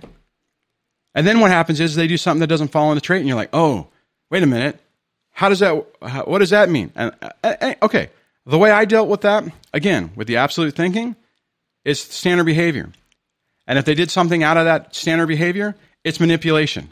And 1.15 1.27
then 1.27 1.41
what 1.41 1.51
happens 1.51 1.81
is 1.81 1.97
they 1.97 2.07
do 2.07 2.17
something 2.17 2.41
that 2.41 2.47
doesn't 2.47 2.69
fall 2.69 2.93
in 2.93 2.95
the 2.95 3.01
trait, 3.01 3.21
and 3.21 3.29
you're 3.29 3.37
like, 3.37 3.51
oh, 3.53 3.89
wait 4.31 4.43
a 4.43 4.47
minute. 4.47 4.79
How 5.41 5.49
does 5.49 5.61
that, 5.61 5.87
how, 6.03 6.25
what 6.25 6.41
does 6.41 6.51
that 6.51 6.69
mean? 6.69 6.93
And, 6.95 7.15
uh, 7.23 7.31
uh, 7.43 7.75
okay. 7.81 8.11
The 8.45 8.59
way 8.59 8.71
I 8.71 8.85
dealt 8.85 9.09
with 9.09 9.23
that, 9.23 9.43
again, 9.73 10.11
with 10.15 10.27
the 10.29 10.37
absolute 10.37 10.77
thinking, 10.77 11.17
is 11.83 11.99
standard 11.99 12.45
behavior. 12.45 12.91
And 13.67 13.79
if 13.79 13.87
they 13.87 13.95
did 13.95 14.11
something 14.11 14.43
out 14.43 14.59
of 14.59 14.67
that 14.67 14.95
standard 14.95 15.29
behavior, 15.29 15.77
it's 16.05 16.21
manipulation. 16.21 16.91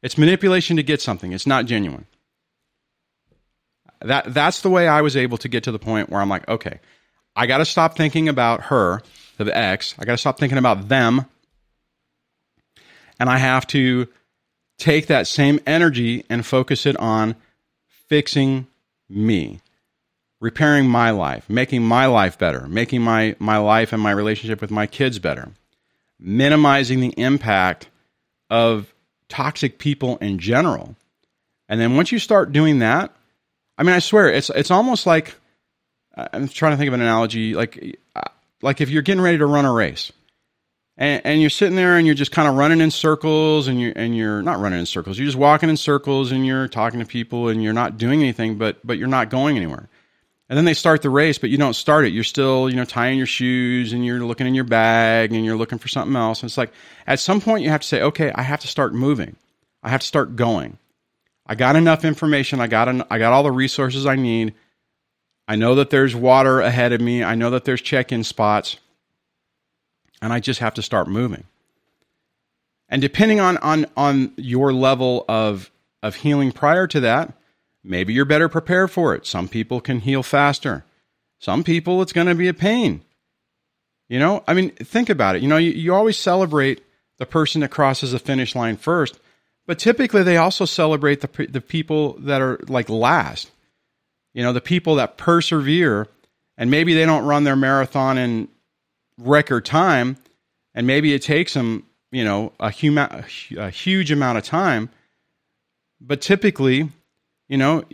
It's 0.00 0.16
manipulation 0.16 0.76
to 0.76 0.84
get 0.84 1.02
something. 1.02 1.32
It's 1.32 1.44
not 1.44 1.66
genuine. 1.66 2.06
That, 4.00 4.32
that's 4.32 4.60
the 4.60 4.70
way 4.70 4.86
I 4.86 5.00
was 5.00 5.16
able 5.16 5.38
to 5.38 5.48
get 5.48 5.64
to 5.64 5.72
the 5.72 5.78
point 5.80 6.10
where 6.10 6.20
I'm 6.20 6.28
like, 6.28 6.48
okay, 6.48 6.78
I 7.34 7.46
got 7.46 7.58
to 7.58 7.64
stop 7.64 7.96
thinking 7.96 8.28
about 8.28 8.66
her, 8.66 9.02
the 9.38 9.56
ex. 9.56 9.96
I 9.98 10.04
got 10.04 10.12
to 10.12 10.18
stop 10.18 10.38
thinking 10.38 10.58
about 10.58 10.86
them. 10.86 11.26
And 13.18 13.28
I 13.28 13.38
have 13.38 13.66
to 13.68 14.06
take 14.78 15.06
that 15.06 15.26
same 15.26 15.60
energy 15.66 16.24
and 16.28 16.44
focus 16.44 16.86
it 16.86 16.96
on 16.96 17.36
fixing 18.08 18.66
me, 19.08 19.60
repairing 20.40 20.88
my 20.88 21.10
life, 21.10 21.48
making 21.48 21.82
my 21.82 22.06
life 22.06 22.38
better, 22.38 22.68
making 22.68 23.02
my, 23.02 23.36
my 23.38 23.56
life 23.56 23.92
and 23.92 24.02
my 24.02 24.10
relationship 24.10 24.60
with 24.60 24.70
my 24.70 24.86
kids 24.86 25.18
better, 25.18 25.50
minimizing 26.18 27.00
the 27.00 27.14
impact 27.16 27.88
of 28.50 28.92
toxic 29.28 29.78
people 29.78 30.16
in 30.18 30.38
general. 30.38 30.96
And 31.68 31.80
then 31.80 31.96
once 31.96 32.12
you 32.12 32.18
start 32.18 32.52
doing 32.52 32.80
that, 32.80 33.14
I 33.76 33.82
mean, 33.82 33.94
I 33.94 33.98
swear, 33.98 34.28
it's 34.28 34.50
it's 34.50 34.70
almost 34.70 35.06
like 35.06 35.34
I'm 36.16 36.48
trying 36.48 36.72
to 36.72 36.76
think 36.76 36.88
of 36.88 36.94
an 36.94 37.00
analogy, 37.00 37.54
like 37.54 37.98
uh, 38.14 38.22
like 38.62 38.80
if 38.80 38.90
you're 38.90 39.02
getting 39.02 39.22
ready 39.22 39.38
to 39.38 39.46
run 39.46 39.64
a 39.64 39.72
race, 39.72 40.12
and, 40.96 41.22
and 41.24 41.40
you're 41.40 41.50
sitting 41.50 41.76
there 41.76 41.96
and 41.96 42.06
you're 42.06 42.14
just 42.14 42.32
kind 42.32 42.48
of 42.48 42.54
running 42.54 42.80
in 42.80 42.90
circles, 42.90 43.68
and 43.68 43.80
you're 43.80 43.92
and 43.96 44.16
you're 44.16 44.42
not 44.42 44.60
running 44.60 44.80
in 44.80 44.86
circles, 44.86 45.18
you're 45.18 45.26
just 45.26 45.38
walking 45.38 45.68
in 45.68 45.76
circles, 45.76 46.32
and 46.32 46.46
you're 46.46 46.68
talking 46.68 47.00
to 47.00 47.06
people, 47.06 47.48
and 47.48 47.62
you're 47.62 47.72
not 47.72 47.98
doing 47.98 48.20
anything, 48.22 48.56
but 48.56 48.84
but 48.86 48.98
you're 48.98 49.08
not 49.08 49.30
going 49.30 49.56
anywhere. 49.56 49.88
And 50.48 50.58
then 50.58 50.66
they 50.66 50.74
start 50.74 51.00
the 51.02 51.10
race, 51.10 51.38
but 51.38 51.48
you 51.48 51.56
don't 51.56 51.74
start 51.74 52.04
it. 52.04 52.12
You're 52.12 52.22
still, 52.22 52.68
you 52.68 52.76
know, 52.76 52.84
tying 52.84 53.16
your 53.16 53.26
shoes 53.26 53.94
and 53.94 54.04
you're 54.04 54.20
looking 54.20 54.46
in 54.46 54.54
your 54.54 54.64
bag 54.64 55.32
and 55.32 55.44
you're 55.44 55.56
looking 55.56 55.78
for 55.78 55.88
something 55.88 56.14
else. 56.14 56.42
And 56.42 56.48
it's 56.48 56.58
like 56.58 56.72
at 57.06 57.18
some 57.18 57.40
point 57.40 57.64
you 57.64 57.70
have 57.70 57.80
to 57.80 57.86
say, 57.86 58.02
okay, 58.02 58.30
I 58.30 58.42
have 58.42 58.60
to 58.60 58.68
start 58.68 58.94
moving. 58.94 59.36
I 59.82 59.88
have 59.88 60.02
to 60.02 60.06
start 60.06 60.36
going. 60.36 60.78
I 61.46 61.54
got 61.54 61.76
enough 61.76 62.04
information. 62.04 62.60
I 62.60 62.66
got 62.66 62.88
I 63.10 63.18
got 63.18 63.32
all 63.32 63.42
the 63.42 63.50
resources 63.50 64.06
I 64.06 64.16
need. 64.16 64.54
I 65.48 65.56
know 65.56 65.74
that 65.76 65.90
there's 65.90 66.14
water 66.14 66.60
ahead 66.60 66.92
of 66.92 67.00
me. 67.00 67.24
I 67.24 67.34
know 67.34 67.50
that 67.50 67.64
there's 67.64 67.82
check-in 67.82 68.24
spots. 68.24 68.78
And 70.24 70.32
I 70.32 70.40
just 70.40 70.60
have 70.60 70.72
to 70.74 70.82
start 70.82 71.06
moving. 71.06 71.44
And 72.88 73.02
depending 73.02 73.40
on 73.40 73.58
on 73.58 73.84
on 73.94 74.32
your 74.38 74.72
level 74.72 75.26
of 75.28 75.70
of 76.02 76.14
healing 76.14 76.50
prior 76.50 76.86
to 76.86 77.00
that, 77.00 77.34
maybe 77.82 78.14
you're 78.14 78.24
better 78.24 78.48
prepared 78.48 78.90
for 78.90 79.14
it. 79.14 79.26
Some 79.26 79.48
people 79.48 79.82
can 79.82 80.00
heal 80.00 80.22
faster. 80.22 80.86
Some 81.38 81.62
people 81.62 82.00
it's 82.00 82.14
going 82.14 82.26
to 82.26 82.34
be 82.34 82.48
a 82.48 82.54
pain. 82.54 83.02
You 84.08 84.18
know, 84.18 84.42
I 84.48 84.54
mean, 84.54 84.70
think 84.70 85.10
about 85.10 85.36
it. 85.36 85.42
You 85.42 85.48
know, 85.48 85.58
you, 85.58 85.72
you 85.72 85.94
always 85.94 86.16
celebrate 86.16 86.82
the 87.18 87.26
person 87.26 87.60
that 87.60 87.70
crosses 87.70 88.12
the 88.12 88.18
finish 88.18 88.54
line 88.54 88.78
first, 88.78 89.20
but 89.66 89.78
typically 89.78 90.22
they 90.22 90.38
also 90.38 90.64
celebrate 90.64 91.20
the 91.20 91.46
the 91.48 91.60
people 91.60 92.14
that 92.20 92.40
are 92.40 92.58
like 92.66 92.88
last. 92.88 93.50
You 94.32 94.42
know, 94.42 94.54
the 94.54 94.62
people 94.62 94.94
that 94.94 95.18
persevere 95.18 96.08
and 96.56 96.70
maybe 96.70 96.94
they 96.94 97.04
don't 97.04 97.26
run 97.26 97.44
their 97.44 97.56
marathon 97.56 98.16
in 98.16 98.48
record 99.18 99.64
time 99.64 100.16
and 100.74 100.86
maybe 100.86 101.14
it 101.14 101.22
takes 101.22 101.54
them, 101.54 101.86
you 102.10 102.24
know, 102.24 102.52
a, 102.58 102.68
huma- 102.68 103.24
a 103.56 103.70
huge 103.70 104.10
amount 104.10 104.38
of 104.38 104.44
time, 104.44 104.90
but 106.00 106.20
typically, 106.20 106.88
you 107.48 107.56
know, 107.56 107.84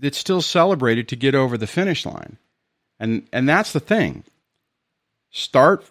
it's 0.00 0.18
still 0.18 0.42
celebrated 0.42 1.08
to 1.08 1.16
get 1.16 1.34
over 1.34 1.58
the 1.58 1.66
finish 1.66 2.06
line. 2.06 2.38
And 2.98 3.26
and 3.32 3.48
that's 3.48 3.72
the 3.72 3.80
thing. 3.80 4.24
Start 5.30 5.88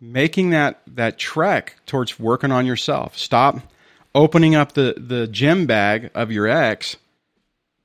making 0.00 0.50
that 0.50 0.82
that 0.86 1.18
trek 1.18 1.76
towards 1.86 2.18
working 2.18 2.52
on 2.52 2.66
yourself. 2.66 3.18
Stop 3.18 3.58
opening 4.14 4.54
up 4.54 4.72
the 4.72 4.94
the 4.96 5.26
gym 5.26 5.66
bag 5.66 6.10
of 6.14 6.30
your 6.30 6.46
ex 6.46 6.96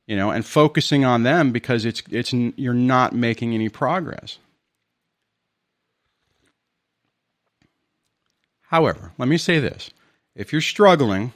you 0.10 0.16
know, 0.16 0.32
and 0.32 0.44
focusing 0.44 1.06
on 1.06 1.22
them 1.22 1.52
because 1.52 1.86
it's 1.86 2.02
it's 2.10 2.34
you're 2.34 2.74
not 2.74 3.14
making 3.14 3.54
any 3.54 3.70
progress. 3.70 4.40
However, 8.70 9.12
let 9.18 9.28
me 9.28 9.38
say 9.38 9.60
this. 9.60 9.90
If 10.36 10.52
you're 10.52 10.62
struggling, 10.62 11.34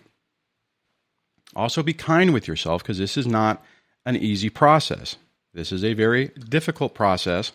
also 1.56 1.84
be 1.84 1.94
kind 1.94 2.34
with 2.34 2.48
yourself 2.48 2.84
because 2.84 2.98
this 2.98 3.18
is 3.18 3.28
not 3.28 3.64
an 4.06 4.16
easy 4.16 4.50
process. 4.50 5.16
This 5.54 5.72
is 5.72 5.84
a 5.84 5.94
very 5.94 6.28
difficult 6.50 6.94
process 6.94 7.52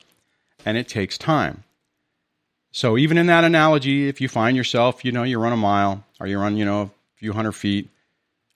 and 0.64 0.76
it 0.76 0.88
takes 0.88 1.16
time. 1.16 1.64
So 2.72 2.98
even 2.98 3.18
in 3.18 3.26
that 3.26 3.44
analogy, 3.44 4.08
if 4.08 4.20
you 4.20 4.28
find 4.28 4.56
yourself, 4.56 5.04
you 5.04 5.12
know, 5.12 5.22
you 5.22 5.40
run 5.40 5.52
a 5.52 5.56
mile 5.56 6.04
or 6.20 6.26
you 6.26 6.38
run, 6.38 6.56
you 6.56 6.64
know, 6.64 6.82
a 6.82 6.90
few 7.16 7.32
hundred 7.32 7.52
feet 7.52 7.88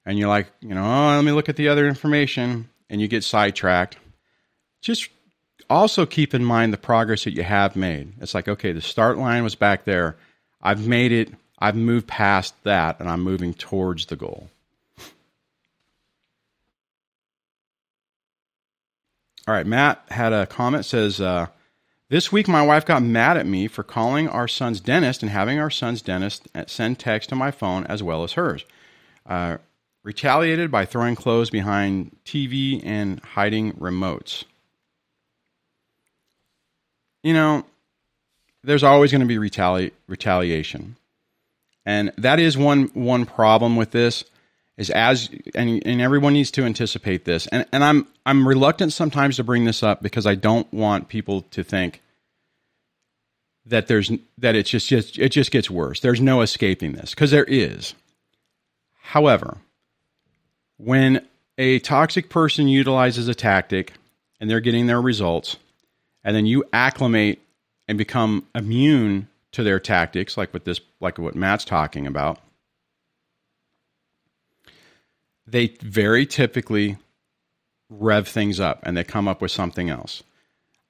and 0.05 0.19
you're 0.19 0.29
like, 0.29 0.49
you 0.61 0.75
know, 0.75 0.85
oh, 0.85 1.17
let 1.17 1.25
me 1.25 1.33
look 1.33 1.49
at 1.49 1.57
the 1.57 1.69
other 1.69 1.87
information, 1.87 2.69
and 2.91 3.01
you 3.01 3.09
get 3.09 3.25
sidetracked, 3.25 3.97
just 4.81 5.09
also 5.71 6.05
keep 6.05 6.35
in 6.35 6.45
mind 6.45 6.73
the 6.73 6.79
progress 6.79 7.25
that 7.25 7.35
you 7.35 7.43
have 7.43 7.77
made. 7.77 8.13
It's 8.21 8.35
like, 8.35 8.49
okay, 8.49 8.73
the 8.73 8.83
start 8.83 9.17
line 9.17 9.45
was 9.45 9.55
back 9.55 9.85
there. 9.85 10.17
I've 10.63 10.87
made 10.87 11.13
it. 11.13 11.33
I've 11.59 11.77
moved 11.77 12.07
past 12.07 12.55
that, 12.65 13.01
and 13.01 13.09
I'm 13.09 13.21
moving 13.23 13.55
towards 13.55 14.07
the 14.07 14.17
goal. 14.17 14.49
All 19.49 19.55
right, 19.55 19.67
Matt 19.67 20.05
had 20.09 20.33
a 20.33 20.47
comment 20.47 20.85
says, 20.85 21.21
uh, 21.21 21.47
This 22.09 22.31
week 22.31 22.47
my 22.47 22.63
wife 22.63 22.87
got 22.87 23.03
mad 23.03 23.37
at 23.37 23.47
me 23.47 23.67
for 23.67 23.83
calling 23.83 24.29
our 24.29 24.47
son's 24.47 24.81
dentist 24.81 25.23
and 25.23 25.31
having 25.31 25.59
our 25.59 25.71
son's 25.71 26.01
dentist 26.01 26.49
send 26.67 26.99
text 26.99 27.29
to 27.31 27.37
my 27.37 27.51
phone 27.51 27.85
as 27.87 28.03
well 28.03 28.23
as 28.23 28.35
hers. 28.35 28.65
Uh, 29.27 29.59
retaliated 30.05 30.71
by 30.71 30.85
throwing 30.85 31.17
clothes 31.17 31.51
behind 31.51 32.17
TV 32.25 32.85
and 32.85 33.21
hiding 33.21 33.73
remotes. 33.75 34.45
you 37.23 37.33
know, 37.33 37.65
there's 38.65 38.83
always 38.83 39.11
going 39.11 39.21
to 39.21 39.27
be 39.27 39.37
retali- 39.37 39.93
retaliation. 40.07 40.97
And 41.85 42.13
that 42.19 42.39
is 42.39 42.57
one 42.57 42.85
one 42.95 43.27
problem 43.27 43.77
with 43.77 43.91
this 43.91 44.25
is 44.77 44.91
as 44.91 45.29
and, 45.55 45.83
and 45.85 46.01
everyone 46.01 46.33
needs 46.33 46.51
to 46.53 46.65
anticipate 46.65 47.25
this. 47.25 47.47
And 47.49 47.67
and 47.73 47.83
I'm 47.83 48.07
I'm 48.25 48.47
reluctant 48.47 48.93
sometimes 48.93 49.37
to 49.37 49.45
bring 49.45 49.65
this 49.65 49.83
up 49.83 50.03
because 50.03 50.27
I 50.27 50.35
don't 50.35 50.73
want 50.73 51.09
people 51.09 51.43
to 51.43 51.65
think 51.65 52.01
that 53.67 53.87
there's 53.87 54.11
that 54.39 54.55
it's 54.55 54.71
just, 54.71 54.89
just 54.89 55.19
it 55.19 55.31
just 55.31 55.51
gets 55.51 55.71
worse. 55.71 56.01
There's 56.01 56.21
no 56.21 56.41
escaping 56.41 56.93
this 56.93 57.11
because 57.11 57.31
there 57.31 57.45
is. 57.45 57.95
However, 59.01 59.59
when 60.79 61.27
a 61.59 61.81
toxic 61.81 62.29
person 62.29 62.69
utilizes 62.69 63.29
a 63.29 63.35
tactic 63.35 63.93
and 64.41 64.49
they're 64.49 64.61
getting 64.61 64.87
their 64.87 65.01
results, 65.01 65.57
and 66.25 66.35
then 66.35 66.47
you 66.47 66.65
acclimate 66.73 67.41
and 67.93 67.99
become 67.99 68.47
immune 68.55 69.29
to 69.51 69.63
their 69.63 69.79
tactics, 69.79 70.39
like 70.39 70.55
with 70.55 70.65
this, 70.65 70.81
like 71.01 71.19
what 71.19 71.35
Matt's 71.35 71.63
talking 71.63 72.07
about, 72.07 72.41
they 75.47 75.67
very 75.83 76.25
typically 76.25 76.97
rev 77.91 78.27
things 78.27 78.59
up 78.59 78.81
and 78.85 78.97
they 78.97 79.05
come 79.05 79.29
up 79.29 79.43
with 79.43 79.51
something 79.51 79.91
else. 79.91 80.23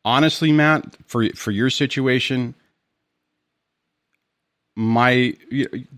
Honestly, 0.04 0.52
Matt, 0.52 0.96
for 1.08 1.28
for 1.30 1.50
your 1.50 1.70
situation, 1.70 2.54
my 4.76 5.34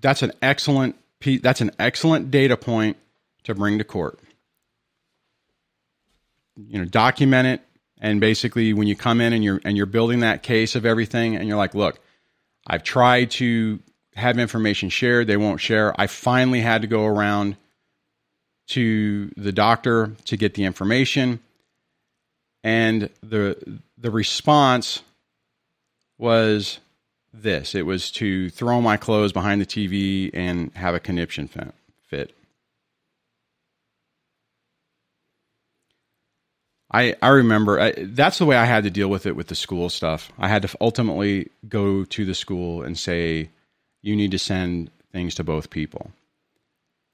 that's 0.00 0.22
an 0.22 0.32
excellent 0.40 0.96
that's 1.42 1.60
an 1.60 1.70
excellent 1.78 2.30
data 2.30 2.56
point 2.56 2.96
to 3.42 3.54
bring 3.54 3.76
to 3.76 3.84
court. 3.84 4.18
You 6.56 6.78
know, 6.78 6.86
document 6.86 7.46
it, 7.46 7.60
and 8.04 8.20
basically, 8.20 8.74
when 8.74 8.86
you 8.86 8.94
come 8.94 9.22
in 9.22 9.32
and 9.32 9.42
you're 9.42 9.62
and 9.64 9.78
you're 9.78 9.86
building 9.86 10.20
that 10.20 10.42
case 10.42 10.74
of 10.74 10.84
everything, 10.84 11.36
and 11.36 11.48
you're 11.48 11.56
like, 11.56 11.74
look, 11.74 11.98
I've 12.66 12.82
tried 12.82 13.30
to 13.32 13.80
have 14.14 14.38
information 14.38 14.90
shared, 14.90 15.26
they 15.26 15.38
won't 15.38 15.58
share. 15.58 15.98
I 15.98 16.06
finally 16.06 16.60
had 16.60 16.82
to 16.82 16.86
go 16.86 17.06
around 17.06 17.56
to 18.68 19.32
the 19.38 19.52
doctor 19.52 20.12
to 20.26 20.36
get 20.36 20.52
the 20.52 20.64
information, 20.64 21.40
and 22.62 23.08
the 23.22 23.80
the 23.96 24.10
response 24.10 25.02
was 26.18 26.80
this. 27.32 27.74
It 27.74 27.86
was 27.86 28.10
to 28.12 28.50
throw 28.50 28.82
my 28.82 28.98
clothes 28.98 29.32
behind 29.32 29.62
the 29.62 29.66
TV 29.66 30.28
and 30.34 30.70
have 30.74 30.94
a 30.94 31.00
conniption 31.00 31.48
fit. 31.48 32.36
I, 36.94 37.16
I 37.20 37.28
remember 37.28 37.80
I, 37.80 37.92
that's 37.96 38.38
the 38.38 38.46
way 38.46 38.56
I 38.56 38.64
had 38.64 38.84
to 38.84 38.90
deal 38.90 39.08
with 39.08 39.26
it 39.26 39.36
with 39.36 39.48
the 39.48 39.54
school 39.54 39.90
stuff. 39.90 40.32
I 40.38 40.48
had 40.48 40.62
to 40.62 40.76
ultimately 40.80 41.50
go 41.68 42.04
to 42.04 42.24
the 42.24 42.34
school 42.34 42.82
and 42.82 42.96
say, 42.96 43.50
you 44.02 44.14
need 44.14 44.30
to 44.30 44.38
send 44.38 44.90
things 45.12 45.34
to 45.36 45.44
both 45.44 45.70
people. 45.70 46.12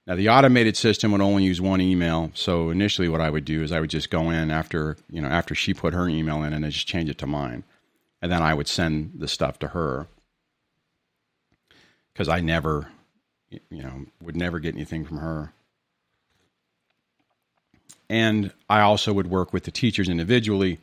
Now, 0.06 0.16
the 0.16 0.28
automated 0.28 0.76
system 0.76 1.12
would 1.12 1.20
only 1.20 1.44
use 1.44 1.60
one 1.60 1.80
email. 1.80 2.30
So 2.34 2.70
initially, 2.70 3.08
what 3.08 3.20
I 3.20 3.30
would 3.30 3.44
do 3.44 3.62
is 3.62 3.72
I 3.72 3.80
would 3.80 3.90
just 3.90 4.10
go 4.10 4.30
in 4.30 4.50
after 4.50 4.96
you 5.10 5.20
know 5.20 5.28
after 5.28 5.54
she 5.54 5.72
put 5.72 5.94
her 5.94 6.08
email 6.08 6.42
in 6.42 6.52
and 6.52 6.66
I 6.66 6.70
just 6.70 6.86
change 6.86 7.08
it 7.08 7.18
to 7.18 7.26
mine 7.26 7.64
and 8.22 8.30
then 8.30 8.42
I 8.42 8.54
would 8.54 8.68
send 8.68 9.12
the 9.14 9.28
stuff 9.28 9.58
to 9.60 9.68
her 9.68 10.06
because 12.12 12.28
I 12.28 12.40
never, 12.40 12.88
you 13.70 13.82
know, 13.82 14.06
would 14.22 14.36
never 14.36 14.58
get 14.58 14.74
anything 14.74 15.04
from 15.04 15.18
her. 15.18 15.52
And 18.10 18.52
I 18.68 18.80
also 18.80 19.12
would 19.12 19.28
work 19.28 19.52
with 19.52 19.62
the 19.62 19.70
teachers 19.70 20.08
individually 20.08 20.80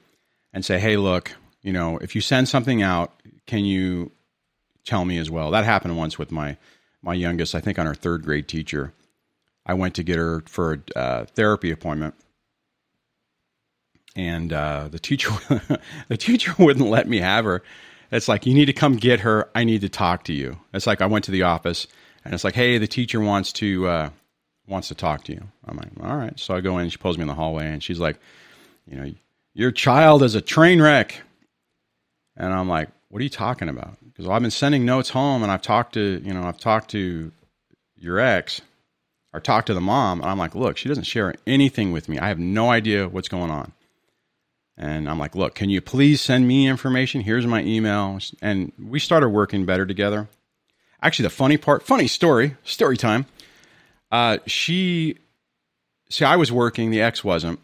and 0.54 0.64
say, 0.64 0.80
hey, 0.80 0.96
look, 0.96 1.34
you 1.62 1.74
know, 1.74 1.98
if 1.98 2.16
you 2.16 2.22
send 2.22 2.48
something 2.48 2.82
out, 2.82 3.12
can 3.46 3.66
you 3.66 4.12
tell 4.86 5.04
me 5.04 5.18
as 5.18 5.30
well? 5.30 5.52
That 5.52 5.66
happened 5.66 5.98
once 5.98 6.18
with 6.18 6.32
my 6.32 6.58
my 7.04 7.14
youngest, 7.14 7.54
I 7.54 7.60
think 7.60 7.78
on 7.78 7.86
her 7.86 7.94
third 7.94 8.24
grade 8.24 8.48
teacher. 8.48 8.94
I 9.66 9.74
went 9.74 9.96
to 9.96 10.04
get 10.04 10.18
her 10.18 10.42
for 10.48 10.82
a 10.96 11.00
uh, 11.00 11.26
therapy 11.26 11.70
appointment 11.70 12.16
and 14.16 14.52
uh, 14.52 14.88
the 14.90 15.00
teacher 15.00 15.30
the 16.08 16.18
teacher 16.18 16.56
wouldn't 16.58 16.90
let 16.90 17.08
me 17.08 17.20
have 17.20 17.44
her. 17.44 17.62
It's 18.10 18.30
like 18.30 18.46
you 18.46 18.54
need 18.54 18.66
to 18.66 18.74
come 18.74 18.96
get 18.96 19.20
her. 19.20 19.50
I 19.54 19.66
need 19.66 19.82
to 19.82 19.90
talk 19.90 20.24
to 20.26 20.34
you. 20.34 20.58
It's 20.74 20.88
like 20.88 21.02
I 21.02 21.06
went 21.08 21.26
to 21.26 21.32
the 21.32 21.44
office 21.44 21.88
and 22.24 22.34
it's 22.34 22.46
like, 22.46 22.56
hey, 22.56 22.78
the 22.78 22.88
teacher 22.88 23.20
wants 23.20 23.52
to 23.54 23.88
uh, 23.88 24.10
wants 24.68 24.90
to 24.90 24.96
talk 24.96 25.24
to 25.26 25.34
you. 25.34 25.44
I'm 25.66 25.78
like, 25.78 25.90
all 26.02 26.16
right. 26.16 26.38
So 26.40 26.56
I 26.56 26.62
go 26.62 26.78
in. 26.78 26.90
She 26.90 26.98
pulls 26.98 27.18
me 27.18 27.24
in 27.24 27.28
the 27.28 27.34
hallway 27.34 27.68
and 27.68 27.82
she's 27.82 28.00
like, 28.00 28.18
you 28.90 28.98
know, 28.98 29.14
your 29.54 29.72
child 29.72 30.24
is 30.24 30.36
a 30.36 30.42
train 30.42 30.82
wreck. 30.82 31.22
And 32.36 32.54
I'm 32.54 32.70
like, 32.70 32.90
what 33.10 33.20
are 33.20 33.24
you 33.24 33.30
talking 33.30 33.70
about? 33.70 33.98
Because 34.06 34.28
I've 34.28 34.42
been 34.42 34.52
sending 34.52 34.86
notes 34.86 35.10
home 35.10 35.44
and 35.44 35.52
I've 35.52 35.62
talked 35.62 35.94
to 35.94 36.22
you 36.24 36.34
know 36.34 36.44
I've 36.44 36.60
talked 36.60 36.92
to 36.92 37.32
your 37.96 38.20
ex 38.20 38.62
or 39.34 39.40
talked 39.40 39.68
to 39.68 39.74
the 39.74 39.82
mom. 39.82 40.22
And 40.22 40.30
I'm 40.30 40.38
like, 40.38 40.56
look, 40.56 40.78
she 40.78 40.90
doesn't 40.90 41.06
share 41.06 41.34
anything 41.46 41.92
with 41.92 42.10
me. 42.10 42.20
I 42.20 42.28
have 42.28 42.40
no 42.40 42.70
idea 42.70 43.08
what's 43.08 43.30
going 43.30 43.52
on. 43.52 43.74
And 44.78 45.10
I'm 45.10 45.18
like, 45.18 45.36
look, 45.36 45.56
can 45.56 45.70
you 45.70 45.82
please 45.82 46.22
send 46.22 46.48
me 46.48 46.68
information? 46.68 47.22
Here's 47.22 47.48
my 47.48 47.64
email. 47.64 48.20
And 48.42 48.72
we 48.78 49.00
started 49.00 49.30
working 49.30 49.66
better 49.66 49.86
together. 49.86 50.28
Actually, 51.02 51.24
the 51.24 51.32
funny 51.32 51.58
part, 51.58 51.84
funny 51.84 52.08
story, 52.08 52.56
story 52.64 52.98
time. 52.98 53.26
Uh, 54.12 54.38
she, 54.46 55.18
see, 56.10 56.26
I 56.26 56.36
was 56.36 56.52
working, 56.52 56.92
the 56.92 57.02
ex 57.02 57.24
wasn't. 57.24 57.60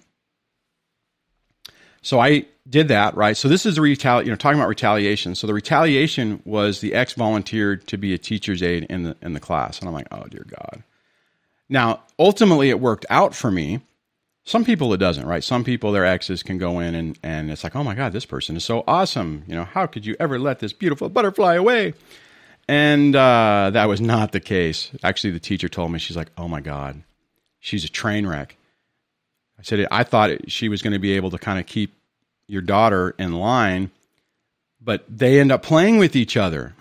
So 2.02 2.20
I 2.20 2.46
did 2.70 2.90
that, 2.90 3.16
right? 3.16 3.38
So 3.38 3.48
this 3.48 3.66
is 3.66 3.76
the 3.76 3.82
retali- 3.82 4.26
you 4.26 4.32
know, 4.32 4.36
talking 4.36 4.60
about 4.60 4.68
retaliation. 4.68 5.36
So 5.36 5.48
the 5.48 5.54
retaliation 5.54 6.42
was 6.44 6.82
the 6.82 6.94
ex 6.94 7.14
volunteered 7.14 7.88
to 7.88 7.98
be 7.98 8.14
a 8.14 8.18
teacher's 8.18 8.62
aide 8.62 8.86
in 8.90 9.04
the 9.04 9.16
in 9.22 9.34
the 9.34 9.40
class, 9.40 9.80
and 9.80 9.88
I'm 9.88 9.94
like, 9.94 10.08
oh 10.12 10.26
dear 10.30 10.46
God. 10.48 10.84
Now, 11.70 12.04
ultimately, 12.20 12.70
it 12.70 12.80
worked 12.80 13.06
out 13.10 13.34
for 13.34 13.50
me 13.50 13.80
some 14.46 14.66
people 14.66 14.94
it 14.94 14.98
doesn't, 14.98 15.26
right? 15.26 15.44
Some 15.44 15.64
people 15.64 15.92
their 15.92 16.06
exes 16.06 16.44
can 16.44 16.58
go 16.58 16.80
in 16.80 16.96
and 16.96 17.18
and 17.24 17.50
it's 17.50 17.64
like, 17.64 17.76
oh 17.76 17.84
my 17.84 17.96
god, 17.96 18.12
this 18.12 18.26
person 18.26 18.56
is 18.58 18.66
so 18.66 18.84
awesome. 18.88 19.44
You 19.48 19.56
know, 19.56 19.64
how 19.64 19.86
could 19.86 20.06
you 20.06 20.16
ever 20.20 20.38
let 20.38 20.60
this 20.60 20.74
beautiful 20.74 21.10
butterfly 21.10 21.56
away? 21.56 21.94
And 22.68 23.16
uh, 23.16 23.72
that 23.74 23.88
was 23.88 24.00
not 24.00 24.32
the 24.32 24.40
case. 24.40 24.92
Actually, 25.04 25.32
the 25.32 25.40
teacher 25.40 25.68
told 25.68 25.92
me 25.92 26.00
she's 26.00 26.16
like, 26.16 26.30
oh 26.38 26.48
my 26.48 26.62
god, 26.62 27.04
she's 27.60 27.84
a 27.84 27.90
train 27.90 28.26
wreck. 28.26 28.56
I 29.60 29.64
said 29.64 29.86
I 29.92 30.04
thought 30.04 30.50
she 30.52 30.70
was 30.70 30.82
going 30.82 30.94
to 30.94 31.00
be 31.00 31.14
able 31.14 31.32
to 31.32 31.38
kind 31.38 31.60
of 31.60 31.66
keep 31.66 31.94
your 32.48 32.62
daughter 32.62 33.16
in 33.18 33.34
line, 33.34 33.92
but 34.82 35.04
they 35.10 35.40
end 35.40 35.52
up 35.52 35.64
playing 35.64 35.98
with 35.98 36.16
each 36.16 36.38
other. 36.38 36.76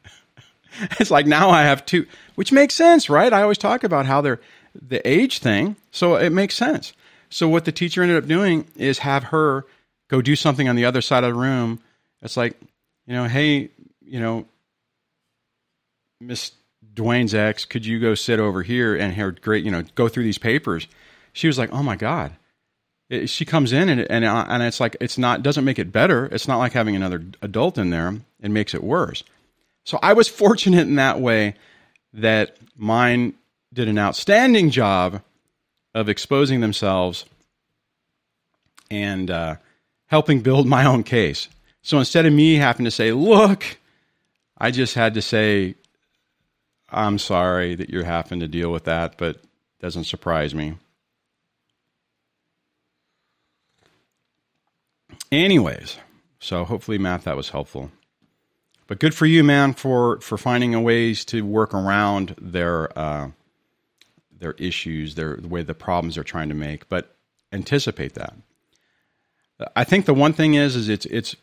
it's 1.00 1.10
like 1.10 1.26
now 1.26 1.50
I 1.50 1.62
have 1.62 1.86
two, 1.86 2.06
which 2.34 2.52
makes 2.52 2.74
sense, 2.74 3.08
right? 3.08 3.32
I 3.32 3.42
always 3.42 3.58
talk 3.58 3.84
about 3.84 4.06
how 4.06 4.20
they're 4.20 4.40
the 4.74 5.06
age 5.08 5.38
thing, 5.38 5.76
so 5.90 6.16
it 6.16 6.30
makes 6.30 6.54
sense. 6.54 6.92
So 7.30 7.48
what 7.48 7.64
the 7.64 7.72
teacher 7.72 8.02
ended 8.02 8.18
up 8.18 8.28
doing 8.28 8.66
is 8.76 9.00
have 9.00 9.24
her 9.24 9.66
go 10.08 10.20
do 10.20 10.36
something 10.36 10.68
on 10.68 10.76
the 10.76 10.84
other 10.84 11.00
side 11.00 11.24
of 11.24 11.32
the 11.32 11.40
room. 11.40 11.80
It's 12.20 12.36
like, 12.36 12.60
you 13.06 13.14
know, 13.14 13.24
hey, 13.24 13.70
you 14.04 14.20
know, 14.20 14.46
Miss 16.22 16.52
Dwayne's 16.94 17.34
ex, 17.34 17.64
could 17.64 17.84
you 17.84 17.98
go 17.98 18.14
sit 18.14 18.38
over 18.38 18.62
here 18.62 18.94
and 18.94 19.12
here, 19.12 19.32
great, 19.32 19.64
you 19.64 19.70
know, 19.70 19.82
go 19.94 20.08
through 20.08 20.22
these 20.22 20.38
papers? 20.38 20.86
She 21.32 21.46
was 21.46 21.58
like, 21.58 21.72
oh 21.72 21.82
my 21.82 21.96
god. 21.96 22.32
It, 23.10 23.28
she 23.28 23.44
comes 23.44 23.72
in 23.72 23.88
and 23.88 24.00
and 24.10 24.24
and 24.24 24.62
it's 24.62 24.80
like 24.80 24.96
it's 25.00 25.18
not 25.18 25.42
doesn't 25.42 25.64
make 25.64 25.78
it 25.78 25.92
better. 25.92 26.26
It's 26.26 26.48
not 26.48 26.58
like 26.58 26.72
having 26.72 26.96
another 26.96 27.22
adult 27.42 27.76
in 27.76 27.90
there. 27.90 28.14
It 28.40 28.50
makes 28.50 28.72
it 28.72 28.82
worse. 28.82 29.22
So 29.84 29.98
I 30.02 30.12
was 30.12 30.28
fortunate 30.42 30.82
in 30.82 30.94
that 30.96 31.20
way 31.20 31.54
that 32.14 32.56
mine 32.76 33.34
did 33.72 33.88
an 33.88 33.98
outstanding 33.98 34.70
job 34.70 35.22
of 35.94 36.08
exposing 36.08 36.60
themselves 36.60 37.26
and 38.90 39.30
uh, 39.30 39.56
helping 40.06 40.40
build 40.40 40.66
my 40.66 40.84
own 40.84 41.02
case. 41.02 41.48
So 41.82 41.98
instead 41.98 42.26
of 42.26 42.32
me 42.32 42.54
having 42.56 42.84
to 42.84 42.90
say, 42.90 43.12
look, 43.12 43.64
I 44.56 44.70
just 44.70 44.94
had 44.94 45.14
to 45.14 45.22
say, 45.22 45.74
I'm 46.92 47.18
sorry 47.18 47.74
that 47.74 47.90
you're 47.90 48.04
having 48.04 48.40
to 48.40 48.48
deal 48.48 48.70
with 48.70 48.84
that, 48.84 49.16
but 49.16 49.40
doesn't 49.80 50.04
surprise 50.04 50.54
me. 50.54 50.74
Anyways, 55.30 55.96
so 56.38 56.64
hopefully, 56.64 56.98
Matt, 56.98 57.24
that 57.24 57.36
was 57.36 57.50
helpful. 57.50 57.90
But 58.86 59.00
good 59.00 59.14
for 59.14 59.24
you, 59.24 59.42
man, 59.42 59.72
for 59.72 60.20
for 60.20 60.36
finding 60.36 60.80
ways 60.82 61.24
to 61.26 61.46
work 61.46 61.72
around 61.72 62.34
their 62.38 62.96
uh, 62.98 63.30
their 64.38 64.52
issues, 64.52 65.14
their 65.14 65.36
the 65.36 65.48
way 65.48 65.62
the 65.62 65.74
problems 65.74 66.16
they're 66.16 66.24
trying 66.24 66.50
to 66.50 66.54
make, 66.54 66.88
but 66.90 67.16
anticipate 67.52 68.14
that. 68.14 68.34
I 69.74 69.84
think 69.84 70.04
the 70.04 70.14
one 70.14 70.32
thing 70.32 70.54
is 70.54 70.76
is 70.76 70.88
it's 70.88 71.06
it's 71.06 71.36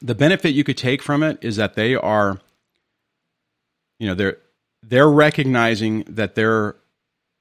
the 0.00 0.14
benefit 0.14 0.50
you 0.50 0.62
could 0.62 0.76
take 0.76 1.02
from 1.02 1.22
it 1.22 1.38
is 1.40 1.56
that 1.56 1.74
they 1.74 1.94
are 1.94 2.40
you 3.98 4.06
know 4.06 4.14
they're 4.14 4.38
they're 4.82 5.10
recognizing 5.10 6.02
that 6.04 6.34
their 6.34 6.76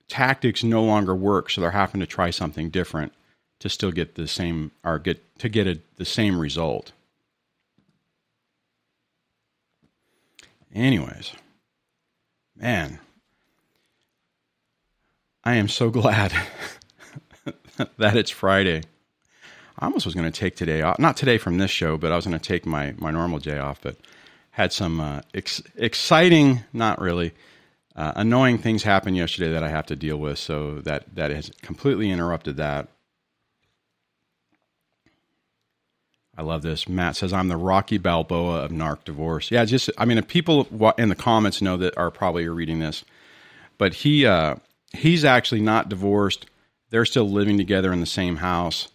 tactics 0.08 0.64
no 0.64 0.84
longer 0.84 1.16
work, 1.16 1.50
so 1.50 1.62
they're 1.62 1.72
having 1.72 2.02
to 2.02 2.08
try 2.08 2.30
something 2.30 2.70
different 2.70 3.14
to 3.60 3.70
still 3.70 3.92
get 3.92 4.16
the 4.16 4.28
same 4.28 4.72
or 4.84 5.00
get 5.00 5.40
to 5.40 5.50
get 5.50 5.68
a, 5.68 5.80
the 5.98 6.06
same 6.06 6.40
result. 6.40 6.92
Anyways, 10.74 11.34
man, 12.56 13.00
I 15.44 15.56
am 15.56 15.68
so 15.68 15.90
glad 16.02 16.34
that 17.98 18.16
it's 18.16 18.32
Friday. 18.32 18.84
I 19.80 19.86
almost 19.86 20.06
was 20.06 20.16
going 20.16 20.32
to 20.32 20.40
take 20.40 20.56
today 20.56 20.82
off. 20.82 21.00
Not 21.00 21.18
today 21.18 21.38
from 21.38 21.58
this 21.58 21.72
show, 21.72 21.98
but 21.98 22.12
I 22.12 22.16
was 22.16 22.26
going 22.26 22.38
to 22.38 22.48
take 22.48 22.66
my, 22.66 22.94
my 22.98 23.12
normal 23.12 23.40
day 23.40 23.58
off. 23.58 23.82
But 23.82 23.98
had 24.54 24.72
some 24.72 25.02
uh, 25.02 25.22
ex- 25.34 25.64
exciting, 25.76 26.64
not 26.74 27.02
really, 27.02 27.34
uh, 27.96 28.14
annoying 28.16 28.60
things 28.60 28.84
happen 28.84 29.16
yesterday 29.16 29.52
that 29.52 29.64
I 29.64 29.70
have 29.70 29.88
to 29.88 29.96
deal 29.96 30.18
with. 30.18 30.38
So 30.38 30.80
that, 30.82 31.16
that 31.16 31.32
has 31.32 31.52
completely 31.64 32.12
interrupted 32.12 32.58
that. 32.58 32.88
I 36.38 36.44
love 36.44 36.62
this. 36.62 36.88
Matt 36.88 37.16
says, 37.16 37.34
I'm 37.34 37.48
the 37.48 37.58
Rocky 37.58 37.98
Balboa 37.98 38.64
of 38.64 38.72
narc 38.72 39.04
divorce. 39.06 39.50
Yeah, 39.50 39.66
just, 39.66 39.90
I 39.98 40.06
mean, 40.06 40.22
people 40.24 40.68
in 41.00 41.10
the 41.10 41.16
comments 41.16 41.60
know 41.60 41.78
that 41.78 41.98
are 41.98 42.12
probably 42.12 42.48
reading 42.48 42.78
this, 42.78 43.04
but 43.80 43.96
he, 43.96 44.26
uh, 44.26 44.56
he's 44.92 45.26
actually 45.26 45.62
not 45.62 45.90
divorced. 45.90 46.46
They're 46.92 47.06
still 47.06 47.30
living 47.30 47.58
together 47.58 47.92
in 47.92 48.02
the 48.02 48.06
same 48.06 48.36
house. 48.36 48.88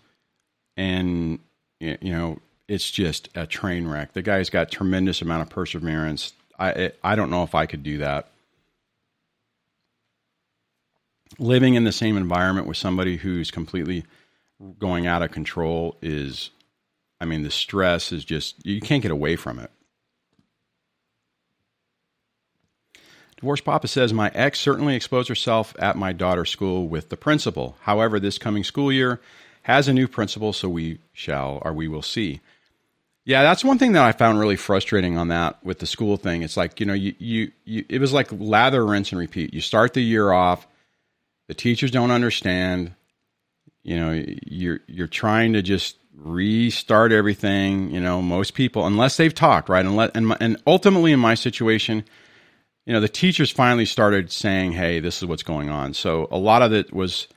And, 0.77 1.41
you 1.81 1.99
know, 2.03 2.39
it's 2.69 2.91
just 2.91 3.29
a 3.35 3.47
train 3.47 3.89
wreck. 3.89 4.13
The 4.13 4.23
guy's 4.23 4.51
got 4.51 4.71
tremendous 4.71 5.23
amount 5.23 5.43
of 5.43 5.49
perseverance. 5.49 6.33
I, 6.59 6.93
I 7.03 7.17
don't 7.17 7.31
know 7.31 7.43
if 7.43 7.55
I 7.55 7.67
could 7.67 7.83
do 7.83 7.99
that. 7.99 8.29
Living 11.39 11.75
in 11.75 11.85
the 11.85 11.93
same 11.93 12.17
environment 12.17 12.67
with 12.67 12.77
somebody 12.77 13.17
who's 13.17 13.51
completely 13.51 14.05
going 14.79 15.07
out 15.07 15.23
of 15.23 15.31
control 15.31 15.97
is 16.03 16.51
I 17.21 17.25
mean, 17.25 17.43
the 17.43 17.51
stress 17.51 18.13
is 18.13 18.25
just, 18.25 18.65
you 18.65 18.81
can't 18.81 19.03
get 19.03 19.11
away 19.11 19.37
from 19.37 19.59
it. 19.59 19.71
Divorce 23.37 23.61
Papa 23.61 23.89
says, 23.89 24.13
My 24.13 24.31
ex 24.35 24.61
certainly 24.61 24.97
exposed 24.97 25.29
herself 25.29 25.75
at 25.79 25.97
my 25.97 26.13
daughter's 26.13 26.51
school 26.51 26.89
with 26.89 27.09
the 27.09 27.17
principal. 27.17 27.77
However, 27.83 28.19
this 28.19 28.39
coming 28.39 28.65
school 28.65 28.93
year 28.93 29.21
has 29.63 29.87
a 29.87 29.93
new 29.93 30.09
principal, 30.09 30.53
so 30.53 30.69
we 30.69 30.99
shall, 31.13 31.61
or 31.65 31.73
we 31.73 31.89
will 31.89 32.03
see. 32.03 32.41
Yeah, 33.29 33.43
that's 33.43 33.63
one 33.63 33.77
thing 33.77 33.93
that 33.93 34.03
I 34.03 34.13
found 34.13 34.41
really 34.41 34.57
frustrating 34.57 35.19
on 35.19 35.29
that 35.29 35.63
with 35.63 35.81
the 35.81 35.87
school 35.87 36.17
thing. 36.17 36.41
It's 36.41 36.57
like, 36.57 36.81
you 36.81 36.87
know, 36.87 36.95
you, 36.95 37.15
you, 37.19 37.53
you 37.67 37.85
it 37.87 38.01
was 38.01 38.11
like 38.11 38.29
lather, 38.33 38.83
rinse, 38.87 39.13
and 39.13 39.19
repeat. 39.19 39.53
You 39.53 39.61
start 39.61 39.93
the 39.93 40.01
year 40.01 40.33
off, 40.33 40.67
the 41.47 41.53
teachers 41.53 41.91
don't 41.91 42.11
understand. 42.11 42.95
You 43.83 44.01
know, 44.01 44.25
you're 44.47 44.81
you're 44.87 45.09
trying 45.09 45.53
to 45.53 45.61
just 45.61 45.99
restart 46.17 47.13
everything. 47.13 47.91
You 47.91 48.01
know, 48.01 48.23
most 48.23 48.55
people, 48.55 48.87
unless 48.87 49.19
they've 49.19 49.35
talked, 49.35 49.69
right? 49.69 49.85
Unless, 49.85 50.13
and, 50.15 50.35
and 50.41 50.57
ultimately, 50.67 51.13
in 51.13 51.21
my 51.21 51.35
situation, 51.35 52.05
you 52.87 52.95
know, 52.95 53.01
the 53.01 53.11
teachers 53.11 53.51
finally 53.51 53.85
started 53.85 54.33
saying, 54.33 54.73
"Hey, 54.73 55.01
this 55.01 55.19
is 55.19 55.29
what's 55.29 55.43
going 55.43 55.69
on." 55.69 55.93
So 55.93 56.29
a 56.31 56.39
lot 56.39 56.63
of 56.63 56.73
it 56.73 56.95
was, 56.95 57.29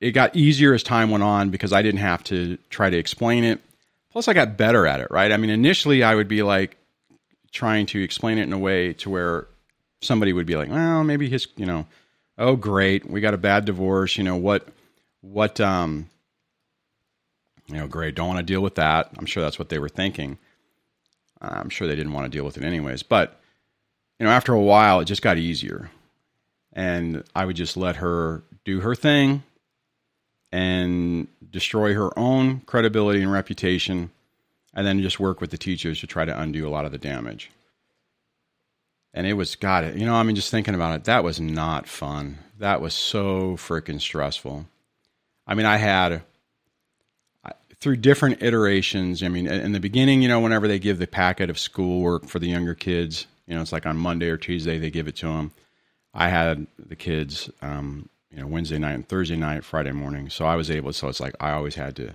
it 0.00 0.12
got 0.12 0.34
easier 0.34 0.72
as 0.72 0.82
time 0.82 1.10
went 1.10 1.22
on 1.22 1.50
because 1.50 1.74
I 1.74 1.82
didn't 1.82 2.00
have 2.00 2.24
to 2.24 2.56
try 2.70 2.88
to 2.88 2.96
explain 2.96 3.44
it. 3.44 3.60
Plus, 4.12 4.28
I 4.28 4.32
got 4.32 4.56
better 4.56 4.86
at 4.86 5.00
it, 5.00 5.08
right? 5.10 5.30
I 5.32 5.36
mean, 5.36 5.50
initially, 5.50 6.02
I 6.02 6.14
would 6.14 6.28
be 6.28 6.42
like 6.42 6.76
trying 7.52 7.86
to 7.86 8.02
explain 8.02 8.38
it 8.38 8.42
in 8.44 8.52
a 8.52 8.58
way 8.58 8.92
to 8.94 9.10
where 9.10 9.46
somebody 10.00 10.32
would 10.32 10.46
be 10.46 10.56
like, 10.56 10.68
"Well, 10.68 11.04
maybe 11.04 11.28
his, 11.28 11.46
you 11.56 11.66
know, 11.66 11.86
oh 12.38 12.56
great, 12.56 13.08
we 13.08 13.20
got 13.20 13.34
a 13.34 13.38
bad 13.38 13.64
divorce. 13.64 14.16
You 14.18 14.24
know 14.24 14.36
what, 14.36 14.68
what, 15.20 15.60
um." 15.60 16.08
you 17.70 17.76
know, 17.76 17.86
great, 17.86 18.14
don't 18.16 18.26
want 18.26 18.38
to 18.38 18.44
deal 18.44 18.60
with 18.60 18.74
that. 18.74 19.10
I'm 19.16 19.26
sure 19.26 19.42
that's 19.42 19.58
what 19.58 19.68
they 19.68 19.78
were 19.78 19.88
thinking. 19.88 20.38
I'm 21.40 21.70
sure 21.70 21.86
they 21.86 21.96
didn't 21.96 22.12
want 22.12 22.30
to 22.30 22.36
deal 22.36 22.44
with 22.44 22.58
it 22.58 22.64
anyways. 22.64 23.02
But, 23.02 23.40
you 24.18 24.26
know, 24.26 24.32
after 24.32 24.52
a 24.52 24.60
while, 24.60 25.00
it 25.00 25.04
just 25.04 25.22
got 25.22 25.38
easier. 25.38 25.90
And 26.72 27.24
I 27.34 27.44
would 27.44 27.56
just 27.56 27.76
let 27.76 27.96
her 27.96 28.42
do 28.64 28.80
her 28.80 28.94
thing 28.94 29.42
and 30.52 31.28
destroy 31.50 31.94
her 31.94 32.16
own 32.18 32.60
credibility 32.60 33.22
and 33.22 33.32
reputation, 33.32 34.10
and 34.74 34.86
then 34.86 35.02
just 35.02 35.20
work 35.20 35.40
with 35.40 35.50
the 35.50 35.58
teachers 35.58 36.00
to 36.00 36.06
try 36.06 36.24
to 36.24 36.40
undo 36.40 36.66
a 36.66 36.70
lot 36.70 36.84
of 36.84 36.92
the 36.92 36.98
damage. 36.98 37.50
And 39.12 39.26
it 39.26 39.32
was, 39.32 39.56
got 39.56 39.82
it. 39.82 39.96
you 39.96 40.06
know, 40.06 40.14
I 40.14 40.22
mean, 40.22 40.36
just 40.36 40.50
thinking 40.50 40.74
about 40.74 40.94
it, 40.94 41.04
that 41.04 41.24
was 41.24 41.40
not 41.40 41.88
fun. 41.88 42.38
That 42.58 42.80
was 42.80 42.94
so 42.94 43.56
freaking 43.56 44.00
stressful. 44.00 44.66
I 45.46 45.54
mean, 45.54 45.66
I 45.66 45.78
had 45.78 46.22
through 47.80 47.96
different 47.96 48.42
iterations. 48.42 49.22
I 49.22 49.28
mean, 49.28 49.46
in 49.46 49.72
the 49.72 49.80
beginning, 49.80 50.22
you 50.22 50.28
know, 50.28 50.40
whenever 50.40 50.68
they 50.68 50.78
give 50.78 50.98
the 50.98 51.06
packet 51.06 51.48
of 51.48 51.58
schoolwork 51.58 52.26
for 52.26 52.38
the 52.38 52.48
younger 52.48 52.74
kids, 52.74 53.26
you 53.46 53.54
know, 53.54 53.62
it's 53.62 53.72
like 53.72 53.86
on 53.86 53.96
Monday 53.96 54.28
or 54.28 54.36
Tuesday 54.36 54.78
they 54.78 54.90
give 54.90 55.08
it 55.08 55.16
to 55.16 55.26
them. 55.26 55.52
I 56.12 56.28
had 56.28 56.66
the 56.78 56.96
kids, 56.96 57.50
um, 57.62 58.08
you 58.30 58.38
know, 58.38 58.46
Wednesday 58.46 58.78
night 58.78 58.92
and 58.92 59.08
Thursday 59.08 59.36
night, 59.36 59.64
Friday 59.64 59.92
morning. 59.92 60.30
So 60.30 60.44
I 60.44 60.56
was 60.56 60.70
able. 60.70 60.92
So 60.92 61.08
it's 61.08 61.20
like 61.20 61.34
I 61.40 61.52
always 61.52 61.74
had 61.74 61.96
to, 61.96 62.14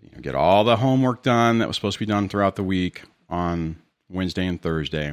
you 0.00 0.10
know, 0.12 0.20
get 0.20 0.34
all 0.34 0.64
the 0.64 0.76
homework 0.76 1.22
done 1.22 1.58
that 1.58 1.68
was 1.68 1.76
supposed 1.76 1.98
to 1.98 2.06
be 2.06 2.10
done 2.10 2.28
throughout 2.28 2.56
the 2.56 2.62
week 2.62 3.02
on 3.28 3.76
Wednesday 4.08 4.46
and 4.46 4.60
Thursday. 4.60 5.12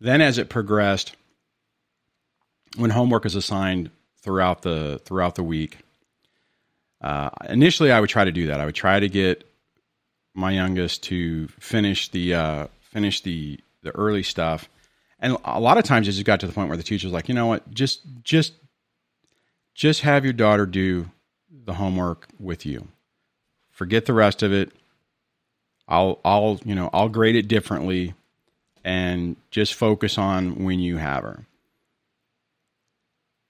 Then, 0.00 0.20
as 0.20 0.38
it 0.38 0.48
progressed, 0.48 1.14
when 2.76 2.90
homework 2.90 3.26
is 3.26 3.34
assigned 3.34 3.90
throughout 4.20 4.62
the 4.62 5.00
throughout 5.04 5.34
the 5.34 5.44
week, 5.44 5.78
uh, 7.00 7.30
initially, 7.48 7.92
I 7.92 8.00
would 8.00 8.10
try 8.10 8.24
to 8.24 8.32
do 8.32 8.48
that. 8.48 8.60
I 8.60 8.66
would 8.66 8.74
try 8.74 9.00
to 9.00 9.08
get 9.08 9.44
my 10.34 10.50
youngest 10.50 11.04
to 11.04 11.48
finish 11.48 12.08
the 12.08 12.34
uh, 12.34 12.66
finish 12.80 13.20
the 13.22 13.60
the 13.82 13.90
early 13.90 14.22
stuff, 14.22 14.68
and 15.18 15.36
a 15.44 15.60
lot 15.60 15.78
of 15.78 15.84
times 15.84 16.08
it 16.08 16.12
just 16.12 16.24
got 16.24 16.40
to 16.40 16.46
the 16.46 16.52
point 16.52 16.68
where 16.68 16.76
the 16.76 16.82
teacher's 16.82 17.12
like, 17.12 17.28
you 17.28 17.34
know 17.34 17.46
what, 17.46 17.72
just 17.72 18.02
just 18.22 18.54
just 19.74 20.02
have 20.02 20.24
your 20.24 20.32
daughter 20.32 20.66
do 20.66 21.10
the 21.50 21.74
homework 21.74 22.28
with 22.38 22.66
you. 22.66 22.88
Forget 23.70 24.06
the 24.06 24.12
rest 24.12 24.42
of 24.42 24.52
it. 24.52 24.72
I'll 25.88 26.20
I'll 26.24 26.60
you 26.64 26.74
know 26.74 26.90
I'll 26.92 27.08
grade 27.08 27.36
it 27.36 27.48
differently, 27.48 28.14
and 28.84 29.36
just 29.50 29.74
focus 29.74 30.18
on 30.18 30.64
when 30.64 30.78
you 30.80 30.96
have 30.96 31.22
her. 31.22 31.44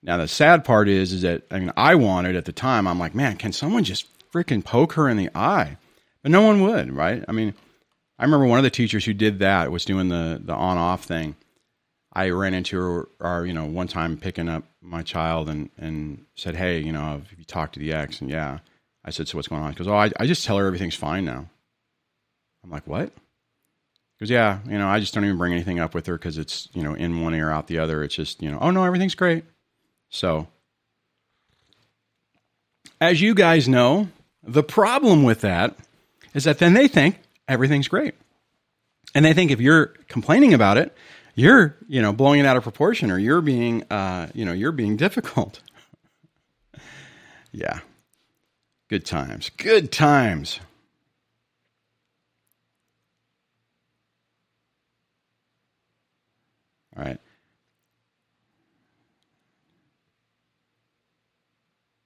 Now 0.03 0.17
the 0.17 0.29
sad 0.29 0.65
part 0.65 0.89
is, 0.89 1.13
is 1.13 1.23
that 1.23 1.43
I 1.51 1.59
mean, 1.59 1.73
I 1.77 1.95
wanted 1.95 2.37
at 2.37 2.45
the 2.45 2.53
time. 2.53 2.87
I'm 2.87 2.99
like, 2.99 3.15
man, 3.15 3.37
can 3.37 3.53
someone 3.53 3.85
just 3.85 4.07
freaking 4.33 4.65
poke 4.65 4.95
her 4.95 5.09
in 5.09 5.17
the 5.17 5.31
eye? 5.35 5.77
But 6.23 6.31
no 6.31 6.43
one 6.43 6.63
would, 6.63 6.93
right? 6.93 7.25
I 7.29 7.33
mean, 7.33 7.55
I 8.19 8.25
remember 8.25 8.47
one 8.47 8.59
of 8.59 8.65
the 8.65 8.71
teachers 8.71 9.05
who 9.05 9.13
did 9.13 9.41
that 9.41 9.71
was 9.71 9.85
doing 9.85 10.09
the 10.09 10.41
the 10.43 10.55
on 10.55 10.79
off 10.79 11.05
thing. 11.05 11.37
I 12.13 12.31
ran 12.31 12.55
into 12.55 12.79
her, 12.79 13.09
or 13.21 13.47
you 13.47 13.53
know, 13.53 13.65
one 13.65 13.89
time 13.89 14.17
picking 14.17 14.49
up 14.49 14.65
my 14.81 15.03
child 15.03 15.49
and 15.49 15.71
and 15.79 16.25
said, 16.35 16.57
hey, 16.57 16.79
you 16.79 16.93
know, 16.93 17.01
have 17.01 17.27
you 17.37 17.45
talked 17.45 17.75
to 17.75 17.81
the 17.81 17.93
ex? 17.93 18.21
And 18.21 18.31
yeah, 18.31 18.59
I 19.05 19.11
said, 19.11 19.29
so 19.29 19.39
what's 19.39 19.49
going 19.49 19.63
on? 19.63 19.73
He 19.73 19.79
goes, 19.79 19.89
oh, 19.89 19.97
I, 19.97 20.11
I 20.19 20.27
just 20.27 20.45
tell 20.45 20.59
her 20.59 20.67
everything's 20.67 20.95
fine 20.95 21.25
now. 21.25 21.49
I'm 22.63 22.71
like, 22.71 22.87
what? 22.87 23.13
Goes, 24.21 24.31
yeah, 24.31 24.61
you 24.67 24.79
know, 24.79 24.89
I 24.89 25.01
just 25.01 25.15
don't 25.15 25.25
even 25.25 25.39
bring 25.39 25.53
anything 25.53 25.81
up 25.81 25.95
with 25.95 26.07
her 26.07 26.17
because 26.17 26.39
it's 26.39 26.69
you 26.75 26.83
know 26.83 26.95
in 26.95 27.23
one 27.23 27.35
ear 27.35 27.51
out 27.51 27.67
the 27.67 27.79
other. 27.79 28.05
It's 28.05 28.15
just 28.15 28.43
you 28.43 28.51
know, 28.51 28.59
oh 28.61 28.71
no, 28.71 28.85
everything's 28.85 29.15
great. 29.15 29.45
So, 30.11 30.47
as 33.01 33.21
you 33.21 33.35
guys 33.35 33.69
know, 33.69 34.09
the 34.43 34.63
problem 34.63 35.23
with 35.23 35.41
that 35.41 35.77
is 36.35 36.45
that 36.45 36.59
then 36.59 36.75
they 36.75 36.89
think 36.89 37.19
everything's 37.49 37.89
great. 37.89 38.15
And 39.15 39.25
they 39.25 39.33
think 39.33 39.51
if 39.51 39.61
you're 39.61 39.87
complaining 40.09 40.55
about 40.55 40.79
it, 40.79 40.95
you're, 41.35 41.77
you 41.89 42.03
know, 42.03 42.13
blowing 42.13 42.41
it 42.41 42.47
out 42.47 42.57
of 42.57 42.63
proportion 42.63 43.11
or 43.11 43.19
you're 43.19 43.41
being, 43.41 43.85
uh, 43.91 44.29
you 44.35 44.45
know, 44.45 44.53
you're 44.53 44.73
being 44.73 44.97
difficult. 44.97 45.61
yeah. 47.53 47.81
Good 48.89 49.07
times. 49.07 49.51
Good 49.57 49.91
times. 49.91 50.61
All 56.97 57.05
right. 57.05 57.19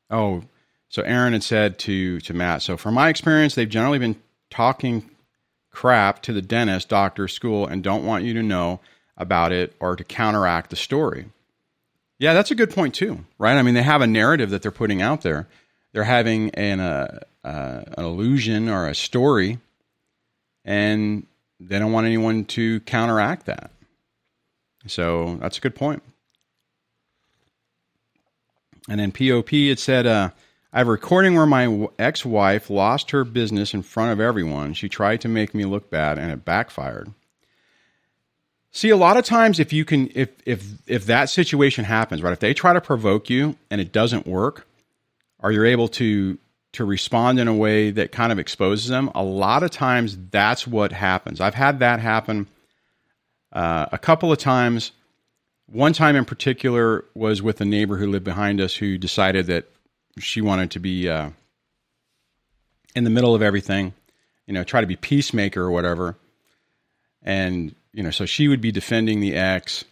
Oh, 0.09 0.43
so 0.89 1.03
Aaron 1.03 1.33
had 1.33 1.43
said 1.43 1.79
to 1.81 2.21
to 2.21 2.33
Matt. 2.35 2.63
So 2.63 2.77
from 2.77 2.95
my 2.95 3.09
experience, 3.09 3.55
they've 3.55 3.69
generally 3.69 3.99
been 3.99 4.17
talking 4.51 5.11
crap 5.73 6.23
to 6.23 6.33
the 6.33 6.43
dentist, 6.43 6.89
doctor, 6.89 7.27
school, 7.27 7.67
and 7.67 7.83
don't 7.83 8.07
want 8.07 8.25
you 8.25 8.33
to 8.35 8.43
know 8.43 8.81
about 9.17 9.53
it 9.53 9.75
or 9.81 9.97
to 9.97 10.05
counteract 10.05 10.71
the 10.71 10.77
story. 10.77 11.27
Yeah, 12.19 12.35
that's 12.35 12.51
a 12.51 12.55
good 12.55 12.71
point 12.71 12.95
too, 12.95 13.25
right? 13.39 13.57
I 13.57 13.63
mean, 13.63 13.75
they 13.75 13.83
have 13.83 14.01
a 14.01 14.07
narrative 14.07 14.51
that 14.51 14.63
they're 14.63 14.71
putting 14.71 15.03
out 15.03 15.23
there. 15.23 15.49
They're 15.93 16.05
having 16.05 16.51
an 16.51 16.81
uh, 16.81 17.21
uh, 17.45 17.83
an 17.97 18.05
illusion 18.05 18.69
or 18.69 18.89
a 18.89 18.95
story, 18.95 19.59
and 20.65 21.27
they 21.61 21.79
don't 21.79 21.93
want 21.93 22.07
anyone 22.07 22.45
to 22.47 22.81
counteract 22.81 23.47
that. 23.47 23.71
So 24.87 25.37
that's 25.41 25.59
a 25.59 25.61
good 25.61 25.75
point. 25.75 26.03
And 28.89 29.01
then 29.01 29.11
POP, 29.11 29.53
it 29.53 29.79
said, 29.79 30.07
uh, 30.07 30.31
I 30.73 30.79
have 30.79 30.89
a 30.89 30.93
recording 30.93 31.35
where 31.35 31.47
my 31.47 31.89
ex 31.99 32.25
wife 32.25 32.71
lost 32.71 33.11
her 33.11 33.25
business 33.25 33.75
in 33.75 33.83
front 33.83 34.13
of 34.13 34.21
everyone. 34.21 34.75
She 34.75 34.89
tried 34.89 35.21
to 35.23 35.29
make 35.29 35.55
me 35.55 35.65
look 35.65 35.91
bad 35.91 36.19
and 36.19 36.31
it 36.31 36.45
backfired. 36.45 37.11
See, 38.77 38.91
a 38.91 38.97
lot 38.97 39.17
of 39.17 39.25
times 39.25 39.59
if 39.59 39.73
you 39.73 39.87
can 39.87 40.11
if 40.15 40.29
if 40.45 40.63
if 40.87 41.07
that 41.07 41.31
situation 41.31 41.87
happens, 41.87 42.21
right? 42.21 42.35
If 42.35 42.41
they 42.41 42.53
try 42.53 42.75
to 42.75 42.81
provoke 42.83 43.31
you 43.31 43.57
and 43.71 43.81
it 43.81 43.91
doesn't 43.91 44.27
work, 44.27 44.67
or 45.39 45.51
you're 45.51 45.65
able 45.65 45.89
to 45.89 46.37
to 46.75 46.85
respond 46.85 47.41
in 47.41 47.49
a 47.49 47.55
way 47.55 47.91
that 47.91 48.13
kind 48.13 48.33
of 48.33 48.39
exposes 48.39 48.89
them, 48.89 49.11
a 49.15 49.23
lot 49.23 49.63
of 49.63 49.71
times 49.71 50.19
that's 50.31 50.67
what 50.67 50.93
happens. 50.93 51.41
I've 51.41 51.55
had 51.55 51.79
that 51.79 52.01
happen 52.01 52.49
uh, 53.51 53.87
a 53.93 53.97
couple 53.97 54.31
of 54.31 54.37
times. 54.37 54.93
One 55.73 55.95
time 55.95 56.15
in 56.15 56.27
particular 56.27 57.07
was 57.15 57.41
with 57.41 57.63
a 57.63 57.65
neighbor 57.65 57.97
who 57.97 58.11
lived 58.11 58.27
behind 58.27 58.61
us 58.61 58.77
who 58.77 58.99
decided 58.99 59.47
that 59.47 59.65
she 60.19 60.43
wanted 60.43 60.73
to 60.73 60.81
be 60.81 61.09
uh, 61.09 61.31
in 62.95 63.05
the 63.05 63.11
middle 63.11 63.35
of 63.35 63.41
everything, 63.41 63.95
you 64.47 64.53
know, 64.53 64.65
try 64.65 64.83
to 64.83 64.87
be 64.87 64.97
peacemaker 64.97 65.63
or 65.63 65.71
whatever. 65.71 66.15
And, 67.23 67.75
you 67.97 68.03
know, 68.03 68.11
so 68.11 68.27
she 68.27 68.47
would 68.47 68.61
be 68.61 68.71
defending 68.71 69.21
the 69.21 69.35
ex. 69.35 69.83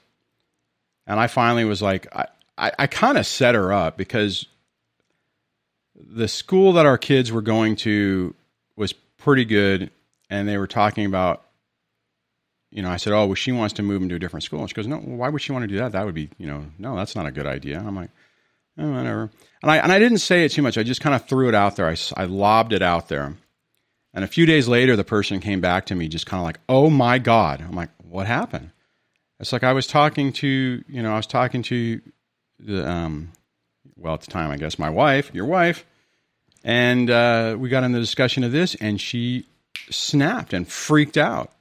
And 1.07 1.18
I 1.18 1.26
finally 1.26 1.64
was 1.64 1.80
like, 1.80 2.07
I, 2.14 2.26
I, 2.59 2.72
I 2.80 2.86
kind 2.86 3.16
of 3.16 3.26
set 3.26 3.55
her 3.55 3.72
up 3.72 3.96
because 3.96 4.44
the 5.96 6.28
school 6.28 6.74
that 6.74 6.84
our 6.84 6.98
kids 6.98 7.32
were 7.32 7.40
going 7.40 7.76
to 7.76 8.34
was 8.76 8.92
pretty 8.92 9.46
good. 9.46 9.90
And 10.28 10.46
they 10.46 10.59
were 10.59 10.66
talking 10.66 11.07
about, 11.07 11.44
you 12.70 12.82
know, 12.82 12.90
I 12.90 12.98
said, 12.98 13.14
oh, 13.14 13.24
well, 13.24 13.34
she 13.36 13.52
wants 13.52 13.72
to 13.74 13.82
move 13.82 14.02
into 14.02 14.16
a 14.16 14.18
different 14.18 14.44
school. 14.44 14.61
And 14.61 14.68
she 14.68 14.74
goes, 14.74 14.86
no, 14.86 14.98
why 14.98 15.30
would 15.30 15.40
she 15.40 15.52
want 15.52 15.62
to 15.62 15.68
do 15.68 15.78
that? 15.78 15.92
That 15.92 16.05
would 16.05 16.14
be, 16.14 16.28
you 16.36 16.46
know, 16.46 16.66
no, 16.78 16.96
that's 16.96 17.16
not 17.16 17.24
a 17.24 17.32
good 17.32 17.46
idea. 17.46 17.78
I'm 17.78 17.96
like, 17.96 18.11
oh, 18.76 18.90
whatever. 18.90 19.30
And 19.62 19.70
I, 19.70 19.78
and 19.78 19.90
I 19.90 19.98
didn't 19.98 20.18
say 20.18 20.44
it 20.44 20.50
too 20.50 20.61
much. 20.61 20.76
I 20.76 20.82
just 20.82 21.00
kind 21.00 21.16
of 21.16 21.26
threw 21.26 21.48
it 21.48 21.55
out 21.55 21.76
there. 21.76 21.88
I, 21.88 21.96
I 22.18 22.24
lobbed 22.26 22.74
it 22.74 22.82
out 22.82 23.09
there. 23.09 23.34
And 24.15 24.25
a 24.25 24.29
few 24.29 24.47
days 24.47 24.69
later, 24.69 24.95
the 24.95 25.05
person 25.05 25.41
came 25.41 25.61
back 25.61 25.87
to 25.87 25.95
me 25.95 26.07
just 26.07 26.25
kind 26.25 26.41
of 26.41 26.45
like, 26.45 26.61
oh 26.69 26.89
my 26.89 27.19
God. 27.19 27.61
I'm 27.61 27.75
like, 27.75 27.91
what 28.09 28.27
happened? 28.27 28.71
It's 29.41 29.53
like 29.53 29.65
I 29.65 29.73
was 29.73 29.89
talking 29.89 30.33
to, 30.35 30.85
you 30.89 31.03
know, 31.03 31.12
I 31.12 31.17
was 31.17 31.27
talking 31.27 31.62
to 31.65 32.01
the, 32.61 32.89
um, 32.89 33.33
well, 33.97 34.15
at 34.15 34.21
the 34.21 34.31
time, 34.31 34.53
I 34.53 34.57
guess 34.57 34.79
my 34.79 34.89
wife, 34.89 35.35
your 35.35 35.47
wife, 35.47 35.85
and 36.62 37.11
uh, 37.11 37.57
we 37.59 37.69
got 37.69 37.83
in 37.83 37.93
the 37.93 38.01
discussion 38.01 38.45
of 38.45 38.53
this, 38.53 38.77
and 38.77 39.01
she 39.01 39.47
snapped 39.91 40.53
and 40.53 40.67
freaked 40.67 41.19
out. 41.19 41.53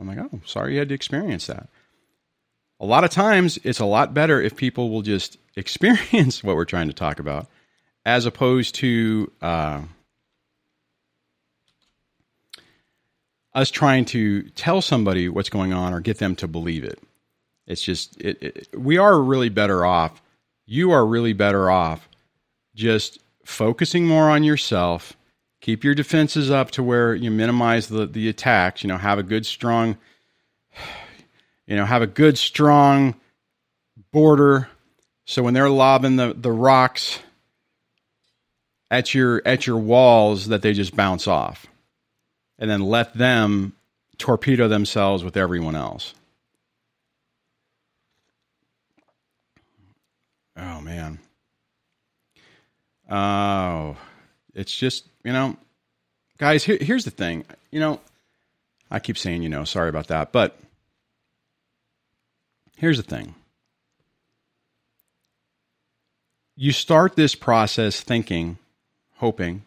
I'm 0.00 0.08
like, 0.08 0.18
oh, 0.18 0.40
sorry 0.46 0.72
you 0.72 0.78
had 0.78 0.88
to 0.88 0.94
experience 0.94 1.46
that. 1.46 1.68
A 2.80 2.86
lot 2.86 3.04
of 3.04 3.10
times, 3.10 3.58
it's 3.62 3.78
a 3.78 3.84
lot 3.84 4.14
better 4.14 4.40
if 4.40 4.56
people 4.56 4.88
will 4.88 5.02
just 5.02 5.36
experience 5.56 6.42
what 6.42 6.56
we're 6.56 6.64
trying 6.64 6.88
to 6.88 6.94
talk 6.94 7.20
about, 7.20 7.46
as 8.06 8.24
opposed 8.24 8.74
to 8.76 9.30
uh, 9.42 9.82
us 13.54 13.70
trying 13.70 14.04
to 14.06 14.42
tell 14.50 14.80
somebody 14.80 15.28
what's 15.28 15.48
going 15.48 15.72
on 15.72 15.92
or 15.92 16.00
get 16.00 16.18
them 16.18 16.36
to 16.36 16.48
believe 16.48 16.84
it. 16.84 17.00
It's 17.66 17.82
just 17.82 18.20
it, 18.20 18.42
it, 18.42 18.68
we 18.76 18.98
are 18.98 19.20
really 19.20 19.48
better 19.48 19.84
off. 19.84 20.20
You 20.66 20.90
are 20.92 21.06
really 21.06 21.32
better 21.32 21.70
off 21.70 22.08
just 22.74 23.18
focusing 23.44 24.06
more 24.06 24.30
on 24.30 24.44
yourself. 24.44 25.16
Keep 25.60 25.84
your 25.84 25.94
defenses 25.94 26.50
up 26.50 26.70
to 26.72 26.82
where 26.82 27.14
you 27.14 27.30
minimize 27.30 27.88
the 27.88 28.06
the 28.06 28.28
attacks. 28.28 28.82
You 28.82 28.88
know, 28.88 28.96
have 28.96 29.18
a 29.18 29.22
good 29.22 29.44
strong. 29.46 29.98
You 31.66 31.76
know, 31.76 31.84
have 31.84 32.02
a 32.02 32.06
good 32.06 32.38
strong 32.38 33.14
border. 34.12 34.68
So 35.26 35.42
when 35.42 35.54
they're 35.54 35.70
lobbing 35.70 36.16
the, 36.16 36.34
the 36.36 36.50
rocks 36.50 37.20
at 38.90 39.14
your 39.14 39.42
at 39.44 39.66
your 39.66 39.78
walls, 39.78 40.48
that 40.48 40.62
they 40.62 40.72
just 40.72 40.96
bounce 40.96 41.28
off, 41.28 41.66
and 42.60 42.70
then 42.70 42.82
let 42.82 43.14
them 43.14 43.72
torpedo 44.18 44.68
themselves 44.68 45.24
with 45.24 45.36
everyone 45.36 45.74
else. 45.74 46.14
Oh 50.56 50.80
man. 50.82 51.18
Oh, 53.10 53.96
it's 54.54 54.76
just 54.76 55.06
you 55.24 55.32
know, 55.32 55.56
guys. 56.38 56.62
Here, 56.62 56.78
here's 56.80 57.04
the 57.04 57.10
thing. 57.10 57.44
You 57.72 57.80
know, 57.80 58.00
I 58.90 59.00
keep 59.00 59.16
saying 59.16 59.42
you 59.42 59.48
know. 59.48 59.64
Sorry 59.64 59.88
about 59.88 60.08
that, 60.08 60.30
but 60.30 60.58
here's 62.76 62.98
the 62.98 63.02
thing. 63.02 63.34
You 66.56 66.72
start 66.72 67.16
this 67.16 67.34
process 67.34 68.02
thinking, 68.02 68.58
hoping 69.16 69.62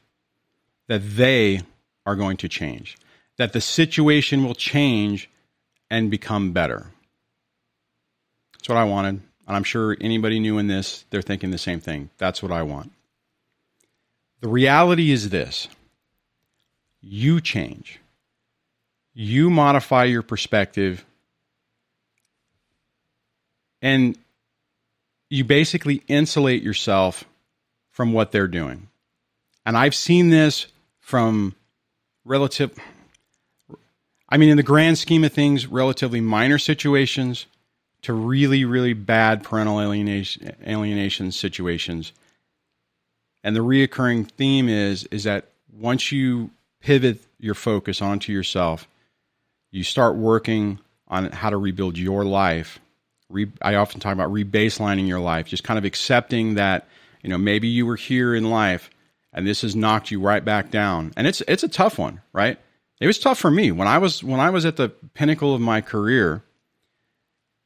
that 0.87 1.01
they 1.15 1.63
are 2.05 2.15
going 2.15 2.37
to 2.37 2.49
change, 2.49 2.97
that 3.37 3.53
the 3.53 3.61
situation 3.61 4.43
will 4.43 4.55
change 4.55 5.29
and 5.89 6.11
become 6.11 6.51
better. 6.51 6.87
That's 8.53 8.69
what 8.69 8.77
I 8.77 8.83
wanted. 8.83 9.21
And 9.47 9.55
I'm 9.57 9.63
sure 9.63 9.97
anybody 9.99 10.39
new 10.39 10.57
in 10.57 10.67
this, 10.67 11.05
they're 11.09 11.21
thinking 11.21 11.51
the 11.51 11.57
same 11.57 11.79
thing. 11.79 12.09
That's 12.17 12.41
what 12.41 12.51
I 12.51 12.63
want. 12.63 12.91
The 14.41 14.49
reality 14.49 15.11
is 15.11 15.29
this 15.29 15.67
you 17.01 17.41
change, 17.41 17.99
you 19.13 19.49
modify 19.49 20.05
your 20.05 20.21
perspective, 20.21 21.05
and 23.81 24.17
you 25.29 25.43
basically 25.43 26.03
insulate 26.07 26.63
yourself 26.63 27.25
from 27.91 28.13
what 28.13 28.31
they're 28.31 28.47
doing. 28.47 28.87
And 29.65 29.77
I've 29.77 29.95
seen 29.95 30.29
this 30.29 30.67
from 30.99 31.55
relative, 32.25 32.77
I 34.29 34.37
mean, 34.37 34.49
in 34.49 34.57
the 34.57 34.63
grand 34.63 34.97
scheme 34.97 35.23
of 35.23 35.33
things, 35.33 35.67
relatively 35.67 36.21
minor 36.21 36.57
situations 36.57 37.45
to 38.03 38.13
really, 38.13 38.65
really 38.65 38.93
bad 38.93 39.43
parental 39.43 39.79
alienation, 39.79 40.55
alienation 40.65 41.31
situations 41.31 42.13
and 43.43 43.55
the 43.55 43.59
reoccurring 43.59 44.29
theme 44.29 44.69
is 44.69 45.03
is 45.05 45.25
that 45.25 45.45
once 45.71 46.11
you 46.11 46.49
pivot 46.81 47.19
your 47.39 47.55
focus 47.55 48.01
onto 48.01 48.31
yourself, 48.31 48.87
you 49.71 49.83
start 49.83 50.15
working 50.15 50.79
on 51.07 51.31
how 51.31 51.49
to 51.49 51.57
rebuild 51.57 51.97
your 51.97 52.23
life. 52.23 52.79
Re, 53.29 53.51
I 53.61 53.75
often 53.75 53.99
talk 53.99 54.13
about 54.13 54.31
rebaselining 54.31 55.07
your 55.07 55.19
life, 55.19 55.47
just 55.47 55.63
kind 55.63 55.77
of 55.77 55.85
accepting 55.85 56.55
that 56.55 56.87
you 57.21 57.29
know 57.29 57.37
maybe 57.37 57.67
you 57.67 57.85
were 57.85 57.95
here 57.95 58.33
in 58.33 58.49
life 58.49 58.89
and 59.33 59.47
this 59.47 59.61
has 59.61 59.75
knocked 59.75 60.11
you 60.11 60.19
right 60.19 60.43
back 60.43 60.69
down. 60.69 61.13
And 61.17 61.27
it's 61.27 61.41
it's 61.47 61.63
a 61.63 61.67
tough 61.67 61.97
one, 61.97 62.21
right? 62.31 62.59
It 62.99 63.07
was 63.07 63.19
tough 63.19 63.39
for 63.39 63.51
me 63.51 63.71
when 63.71 63.87
I 63.87 63.97
was 63.97 64.23
when 64.23 64.39
I 64.39 64.49
was 64.49 64.65
at 64.65 64.77
the 64.77 64.89
pinnacle 64.89 65.53
of 65.55 65.61
my 65.61 65.81
career, 65.81 66.43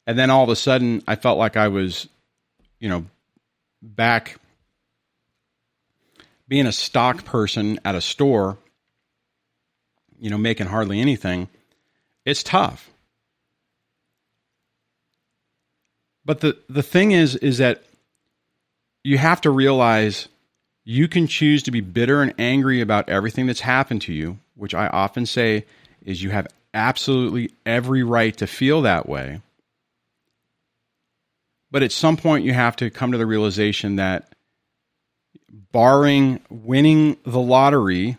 and 0.06 0.18
then 0.18 0.30
all 0.30 0.44
of 0.44 0.50
a 0.50 0.56
sudden 0.56 1.02
I 1.06 1.16
felt 1.16 1.38
like 1.38 1.56
I 1.56 1.68
was, 1.68 2.08
you 2.80 2.88
know, 2.88 3.06
back 3.82 4.38
being 6.48 6.66
a 6.66 6.72
stock 6.72 7.24
person 7.24 7.78
at 7.84 7.94
a 7.94 8.00
store, 8.00 8.56
you 10.18 10.30
know, 10.30 10.38
making 10.38 10.66
hardly 10.66 11.00
anything, 11.00 11.48
it's 12.24 12.42
tough. 12.42 12.90
But 16.24 16.40
the, 16.40 16.58
the 16.68 16.82
thing 16.82 17.12
is, 17.12 17.36
is 17.36 17.58
that 17.58 17.82
you 19.04 19.18
have 19.18 19.42
to 19.42 19.50
realize 19.50 20.28
you 20.88 21.06
can 21.06 21.26
choose 21.26 21.62
to 21.62 21.70
be 21.70 21.82
bitter 21.82 22.22
and 22.22 22.32
angry 22.38 22.80
about 22.80 23.10
everything 23.10 23.46
that's 23.46 23.60
happened 23.60 24.00
to 24.00 24.10
you, 24.10 24.38
which 24.54 24.74
I 24.74 24.86
often 24.86 25.26
say 25.26 25.66
is 26.02 26.22
you 26.22 26.30
have 26.30 26.46
absolutely 26.72 27.50
every 27.66 28.02
right 28.02 28.34
to 28.38 28.46
feel 28.46 28.80
that 28.80 29.06
way. 29.06 29.42
But 31.70 31.82
at 31.82 31.92
some 31.92 32.16
point, 32.16 32.46
you 32.46 32.54
have 32.54 32.74
to 32.76 32.88
come 32.88 33.12
to 33.12 33.18
the 33.18 33.26
realization 33.26 33.96
that 33.96 34.34
barring 35.72 36.40
winning 36.48 37.18
the 37.22 37.38
lottery, 37.38 38.16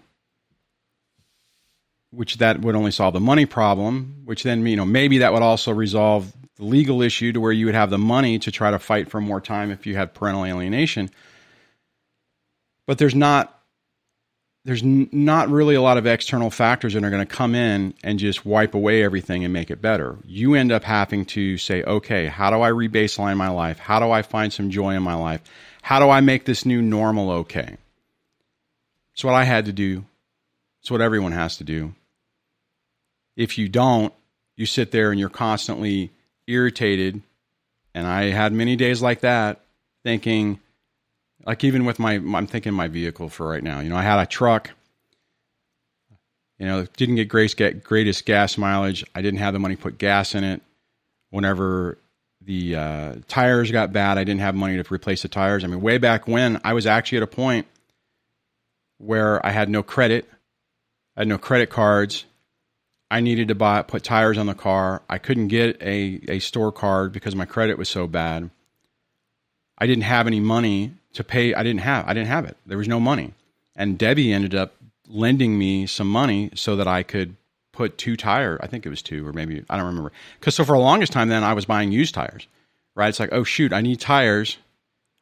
which 2.12 2.38
that 2.38 2.62
would 2.62 2.76
only 2.76 2.92
solve 2.92 3.16
the 3.16 3.20
money 3.20 3.48
problem, 3.48 4.22
which 4.26 4.44
then 4.44 4.64
you 4.68 4.76
know 4.76 4.86
maybe 4.86 5.18
that 5.18 5.34
would 5.34 5.42
also 5.42 5.74
resolve 5.74 6.32
the 6.58 6.66
legal 6.66 7.02
issue 7.02 7.32
to 7.32 7.42
where 7.42 7.52
you 7.52 7.66
would 7.66 7.74
have 7.74 7.90
the 7.90 7.98
money 7.98 8.38
to 8.38 8.52
try 8.52 8.70
to 8.70 8.78
fight 8.78 9.10
for 9.10 9.20
more 9.20 9.42
time 9.42 9.72
if 9.72 9.88
you 9.88 9.96
had 9.96 10.14
parental 10.14 10.46
alienation. 10.46 11.10
But 12.90 12.98
there's 12.98 13.14
not 13.14 13.56
there's 14.66 14.82
not 14.84 15.48
really 15.50 15.76
a 15.76 15.82
lot 15.82 16.00
of 16.00 16.08
external 16.08 16.50
factors 16.50 16.96
that 16.96 17.04
are 17.04 17.12
going 17.12 17.24
to 17.24 17.36
come 17.36 17.54
in 17.54 17.94
and 18.04 18.18
just 18.18 18.48
wipe 18.48 18.74
away 18.74 19.04
everything 19.04 19.44
and 19.44 19.54
make 19.54 19.70
it 19.70 19.80
better. 19.80 20.18
You 20.26 20.56
end 20.56 20.72
up 20.72 20.84
having 20.84 21.26
to 21.26 21.60
say, 21.60 21.84
okay, 21.84 22.26
how 22.26 22.50
do 22.50 22.62
I 22.62 22.72
rebaseline 22.72 23.38
my 23.38 23.50
life? 23.50 23.78
How 23.78 24.00
do 24.00 24.10
I 24.10 24.24
find 24.24 24.52
some 24.52 24.72
joy 24.72 24.96
in 24.96 25.04
my 25.04 25.14
life? 25.14 25.44
How 25.84 26.00
do 26.00 26.10
I 26.10 26.22
make 26.22 26.46
this 26.46 26.66
new 26.66 26.82
normal 26.82 27.30
okay? 27.30 27.78
It's 29.14 29.24
what 29.24 29.36
I 29.36 29.44
had 29.44 29.66
to 29.66 29.72
do. 29.72 30.04
It's 30.82 30.90
what 30.90 31.00
everyone 31.00 31.34
has 31.34 31.58
to 31.58 31.64
do. 31.64 31.94
If 33.36 33.60
you 33.60 33.70
don't, 33.70 34.12
you 34.56 34.66
sit 34.66 34.90
there 34.90 35.12
and 35.12 35.20
you're 35.20 35.30
constantly 35.30 36.10
irritated. 36.48 37.22
And 37.94 38.08
I 38.08 38.32
had 38.32 38.52
many 38.52 38.76
days 38.76 39.00
like 39.00 39.20
that, 39.20 39.62
thinking, 40.02 40.60
like 41.46 41.64
even 41.64 41.86
with 41.86 42.00
my, 42.00 42.14
I'm 42.14 42.48
thinking 42.48 42.74
my 42.74 42.88
vehicle 42.88 43.30
for 43.30 43.48
right 43.48 43.64
now. 43.64 43.80
You 43.80 43.90
know, 43.90 43.98
I 43.98 44.04
had 44.04 44.20
a 44.20 44.26
truck. 44.26 44.72
You 46.58 46.66
know, 46.66 46.86
didn't 46.98 47.16
get 47.16 47.30
great, 47.30 47.84
greatest 47.84 48.26
gas 48.26 48.58
mileage. 48.58 49.06
I 49.16 49.22
didn't 49.22 49.40
have 49.40 49.54
the 49.54 49.60
money 49.60 49.76
to 49.76 49.82
put 49.82 49.98
gas 49.98 50.36
in 50.36 50.44
it. 50.44 50.62
Whenever 51.30 51.98
the 52.42 52.76
uh, 52.76 53.16
tires 53.28 53.72
got 53.72 53.94
bad, 53.94 54.18
I 54.18 54.24
didn't 54.24 54.42
have 54.42 54.56
money 54.56 54.82
to 54.82 54.94
replace 54.94 55.22
the 55.22 55.30
tires. 55.30 55.64
I 55.64 55.68
mean, 55.68 55.80
way 55.80 55.98
back 55.98 56.28
when, 56.28 56.60
I 56.64 56.74
was 56.74 56.86
actually 56.86 57.20
at 57.20 57.24
a 57.24 57.28
point 57.28 57.68
where 58.98 59.46
I 59.46 59.52
had 59.52 59.70
no 59.70 59.84
credit, 59.84 60.30
I 61.16 61.22
had 61.22 61.28
no 61.28 61.38
credit 61.38 61.70
cards. 61.70 62.26
I 63.12 63.22
needed 63.22 63.48
to 63.48 63.56
buy 63.56 63.82
put 63.82 64.04
tires 64.04 64.38
on 64.38 64.46
the 64.46 64.54
car. 64.54 65.02
I 65.10 65.18
couldn't 65.18 65.48
get 65.48 65.82
a, 65.82 66.22
a 66.28 66.40
store 66.40 66.72
card 66.72 67.12
because 67.12 67.36
my 67.36 67.46
credit 67.46 67.78
was 67.78 67.90
so 67.90 68.06
bad. 68.06 68.52
I 69.78 69.88
didn't 69.88 70.04
have 70.04 70.28
any 70.28 70.40
money 70.40 70.94
to 71.14 71.24
pay. 71.24 71.54
I 71.54 71.64
didn't 71.64 71.82
have 71.82 72.08
I 72.08 72.14
didn't 72.14 72.28
have 72.28 72.46
it. 72.46 72.58
There 72.66 72.78
was 72.78 72.88
no 72.88 73.00
money. 73.00 73.34
And 73.76 73.98
Debbie 73.98 74.34
ended 74.34 74.56
up 74.56 74.76
lending 75.08 75.58
me 75.58 75.86
some 75.86 76.10
money 76.10 76.52
so 76.56 76.76
that 76.76 76.88
I 76.88 77.04
could 77.04 77.36
put 77.72 77.98
two 77.98 78.16
tire. 78.18 78.60
I 78.62 78.68
think 78.68 78.86
it 78.86 78.90
was 78.90 79.02
two 79.02 79.26
or 79.28 79.34
maybe 79.34 79.64
I 79.70 79.78
don't 79.78 79.88
remember. 79.88 80.12
Cuz 80.42 80.56
so 80.56 80.66
for 80.66 80.76
the 80.76 80.84
longest 80.84 81.12
time 81.12 81.30
then 81.30 81.44
I 81.44 81.54
was 81.54 81.66
buying 81.66 81.92
used 81.92 82.14
tires. 82.14 82.48
Right? 82.96 83.10
It's 83.10 83.20
like, 83.20 83.30
"Oh 83.32 83.44
shoot, 83.44 83.72
I 83.72 83.82
need 83.82 84.00
tires. 84.00 84.58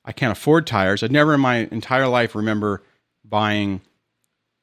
I 0.04 0.12
can't 0.12 0.32
afford 0.32 0.66
tires." 0.66 1.04
I'd 1.04 1.12
never 1.12 1.34
in 1.34 1.42
my 1.42 1.68
entire 1.72 2.08
life 2.08 2.34
remember 2.34 2.82
buying 3.24 3.82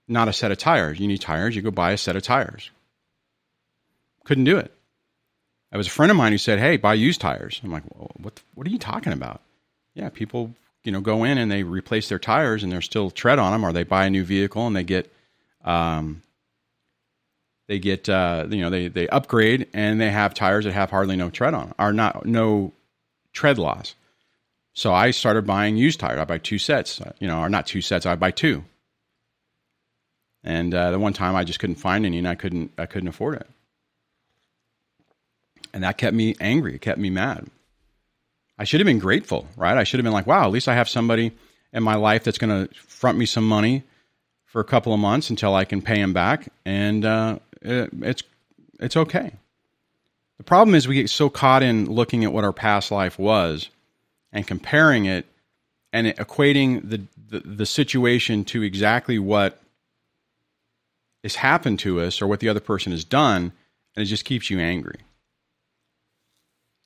not 0.08 0.28
a 0.28 0.32
set 0.32 0.52
of 0.52 0.58
tires. 0.58 0.98
You 0.98 1.06
need 1.06 1.20
tires, 1.20 1.54
you 1.54 1.62
go 1.62 1.70
buy 1.70 1.92
a 1.92 1.98
set 1.98 2.16
of 2.16 2.22
tires. 2.22 2.70
Couldn't 4.24 4.44
do 4.44 4.58
it. 4.58 4.72
I 5.72 5.76
was 5.76 5.86
a 5.86 5.90
friend 5.90 6.10
of 6.10 6.16
mine 6.16 6.32
who 6.32 6.38
said, 6.38 6.58
"Hey, 6.60 6.76
buy 6.76 6.94
used 6.94 7.20
tires." 7.20 7.60
I'm 7.64 7.72
like, 7.72 7.82
"What? 7.84 8.40
What 8.54 8.66
are 8.66 8.70
you 8.70 8.78
talking 8.78 9.12
about?" 9.12 9.42
Yeah, 9.94 10.08
people, 10.08 10.54
you 10.84 10.92
know, 10.92 11.00
go 11.00 11.24
in 11.24 11.38
and 11.38 11.50
they 11.50 11.62
replace 11.62 12.08
their 12.08 12.18
tires 12.18 12.62
and 12.62 12.70
they're 12.70 12.82
still 12.82 13.10
tread 13.10 13.38
on 13.38 13.52
them, 13.52 13.64
or 13.64 13.72
they 13.72 13.84
buy 13.84 14.04
a 14.04 14.10
new 14.10 14.24
vehicle 14.24 14.66
and 14.66 14.76
they 14.76 14.84
get, 14.84 15.10
um, 15.64 16.22
they 17.66 17.78
get, 17.78 18.08
uh, 18.08 18.46
you 18.50 18.60
know, 18.60 18.68
they 18.68 18.88
they 18.88 19.08
upgrade 19.08 19.68
and 19.72 19.98
they 19.98 20.10
have 20.10 20.34
tires 20.34 20.66
that 20.66 20.72
have 20.72 20.90
hardly 20.90 21.16
no 21.16 21.30
tread 21.30 21.54
on, 21.54 21.74
or 21.78 21.92
not 21.92 22.26
no 22.26 22.72
tread 23.32 23.58
loss. 23.58 23.94
So 24.74 24.92
I 24.92 25.12
started 25.12 25.46
buying 25.46 25.76
used 25.76 26.00
tires. 26.00 26.18
I 26.18 26.24
buy 26.24 26.38
two 26.38 26.58
sets, 26.58 27.00
uh, 27.00 27.12
you 27.18 27.26
know, 27.28 27.40
or 27.40 27.48
not 27.48 27.66
two 27.66 27.80
sets. 27.80 28.04
I 28.06 28.16
buy 28.16 28.32
two. 28.32 28.64
And 30.42 30.74
uh, 30.74 30.90
the 30.90 30.98
one 30.98 31.14
time 31.14 31.36
I 31.36 31.44
just 31.44 31.58
couldn't 31.58 31.76
find 31.76 32.04
any, 32.04 32.18
and 32.18 32.28
I 32.28 32.34
couldn't, 32.34 32.72
I 32.76 32.84
couldn't 32.84 33.08
afford 33.08 33.36
it, 33.36 33.46
and 35.72 35.82
that 35.84 35.96
kept 35.96 36.14
me 36.14 36.36
angry. 36.38 36.74
It 36.74 36.82
kept 36.82 36.98
me 36.98 37.08
mad. 37.08 37.48
I 38.58 38.64
should 38.64 38.80
have 38.80 38.86
been 38.86 38.98
grateful, 38.98 39.48
right? 39.56 39.76
I 39.76 39.84
should 39.84 39.98
have 39.98 40.04
been 40.04 40.12
like, 40.12 40.26
wow, 40.26 40.44
at 40.44 40.50
least 40.52 40.68
I 40.68 40.74
have 40.74 40.88
somebody 40.88 41.32
in 41.72 41.82
my 41.82 41.96
life 41.96 42.24
that's 42.24 42.38
going 42.38 42.68
to 42.68 42.74
front 42.74 43.18
me 43.18 43.26
some 43.26 43.46
money 43.46 43.82
for 44.44 44.60
a 44.60 44.64
couple 44.64 44.94
of 44.94 45.00
months 45.00 45.30
until 45.30 45.54
I 45.54 45.64
can 45.64 45.82
pay 45.82 45.98
him 45.98 46.12
back, 46.12 46.48
and 46.64 47.04
uh, 47.04 47.38
it, 47.60 47.90
it's 48.00 48.22
it's 48.78 48.96
okay. 48.96 49.32
The 50.38 50.44
problem 50.44 50.74
is 50.74 50.86
we 50.86 50.94
get 50.94 51.10
so 51.10 51.28
caught 51.28 51.62
in 51.62 51.90
looking 51.90 52.24
at 52.24 52.32
what 52.32 52.44
our 52.44 52.52
past 52.52 52.90
life 52.90 53.18
was 53.18 53.70
and 54.32 54.46
comparing 54.46 55.06
it 55.06 55.26
and 55.92 56.08
equating 56.08 56.88
the, 56.88 57.02
the, 57.28 57.40
the 57.40 57.66
situation 57.66 58.44
to 58.44 58.62
exactly 58.62 59.18
what 59.18 59.60
has 61.22 61.36
happened 61.36 61.78
to 61.80 62.00
us 62.00 62.20
or 62.20 62.26
what 62.26 62.40
the 62.40 62.48
other 62.48 62.60
person 62.60 62.92
has 62.92 63.04
done, 63.04 63.52
and 63.96 64.02
it 64.02 64.06
just 64.06 64.24
keeps 64.24 64.50
you 64.50 64.58
angry. 64.58 65.00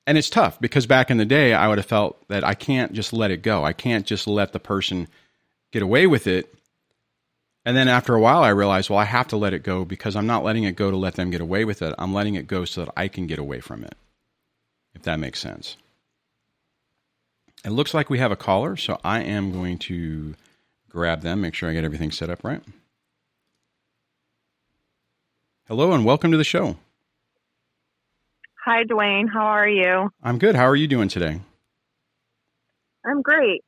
And 0.08 0.16
it's 0.16 0.30
tough 0.30 0.58
because 0.58 0.86
back 0.86 1.10
in 1.10 1.18
the 1.18 1.26
day, 1.26 1.52
I 1.52 1.68
would 1.68 1.76
have 1.76 1.86
felt 1.86 2.26
that 2.28 2.42
I 2.42 2.54
can't 2.54 2.94
just 2.94 3.12
let 3.12 3.30
it 3.30 3.42
go. 3.42 3.62
I 3.62 3.74
can't 3.74 4.06
just 4.06 4.26
let 4.26 4.54
the 4.54 4.58
person 4.58 5.06
get 5.70 5.82
away 5.82 6.06
with 6.06 6.26
it. 6.26 6.54
And 7.66 7.76
then 7.76 7.88
after 7.88 8.14
a 8.14 8.20
while, 8.20 8.42
I 8.42 8.48
realized, 8.48 8.88
well, 8.88 8.98
I 8.98 9.04
have 9.04 9.28
to 9.28 9.36
let 9.36 9.52
it 9.52 9.62
go 9.62 9.84
because 9.84 10.16
I'm 10.16 10.26
not 10.26 10.44
letting 10.44 10.64
it 10.64 10.76
go 10.76 10.90
to 10.90 10.96
let 10.96 11.16
them 11.16 11.28
get 11.30 11.42
away 11.42 11.66
with 11.66 11.82
it. 11.82 11.94
I'm 11.98 12.14
letting 12.14 12.36
it 12.36 12.46
go 12.46 12.64
so 12.64 12.86
that 12.86 12.94
I 12.96 13.08
can 13.08 13.26
get 13.26 13.38
away 13.38 13.60
from 13.60 13.84
it, 13.84 13.96
if 14.94 15.02
that 15.02 15.20
makes 15.20 15.40
sense. 15.40 15.76
It 17.62 17.72
looks 17.72 17.92
like 17.92 18.08
we 18.08 18.18
have 18.18 18.32
a 18.32 18.36
caller, 18.36 18.78
so 18.78 18.98
I 19.04 19.20
am 19.20 19.52
going 19.52 19.76
to 19.80 20.36
grab 20.88 21.20
them, 21.20 21.42
make 21.42 21.52
sure 21.52 21.68
I 21.68 21.74
get 21.74 21.84
everything 21.84 22.12
set 22.12 22.30
up 22.30 22.42
right. 22.42 22.62
Hello 25.66 25.92
and 25.92 26.06
welcome 26.06 26.30
to 26.30 26.38
the 26.38 26.44
show. 26.44 26.78
Hi, 28.64 28.84
Dwayne. 28.84 29.28
How 29.32 29.46
are 29.46 29.68
you? 29.68 30.10
I'm 30.22 30.38
good. 30.38 30.54
How 30.54 30.66
are 30.66 30.76
you 30.76 30.88
doing 30.88 31.08
today? 31.08 31.40
I'm 33.04 33.22
great. 33.22 33.62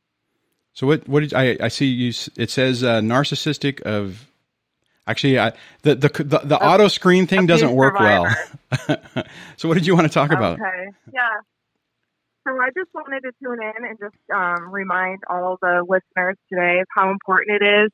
So 0.72 0.86
what? 0.86 1.08
What 1.08 1.20
did 1.20 1.34
I? 1.34 1.56
I 1.60 1.68
see 1.68 1.86
you. 1.86 2.12
It 2.36 2.50
says 2.50 2.82
uh, 2.82 3.00
narcissistic 3.00 3.80
of. 3.82 4.26
Actually, 5.06 5.38
I, 5.38 5.52
the 5.82 5.94
the 5.94 6.08
the, 6.08 6.38
the 6.44 6.62
auto 6.62 6.88
screen 6.88 7.26
thing 7.26 7.46
doesn't 7.46 7.72
work 7.72 7.96
survivor. 7.96 8.34
well. 8.88 9.24
so 9.56 9.68
what 9.68 9.74
did 9.74 9.86
you 9.86 9.94
want 9.94 10.06
to 10.06 10.12
talk 10.12 10.30
about? 10.30 10.60
Okay. 10.60 10.90
Yeah. 11.12 11.40
So 12.46 12.54
I 12.60 12.68
just 12.76 12.90
wanted 12.94 13.22
to 13.22 13.32
tune 13.42 13.58
in 13.62 13.84
and 13.84 13.98
just 13.98 14.16
um, 14.34 14.70
remind 14.70 15.20
all 15.28 15.58
the 15.60 15.84
listeners 15.86 16.36
today 16.48 16.80
of 16.80 16.86
how 16.94 17.10
important 17.10 17.62
it 17.62 17.64
is 17.64 17.90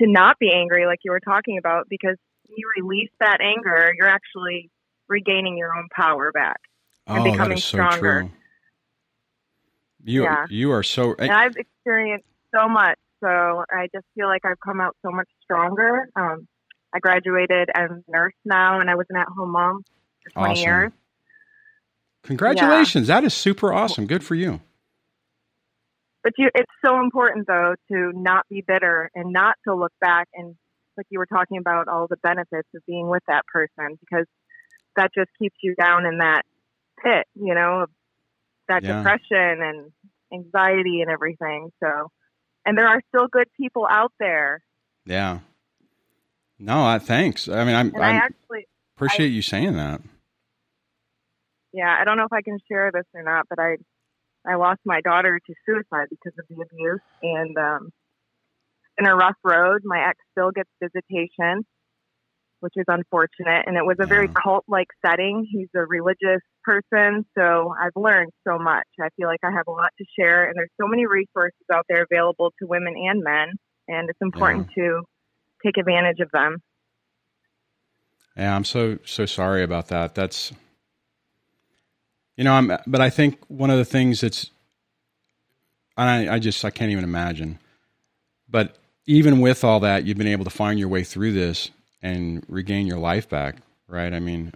to 0.00 0.06
not 0.06 0.38
be 0.38 0.52
angry, 0.52 0.86
like 0.86 1.00
you 1.04 1.10
were 1.10 1.20
talking 1.20 1.58
about, 1.58 1.86
because 1.88 2.16
you 2.48 2.70
release 2.76 3.10
that 3.20 3.38
anger, 3.40 3.92
you're 3.96 4.08
actually 4.08 4.70
regaining 5.08 5.56
your 5.56 5.76
own 5.76 5.88
power 5.94 6.32
back 6.32 6.60
and 7.06 7.20
oh, 7.20 7.32
becoming 7.32 7.58
so 7.58 7.68
stronger. 7.68 8.20
True. 8.20 8.30
You 10.04 10.22
yeah. 10.24 10.46
you 10.48 10.70
are 10.72 10.82
so. 10.82 11.14
And 11.18 11.30
I've 11.30 11.56
experienced 11.56 12.26
so 12.54 12.68
much, 12.68 12.98
so 13.20 13.64
I 13.70 13.88
just 13.94 14.06
feel 14.14 14.26
like 14.26 14.44
I've 14.44 14.60
come 14.60 14.80
out 14.80 14.96
so 15.04 15.10
much 15.10 15.28
stronger. 15.42 16.08
Um, 16.14 16.46
I 16.94 17.00
graduated 17.00 17.68
as 17.74 17.90
a 17.90 18.10
nurse 18.10 18.34
now, 18.44 18.80
and 18.80 18.88
I 18.88 18.94
was 18.94 19.06
an 19.10 19.16
at-home 19.16 19.50
mom 19.50 19.82
for 20.24 20.30
20 20.30 20.52
awesome. 20.52 20.64
years. 20.64 20.92
Congratulations! 22.22 23.08
Yeah. 23.08 23.20
That 23.20 23.26
is 23.26 23.34
super 23.34 23.72
awesome. 23.72 24.06
Good 24.06 24.24
for 24.24 24.34
you. 24.34 24.60
But 26.22 26.32
you, 26.36 26.50
it's 26.54 26.72
so 26.84 27.00
important 27.00 27.46
though 27.46 27.74
to 27.90 28.12
not 28.14 28.46
be 28.48 28.62
bitter 28.66 29.10
and 29.14 29.32
not 29.32 29.56
to 29.66 29.74
look 29.74 29.92
back 30.00 30.28
and, 30.34 30.56
like 30.96 31.06
you 31.10 31.18
were 31.18 31.26
talking 31.26 31.58
about, 31.58 31.88
all 31.88 32.06
the 32.08 32.16
benefits 32.22 32.68
of 32.74 32.82
being 32.86 33.08
with 33.08 33.22
that 33.28 33.46
person 33.46 33.96
because 34.00 34.26
that 34.96 35.10
just 35.14 35.30
keeps 35.38 35.56
you 35.62 35.74
down 35.74 36.06
in 36.06 36.18
that 36.18 36.42
pit, 37.02 37.26
you 37.34 37.54
know, 37.54 37.82
of 37.82 37.90
that 38.68 38.82
Yeah. 38.82 38.98
depression 38.98 39.62
and 39.62 39.92
anxiety 40.32 41.00
and 41.00 41.10
everything. 41.10 41.70
So, 41.82 42.10
and 42.64 42.76
there 42.76 42.86
are 42.86 43.00
still 43.08 43.26
good 43.28 43.48
people 43.58 43.86
out 43.88 44.12
there. 44.18 44.62
Yeah. 45.06 45.40
No, 46.58 46.84
I 46.84 46.98
thanks. 46.98 47.48
I 47.48 47.64
mean, 47.64 47.74
I'm, 47.74 47.94
And 47.94 48.02
I 48.02 48.10
I 48.10 48.14
actually, 48.16 48.66
appreciate 48.96 49.28
you 49.28 49.42
saying 49.42 49.74
that. 49.74 50.00
yeah, 51.72 51.96
I 52.00 52.04
don't 52.04 52.16
know 52.16 52.24
if 52.24 52.32
I 52.32 52.42
can 52.42 52.58
share 52.68 52.90
this 52.92 53.04
or 53.14 53.22
not, 53.22 53.46
but 53.48 53.58
I, 53.60 53.76
I 54.46 54.56
lost 54.56 54.80
my 54.84 55.00
daughter 55.00 55.38
to 55.38 55.54
suicide 55.64 56.08
because 56.10 56.32
of 56.38 56.46
the 56.48 56.62
abuse, 56.62 57.00
and 57.22 57.56
um, 57.56 57.92
in 58.98 59.06
a 59.06 59.14
rough 59.14 59.36
road. 59.44 59.82
My 59.84 60.08
ex 60.08 60.18
still 60.32 60.50
gets 60.50 60.70
visitation, 60.82 61.64
which 62.60 62.74
is 62.76 62.84
unfortunate, 62.88 63.64
and 63.66 63.76
it 63.76 63.84
was 63.84 63.96
a 64.00 64.06
very 64.06 64.28
Yeah. 64.28 64.40
cult-like 64.42 64.88
setting. 65.04 65.46
He's 65.50 65.68
a 65.74 65.80
religious 65.86 66.42
person, 66.64 67.24
so 67.36 67.74
I've 67.80 67.96
learned 67.96 68.30
so 68.46 68.58
much. 68.58 68.86
I 69.00 69.08
feel 69.16 69.28
like 69.28 69.40
I 69.44 69.50
have 69.50 69.66
a 69.68 69.72
lot 69.72 69.90
to 69.98 70.04
share, 70.18 70.44
and 70.46 70.54
there's 70.56 70.70
so 70.80 70.86
many 70.88 71.06
resources 71.06 71.66
out 71.72 71.86
there 71.88 72.04
available 72.10 72.52
to 72.60 72.66
women 72.66 72.94
and 72.96 73.22
men, 73.22 73.48
and 73.88 74.10
it's 74.10 74.20
important 74.22 74.66
to 74.76 75.02
take 75.64 75.76
advantage 75.78 76.20
of 76.20 76.30
them. 76.32 76.58
Yeah, 78.36 78.54
I'm 78.54 78.64
so 78.64 78.98
so 79.04 79.26
sorry 79.26 79.62
about 79.62 79.88
that. 79.88 80.14
That's 80.14 80.52
you 82.36 82.44
know, 82.44 82.52
I'm 82.52 82.72
but 82.86 83.00
I 83.00 83.10
think 83.10 83.38
one 83.48 83.70
of 83.70 83.78
the 83.78 83.84
things 83.84 84.20
that's 84.20 84.50
I 85.96 86.28
I 86.28 86.38
just 86.38 86.64
I 86.64 86.70
can't 86.70 86.92
even 86.92 87.04
imagine. 87.04 87.58
But 88.48 88.76
even 89.06 89.40
with 89.40 89.64
all 89.64 89.80
that, 89.80 90.04
you've 90.06 90.18
been 90.18 90.28
able 90.28 90.44
to 90.44 90.50
find 90.50 90.78
your 90.78 90.88
way 90.88 91.02
through 91.02 91.32
this 91.32 91.70
and 92.02 92.44
regain 92.48 92.86
your 92.86 92.98
life 92.98 93.28
back, 93.28 93.56
right? 93.86 94.12
I 94.12 94.20
mean, 94.20 94.52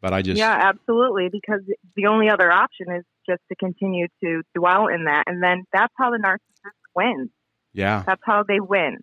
but 0.00 0.12
I 0.12 0.22
just 0.22 0.38
yeah, 0.38 0.58
absolutely. 0.62 1.28
Because 1.30 1.60
the 1.96 2.06
only 2.06 2.28
other 2.30 2.50
option 2.50 2.86
is 2.90 3.04
just 3.28 3.40
to 3.48 3.56
continue 3.56 4.08
to 4.22 4.42
dwell 4.54 4.88
in 4.88 5.04
that, 5.04 5.24
and 5.26 5.42
then 5.42 5.64
that's 5.72 5.92
how 5.96 6.10
the 6.10 6.18
narcissist 6.18 6.72
wins. 6.94 7.30
yeah, 7.72 8.04
That's 8.06 8.22
how 8.24 8.42
they 8.42 8.60
win. 8.60 8.98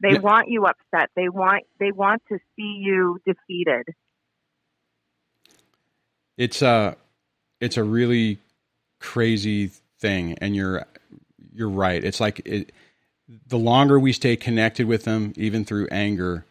They 0.00 0.14
Yeah. 0.14 0.18
want 0.18 0.48
you 0.48 0.66
upset. 0.66 1.10
They 1.16 1.28
want 1.28 1.64
they 1.78 1.92
want 1.92 2.22
to 2.28 2.38
see 2.56 2.80
you 2.82 3.18
defeated. 3.26 3.84
it's 6.36 6.62
a 6.62 6.96
it's 7.60 7.76
a 7.76 7.84
really 7.84 8.38
crazy 9.00 9.68
thing 10.00 10.36
and 10.40 10.56
you're 10.56 10.84
you're 11.52 11.68
right 11.68 12.02
it's 12.04 12.20
like 12.20 12.40
it, 12.44 12.72
the 13.46 13.58
longer 13.58 13.98
we 13.98 14.12
stay 14.12 14.36
connected 14.36 14.86
with 14.86 15.04
them 15.04 15.32
even 15.36 15.64
through 15.64 15.88
anger 15.90 16.44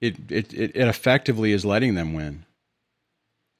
it 0.00 0.16
it 0.30 0.52
it, 0.54 0.76
effectively 0.76 1.52
is 1.52 1.64
letting 1.64 1.94
them 1.94 2.12
win 2.14 2.44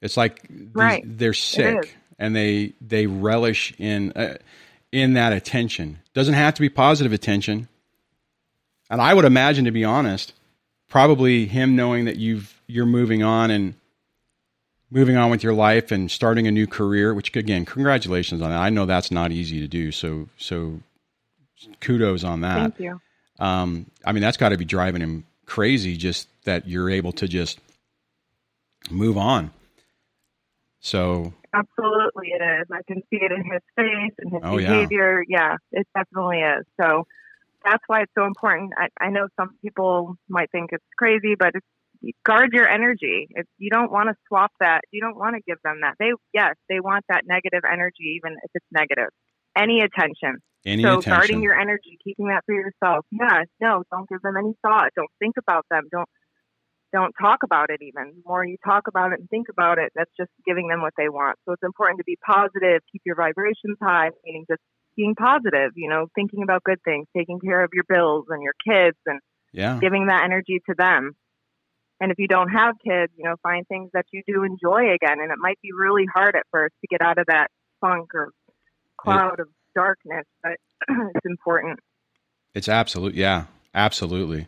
it's 0.01 0.17
like 0.17 0.47
these- 0.47 0.69
Right. 0.73 1.03
they're 1.05 1.33
sick 1.33 1.95
and 2.17 2.35
they 2.35 2.73
they 2.81 3.05
relish 3.07 3.73
in 3.77 4.11
uh, 4.13 4.35
in 4.91 5.13
that 5.13 5.33
attention 5.33 5.99
doesn't 6.13 6.33
have 6.35 6.53
to 6.53 6.61
be 6.61 6.69
positive 6.69 7.11
attention 7.13 7.67
and 8.89 9.01
i 9.01 9.13
would 9.13 9.25
imagine 9.25 9.65
to 9.65 9.71
be 9.71 9.83
honest 9.83 10.33
probably 10.87 11.45
him 11.45 11.75
knowing 11.75 12.05
that 12.05 12.15
you've 12.17 12.61
you're 12.67 12.85
moving 12.85 13.23
on 13.23 13.51
and 13.51 13.75
moving 14.91 15.17
on 15.17 15.29
with 15.29 15.43
your 15.43 15.53
life 15.53 15.91
and 15.91 16.09
starting 16.09 16.47
a 16.47 16.51
new 16.51 16.65
career. 16.67 17.13
Which 17.13 17.35
again, 17.35 17.65
congratulations 17.65 18.41
on 18.41 18.49
that. 18.49 18.59
I 18.59 18.69
know 18.69 18.85
that's 18.85 19.11
not 19.11 19.31
easy 19.31 19.59
to 19.59 19.67
do. 19.67 19.91
So 19.91 20.29
so 20.37 20.79
kudos 21.81 22.23
on 22.23 22.41
that. 22.41 22.59
Thank 22.59 22.79
you. 22.79 23.01
Um, 23.39 23.87
I 24.05 24.11
mean, 24.11 24.21
that's 24.21 24.37
got 24.37 24.49
to 24.49 24.57
be 24.57 24.65
driving 24.65 25.01
him 25.01 25.25
crazy. 25.45 25.97
Just 25.97 26.27
that 26.45 26.67
you're 26.67 26.89
able 26.89 27.11
to 27.13 27.27
just 27.27 27.59
move 28.89 29.17
on. 29.17 29.51
So 30.79 31.33
Absolutely, 31.53 32.27
it 32.29 32.43
is. 32.43 32.67
I 32.71 32.81
can 32.87 33.01
see 33.09 33.17
it 33.21 33.31
in 33.31 33.43
his 33.51 33.61
face 33.75 34.13
and 34.19 34.31
his 34.33 34.41
Oh, 34.43 34.57
yeah. 34.57 34.67
behavior. 34.69 35.23
Yeah. 35.27 35.55
it 35.71 35.87
definitely 35.95 36.39
is. 36.39 36.65
So 36.79 37.07
that's 37.63 37.83
why 37.87 38.01
it's 38.01 38.11
so 38.15 38.25
important. 38.25 38.73
I, 38.77 38.89
I 38.99 39.09
know 39.09 39.27
some 39.39 39.55
people 39.61 40.15
might 40.29 40.51
think 40.51 40.69
it's 40.73 40.83
crazy, 40.97 41.35
but 41.35 41.51
it's, 41.55 41.65
guard 42.23 42.53
your 42.53 42.67
energy. 42.67 43.27
If 43.31 43.47
you 43.57 43.71
don't 43.71 43.91
want 43.91 44.09
to 44.09 44.15
swap 44.27 44.51
that, 44.59 44.81
you 44.91 45.01
don't 45.01 45.17
want 45.17 45.35
to 45.37 45.41
give 45.47 45.57
them 45.63 45.79
that. 45.81 45.95
They 45.97 46.11
yes, 46.33 46.53
they 46.69 46.79
want 46.79 47.03
that 47.09 47.23
negative 47.25 47.63
energy, 47.69 48.17
even 48.21 48.33
if 48.43 48.51
it's 48.53 48.65
negative. 48.71 49.09
Any 49.57 49.81
attention. 49.81 50.37
any 50.65 50.83
so 50.83 50.99
attention. 50.99 51.11
guarding 51.11 51.43
your 51.43 51.59
energy, 51.59 51.97
keeping 52.03 52.27
that 52.27 52.43
for 52.45 52.53
yourself. 52.53 53.05
Yeah, 53.11 53.43
no, 53.61 53.83
don't 53.91 54.09
give 54.09 54.21
them 54.21 54.35
any 54.37 54.53
thought. 54.61 54.89
Don't 54.95 55.11
think 55.19 55.35
about 55.37 55.65
them. 55.69 55.83
Don't 55.91 56.09
don't 56.93 57.13
talk 57.19 57.39
about 57.43 57.69
it 57.69 57.81
even. 57.81 58.13
The 58.15 58.21
more 58.25 58.45
you 58.45 58.57
talk 58.63 58.87
about 58.87 59.11
it 59.11 59.19
and 59.19 59.29
think 59.29 59.47
about 59.49 59.77
it, 59.77 59.91
that's 59.95 60.11
just 60.17 60.31
giving 60.45 60.67
them 60.67 60.81
what 60.81 60.93
they 60.97 61.09
want. 61.09 61.37
So 61.45 61.51
it's 61.51 61.63
important 61.63 61.99
to 61.99 62.05
be 62.05 62.17
positive, 62.25 62.81
keep 62.91 63.01
your 63.05 63.15
vibrations 63.15 63.77
high, 63.81 64.11
meaning 64.23 64.45
just 64.49 64.61
being 64.95 65.13
positive, 65.15 65.71
you 65.75 65.89
know, 65.89 66.07
thinking 66.15 66.41
about 66.43 66.63
good 66.63 66.79
things, 66.85 67.07
taking 67.15 67.39
care 67.39 67.63
of 67.63 67.71
your 67.73 67.83
bills 67.87 68.25
and 68.29 68.41
your 68.41 68.55
kids 68.65 68.97
and 69.05 69.19
yeah. 69.51 69.77
giving 69.81 70.07
that 70.07 70.23
energy 70.23 70.61
to 70.69 70.75
them. 70.77 71.11
And 71.99 72.11
if 72.11 72.19
you 72.19 72.27
don't 72.27 72.49
have 72.49 72.75
kids, 72.83 73.11
you 73.17 73.23
know, 73.23 73.35
find 73.43 73.67
things 73.67 73.89
that 73.93 74.05
you 74.11 74.21
do 74.27 74.43
enjoy 74.43 74.93
again. 74.93 75.19
And 75.19 75.31
it 75.31 75.37
might 75.37 75.59
be 75.61 75.69
really 75.77 76.05
hard 76.13 76.35
at 76.35 76.43
first 76.51 76.75
to 76.81 76.87
get 76.87 77.01
out 77.01 77.17
of 77.17 77.25
that 77.27 77.47
funk 77.81 78.13
or 78.13 78.31
cloud 79.05 79.39
of 79.39 79.47
darkness, 79.75 80.25
but 80.43 80.53
it's 80.89 81.25
important. 81.25 81.79
It's 82.53 82.69
absolute. 82.69 83.15
Yeah, 83.15 83.45
absolutely. 83.73 84.47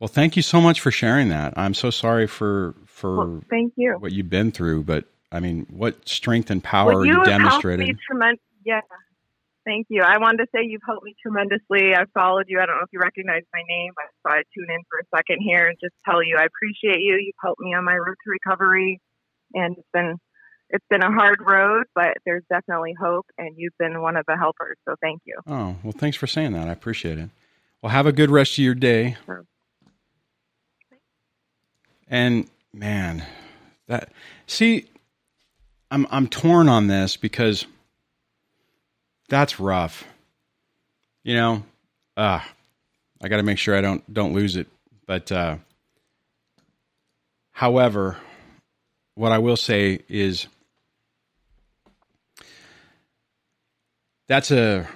Well, 0.00 0.08
thank 0.08 0.36
you 0.36 0.42
so 0.42 0.60
much 0.60 0.80
for 0.80 0.90
sharing 0.90 1.28
that. 1.28 1.54
I'm 1.56 1.74
so 1.74 1.90
sorry 1.90 2.26
for 2.26 2.74
for 2.86 3.16
Well, 3.16 3.42
thank 3.50 3.72
you. 3.76 3.96
what 3.98 4.12
you've 4.12 4.30
been 4.30 4.50
through, 4.52 4.84
but 4.84 5.04
I 5.32 5.40
mean, 5.40 5.66
what 5.70 6.08
strength 6.08 6.50
and 6.50 6.62
power 6.62 6.94
Well, 6.94 7.06
you, 7.06 7.18
you 7.18 7.24
demonstrated. 7.24 7.98
tremendous. 8.06 8.40
Yeah. 8.64 8.80
Thank 9.64 9.86
you. 9.88 10.02
I 10.02 10.18
wanted 10.18 10.38
to 10.44 10.46
say 10.54 10.60
you've 10.62 10.82
helped 10.86 11.04
me 11.04 11.14
tremendously. 11.22 11.94
I 11.96 12.04
followed 12.12 12.44
you. 12.48 12.60
I 12.60 12.66
don't 12.66 12.76
know 12.76 12.82
if 12.84 12.92
you 12.92 13.00
recognize 13.00 13.42
my 13.52 13.62
name. 13.66 13.92
I 13.98 14.04
thought 14.22 14.38
I'd 14.38 14.44
tune 14.54 14.66
in 14.68 14.80
for 14.90 14.98
a 15.00 15.16
second 15.16 15.40
here 15.40 15.68
and 15.68 15.76
just 15.82 15.94
tell 16.04 16.22
you 16.22 16.36
I 16.38 16.44
appreciate 16.44 17.00
you. 17.00 17.14
You've 17.16 17.34
helped 17.42 17.60
me 17.60 17.72
on 17.74 17.84
my 17.84 17.94
road 17.94 18.14
to 18.24 18.30
recovery, 18.30 19.00
and 19.54 19.76
it's 19.78 19.88
been 19.92 20.16
it's 20.74 20.84
been 20.90 21.02
a 21.02 21.12
hard 21.12 21.38
road, 21.40 21.84
but 21.94 22.16
there's 22.26 22.42
definitely 22.50 22.94
hope, 23.00 23.26
and 23.38 23.54
you've 23.56 23.78
been 23.78 24.02
one 24.02 24.16
of 24.16 24.26
the 24.26 24.36
helpers. 24.36 24.76
So 24.86 24.96
thank 25.00 25.22
you. 25.24 25.36
Oh, 25.46 25.76
well, 25.84 25.94
thanks 25.96 26.16
for 26.16 26.26
saying 26.26 26.52
that. 26.54 26.68
I 26.68 26.72
appreciate 26.72 27.16
it. 27.16 27.30
Well, 27.80 27.92
have 27.92 28.06
a 28.06 28.12
good 28.12 28.28
rest 28.28 28.54
of 28.54 28.58
your 28.58 28.74
day. 28.74 29.16
Sure. 29.24 29.44
And 32.08 32.50
man, 32.72 33.24
that 33.86 34.10
see, 34.48 34.86
I'm 35.92 36.08
I'm 36.10 36.26
torn 36.26 36.68
on 36.68 36.88
this 36.88 37.16
because 37.16 37.66
that's 39.28 39.60
rough. 39.60 40.04
You 41.22 41.34
know, 41.34 41.62
uh 42.16 42.40
I 43.22 43.28
got 43.28 43.36
to 43.36 43.42
make 43.44 43.58
sure 43.58 43.76
I 43.76 43.80
don't 43.80 44.12
don't 44.12 44.34
lose 44.34 44.56
it. 44.56 44.66
But 45.06 45.30
uh 45.30 45.58
however, 47.52 48.16
what 49.14 49.30
I 49.30 49.38
will 49.38 49.56
say 49.56 50.00
is 50.08 50.48
that's 54.28 54.50
a 54.50 54.86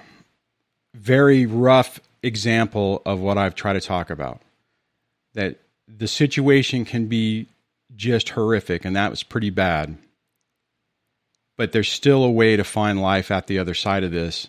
very 0.93 1.45
rough 1.45 1.99
example 2.23 3.01
of 3.05 3.19
what 3.19 3.37
I've 3.37 3.55
tried 3.55 3.73
to 3.73 3.81
talk 3.81 4.09
about. 4.09 4.41
That 5.33 5.57
the 5.87 6.07
situation 6.07 6.85
can 6.85 7.07
be 7.07 7.47
just 7.95 8.29
horrific, 8.29 8.85
and 8.85 8.95
that 8.95 9.09
was 9.09 9.23
pretty 9.23 9.49
bad. 9.49 9.97
But 11.57 11.71
there's 11.71 11.91
still 11.91 12.23
a 12.23 12.31
way 12.31 12.55
to 12.55 12.63
find 12.63 13.01
life 13.01 13.31
at 13.31 13.47
the 13.47 13.59
other 13.59 13.73
side 13.73 14.03
of 14.03 14.11
this 14.11 14.47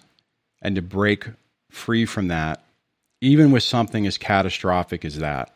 and 0.62 0.76
to 0.76 0.82
break 0.82 1.26
free 1.70 2.06
from 2.06 2.28
that, 2.28 2.62
even 3.20 3.50
with 3.50 3.62
something 3.62 4.06
as 4.06 4.18
catastrophic 4.18 5.04
as 5.04 5.18
that. 5.18 5.54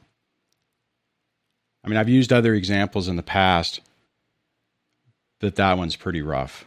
I 1.85 1.89
mean, 1.89 1.99
I've 1.99 2.09
used 2.09 2.33
other 2.33 2.55
examples 2.55 3.09
in 3.09 3.16
the 3.16 3.22
past 3.22 3.81
that 5.41 5.57
that 5.57 5.77
one's 5.77 5.97
pretty 5.97 6.22
rough. 6.22 6.64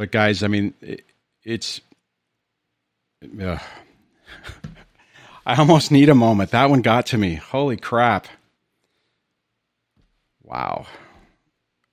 But 0.00 0.12
guys, 0.12 0.42
I 0.42 0.46
mean, 0.46 0.72
it, 0.80 1.04
it's. 1.44 1.82
ugh. 3.22 3.60
I 5.46 5.56
almost 5.56 5.92
need 5.92 6.08
a 6.08 6.14
moment. 6.14 6.52
That 6.52 6.70
one 6.70 6.80
got 6.80 7.04
to 7.08 7.18
me. 7.18 7.34
Holy 7.34 7.76
crap! 7.76 8.26
Wow. 10.42 10.86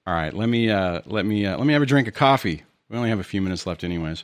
All 0.05 0.13
right, 0.13 0.33
let 0.33 0.47
me 0.47 0.71
uh, 0.71 1.01
let 1.05 1.25
me 1.25 1.45
uh, 1.45 1.57
let 1.57 1.67
me 1.67 1.73
have 1.73 1.81
a 1.81 1.85
drink 1.85 2.07
of 2.07 2.13
coffee. 2.13 2.63
We 2.87 2.95
only 2.95 3.09
have 3.09 3.19
a 3.19 3.25
few 3.25 3.41
minutes 3.41 3.67
left, 3.67 3.83
anyways. 3.83 4.23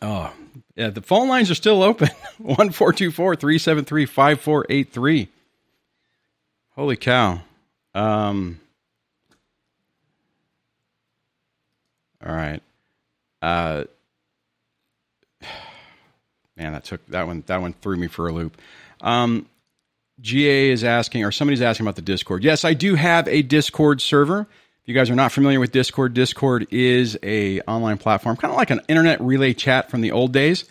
Oh, 0.00 0.32
yeah. 0.76 0.90
The 0.90 1.02
phone 1.02 1.26
lines 1.26 1.50
are 1.50 1.56
still 1.56 1.82
open. 1.82 2.10
One 2.38 2.70
four 2.70 2.92
two 2.92 3.10
four 3.10 3.34
three 3.34 3.58
seven 3.58 3.84
three 3.84 4.06
five 4.06 4.40
four 4.40 4.64
eight 4.68 4.92
three. 4.92 5.28
Holy 6.76 6.94
cow! 6.94 7.40
Um. 7.96 8.60
All 12.24 12.34
right. 12.34 12.62
Uh. 13.40 13.84
Man, 16.56 16.74
that 16.74 16.84
took 16.84 17.04
that 17.06 17.26
one. 17.26 17.44
That 17.46 17.60
one 17.60 17.72
threw 17.72 17.96
me 17.96 18.08
for 18.08 18.28
a 18.28 18.32
loop. 18.32 18.60
Um, 19.00 19.46
GA 20.20 20.70
is 20.70 20.84
asking, 20.84 21.24
or 21.24 21.32
somebody's 21.32 21.62
asking 21.62 21.84
about 21.86 21.96
the 21.96 22.02
Discord. 22.02 22.44
Yes, 22.44 22.64
I 22.64 22.74
do 22.74 22.94
have 22.94 23.26
a 23.26 23.42
Discord 23.42 24.00
server. 24.00 24.40
If 24.40 24.88
you 24.88 24.94
guys 24.94 25.10
are 25.10 25.14
not 25.14 25.32
familiar 25.32 25.60
with 25.60 25.72
Discord, 25.72 26.12
Discord 26.14 26.66
is 26.70 27.18
a 27.22 27.60
online 27.62 27.98
platform, 27.98 28.36
kind 28.36 28.50
of 28.50 28.58
like 28.58 28.70
an 28.70 28.80
internet 28.88 29.20
relay 29.20 29.54
chat 29.54 29.90
from 29.90 30.00
the 30.00 30.12
old 30.12 30.32
days. 30.32 30.64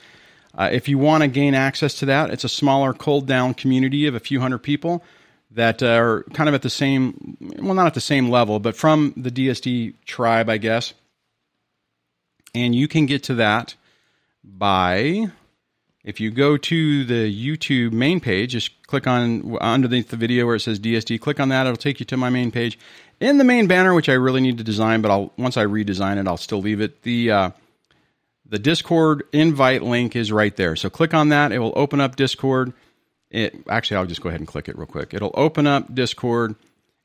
Uh, 0.53 0.69
if 0.71 0.89
you 0.89 0.97
want 0.97 1.23
to 1.23 1.27
gain 1.27 1.55
access 1.55 1.95
to 1.95 2.05
that, 2.07 2.29
it's 2.29 2.43
a 2.43 2.49
smaller, 2.49 2.93
cold 2.93 3.25
down 3.25 3.53
community 3.53 4.07
of 4.07 4.15
a 4.15 4.19
few 4.19 4.41
hundred 4.41 4.59
people 4.59 5.03
that 5.51 5.81
are 5.81 6.23
kind 6.33 6.49
of 6.49 6.55
at 6.55 6.61
the 6.61 6.69
same, 6.69 7.37
well, 7.59 7.73
not 7.73 7.87
at 7.87 7.93
the 7.93 8.01
same 8.01 8.29
level, 8.29 8.59
but 8.59 8.75
from 8.75 9.13
the 9.15 9.31
DSD 9.31 9.93
tribe, 10.05 10.49
I 10.49 10.57
guess. 10.57 10.93
And 12.53 12.75
you 12.75 12.87
can 12.87 13.05
get 13.05 13.23
to 13.23 13.35
that 13.35 13.75
by 14.43 15.31
if 16.03 16.19
you 16.19 16.31
go 16.31 16.57
to 16.57 17.05
the 17.05 17.31
YouTube 17.31 17.91
main 17.91 18.19
page, 18.19 18.51
just 18.51 18.81
click 18.87 19.05
on 19.05 19.57
underneath 19.57 20.09
the 20.09 20.17
video 20.17 20.45
where 20.47 20.55
it 20.55 20.61
says 20.61 20.79
DSD. 20.79 21.19
Click 21.21 21.39
on 21.39 21.49
that; 21.49 21.67
it'll 21.67 21.77
take 21.77 21.99
you 21.99 22.05
to 22.07 22.17
my 22.17 22.29
main 22.29 22.51
page. 22.51 22.79
In 23.19 23.37
the 23.37 23.43
main 23.43 23.67
banner, 23.67 23.93
which 23.93 24.09
I 24.09 24.13
really 24.13 24.41
need 24.41 24.57
to 24.57 24.63
design, 24.63 25.01
but 25.01 25.11
I'll 25.11 25.31
once 25.37 25.57
I 25.57 25.65
redesign 25.65 26.17
it, 26.17 26.27
I'll 26.27 26.37
still 26.37 26.61
leave 26.61 26.81
it. 26.81 27.03
the 27.03 27.31
uh, 27.31 27.49
The 28.47 28.57
Discord 28.57 29.23
invite 29.31 29.83
link 29.83 30.15
is 30.15 30.31
right 30.31 30.55
there. 30.55 30.75
So 30.75 30.89
click 30.89 31.13
on 31.13 31.29
that; 31.29 31.51
it 31.51 31.59
will 31.59 31.73
open 31.75 32.01
up 32.01 32.15
Discord. 32.15 32.73
It 33.29 33.55
actually, 33.69 33.97
I'll 33.97 34.07
just 34.07 34.21
go 34.21 34.29
ahead 34.29 34.41
and 34.41 34.47
click 34.47 34.67
it 34.67 34.77
real 34.77 34.87
quick. 34.87 35.13
It'll 35.13 35.33
open 35.35 35.67
up 35.67 35.93
Discord 35.93 36.55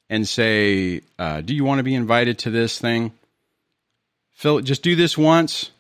and 0.09 0.27
say, 0.27 1.03
uh, 1.19 1.43
"Do 1.43 1.55
you 1.55 1.65
want 1.65 1.81
to 1.81 1.85
be 1.85 1.95
invited 1.95 2.39
to 2.41 2.51
this 2.51 2.79
thing?" 2.79 3.13
Fill. 4.37 4.61
Just 4.61 4.83
do 4.83 4.95
this 4.95 5.17
once. 5.17 5.71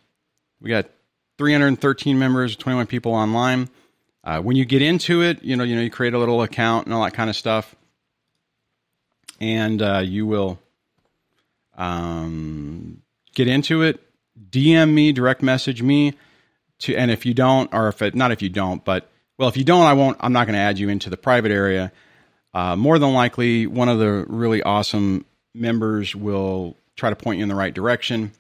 We 0.63 0.71
got 0.71 0.87
313 1.37 2.19
members, 2.19 2.57
21 2.57 2.87
people 2.87 3.13
online. 3.13 3.69
Uh, 4.25 4.41
when 4.41 4.57
you 4.57 4.65
get 4.65 4.81
into 4.81 5.21
it, 5.23 5.45
you 5.45 5.57
know, 5.57 5.63
you 5.63 5.77
know, 5.77 5.83
you 5.83 5.91
create 5.91 6.15
a 6.15 6.19
little 6.19 6.43
account 6.43 6.87
and 6.87 6.95
all 6.95 7.05
that 7.05 7.13
kind 7.13 7.29
of 7.29 7.37
stuff, 7.37 7.77
and 9.41 9.83
uh, 9.83 9.99
you 10.03 10.27
will 10.27 10.59
um, 11.77 13.03
get 13.35 13.47
into 13.47 13.83
it. 13.83 14.03
DM 14.51 14.91
me, 14.91 15.13
direct 15.13 15.43
message 15.43 15.83
me 15.83 16.15
to, 16.79 16.97
and 16.97 17.11
if 17.11 17.27
you 17.27 17.35
don't, 17.35 17.73
or 17.75 17.89
if 17.89 18.01
it, 18.01 18.15
not 18.15 18.33
if 18.33 18.41
you 18.41 18.49
don't, 18.49 18.83
but 18.87 19.11
well, 19.37 19.51
if 19.51 19.59
you 19.59 19.65
don't, 19.65 19.85
I 19.85 19.93
won't. 19.93 20.17
I'm 20.21 20.33
not 20.33 20.47
going 20.47 20.55
to 20.55 20.61
add 20.61 20.79
you 20.79 20.89
into 20.89 21.11
the 21.11 21.19
private 21.19 21.53
area. 21.53 21.93
Uh, 22.55 22.75
more 22.75 22.99
than 22.99 23.13
likely, 23.13 23.67
one 23.67 23.91
of 23.91 23.99
the 23.99 24.25
really 24.29 24.63
awesome 24.63 25.27
members 25.55 26.17
will 26.17 26.75
try 26.97 27.11
to 27.11 27.17
point 27.17 27.37
you 27.37 27.43
in 27.43 27.51
the 27.51 27.55
right 27.55 27.75
direction, 27.75 28.33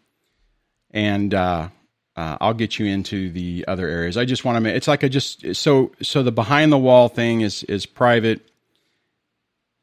and 0.96 1.34
uh, 1.34 1.68
uh, 2.16 2.38
I'll 2.40 2.54
get 2.54 2.78
you 2.78 2.86
into 2.86 3.30
the 3.30 3.66
other 3.68 3.86
areas. 3.86 4.16
I 4.16 4.24
just 4.24 4.46
want 4.46 4.56
to 4.56 4.60
make 4.60 4.74
it's 4.74 4.88
like 4.88 5.04
I 5.04 5.08
just 5.08 5.54
so 5.54 5.92
so 6.02 6.22
the 6.22 6.32
behind 6.32 6.72
the 6.72 6.78
wall 6.78 7.08
thing 7.08 7.42
is 7.42 7.62
is 7.64 7.84
private. 7.84 8.40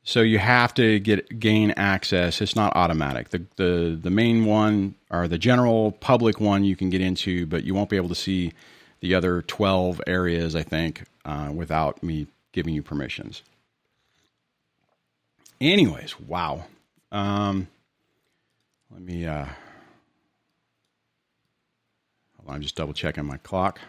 So 0.05 0.19
you 0.19 0.39
have 0.39 0.73
to 0.73 0.99
get 0.99 1.39
gain 1.39 1.71
access. 1.77 2.41
It's 2.41 2.55
not 2.55 2.75
automatic. 2.75 3.29
The 3.29 3.45
the 3.55 3.99
the 4.01 4.09
main 4.09 4.45
one 4.45 4.95
or 5.11 5.27
the 5.27 5.37
general 5.37 5.91
public 5.91 6.41
one 6.41 6.63
you 6.65 6.75
can 6.75 6.89
get 6.89 6.99
into, 6.99 7.45
but 7.45 7.63
you 7.63 7.75
won't 7.75 7.91
be 7.91 7.95
able 7.95 8.09
to 8.09 8.15
see 8.15 8.51
the 8.99 9.13
other 9.15 9.41
12 9.41 10.01
areas, 10.07 10.55
I 10.55 10.63
think, 10.63 11.03
uh, 11.25 11.51
without 11.53 12.01
me 12.01 12.25
giving 12.53 12.73
you 12.73 12.81
permissions. 12.81 13.43
Anyways, 15.59 16.17
wow. 16.21 16.65
Um, 17.11 17.67
let 18.89 19.01
me, 19.01 19.25
uh, 19.25 19.45
I'm 22.47 22.61
just 22.61 22.75
double 22.75 22.93
checking 22.93 23.25
my 23.25 23.37
clock. 23.37 23.79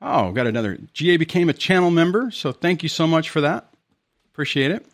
Oh, 0.00 0.32
got 0.32 0.46
another. 0.46 0.78
GA 0.92 1.16
became 1.16 1.48
a 1.48 1.54
channel 1.54 1.90
member, 1.90 2.30
so 2.30 2.52
thank 2.52 2.82
you 2.82 2.88
so 2.88 3.06
much 3.06 3.30
for 3.30 3.40
that. 3.40 3.68
Appreciate 4.32 4.70
it. 4.70 4.86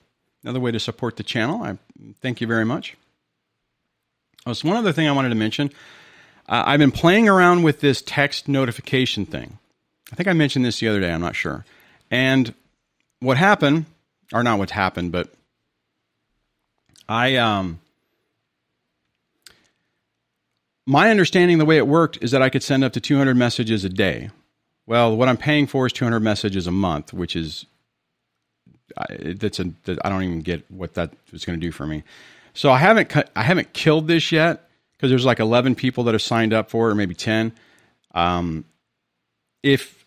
Another 0.42 0.60
way 0.60 0.70
to 0.70 0.80
support 0.80 1.16
the 1.16 1.22
channel. 1.22 1.62
I 1.62 1.76
thank 2.20 2.40
you 2.40 2.46
very 2.46 2.64
much. 2.64 2.96
Oh, 4.46 4.52
so 4.52 4.68
one 4.68 4.76
other 4.76 4.92
thing 4.92 5.08
I 5.08 5.12
wanted 5.12 5.30
to 5.30 5.34
mention. 5.34 5.70
Uh, 6.48 6.64
I've 6.66 6.78
been 6.78 6.92
playing 6.92 7.28
around 7.28 7.62
with 7.62 7.80
this 7.80 8.02
text 8.02 8.48
notification 8.48 9.26
thing. 9.26 9.58
I 10.12 10.16
think 10.16 10.28
I 10.28 10.32
mentioned 10.32 10.64
this 10.64 10.80
the 10.80 10.88
other 10.88 11.00
day. 11.00 11.12
I'm 11.12 11.20
not 11.20 11.36
sure. 11.36 11.64
And 12.10 12.54
what 13.20 13.36
happened, 13.36 13.86
or 14.32 14.42
not 14.42 14.58
what 14.58 14.70
happened, 14.70 15.12
but 15.12 15.32
I 17.08 17.36
um 17.36 17.80
my 20.90 21.08
understanding 21.08 21.58
the 21.58 21.64
way 21.64 21.76
it 21.76 21.86
worked 21.86 22.18
is 22.20 22.32
that 22.32 22.42
I 22.42 22.50
could 22.50 22.64
send 22.64 22.82
up 22.82 22.92
to 22.94 23.00
200 23.00 23.36
messages 23.36 23.84
a 23.84 23.88
day. 23.88 24.30
Well, 24.86 25.16
what 25.16 25.28
I'm 25.28 25.36
paying 25.36 25.68
for 25.68 25.86
is 25.86 25.92
200 25.92 26.18
messages 26.18 26.66
a 26.66 26.72
month, 26.72 27.12
which 27.12 27.36
is 27.36 27.64
that's 29.20 29.60
a 29.60 29.72
I 30.02 30.08
don't 30.08 30.24
even 30.24 30.40
get 30.40 30.68
what 30.68 30.94
that 30.94 31.12
is 31.32 31.44
going 31.44 31.60
to 31.60 31.64
do 31.64 31.70
for 31.70 31.86
me. 31.86 32.02
So 32.54 32.72
I 32.72 32.78
haven't 32.78 33.16
I 33.36 33.42
haven't 33.42 33.72
killed 33.72 34.08
this 34.08 34.32
yet 34.32 34.68
because 34.96 35.10
there's 35.10 35.24
like 35.24 35.38
11 35.38 35.76
people 35.76 36.02
that 36.04 36.14
have 36.14 36.22
signed 36.22 36.52
up 36.52 36.70
for 36.70 36.88
it, 36.88 36.92
or 36.92 36.96
maybe 36.96 37.14
10. 37.14 37.52
Um, 38.12 38.64
if 39.62 40.04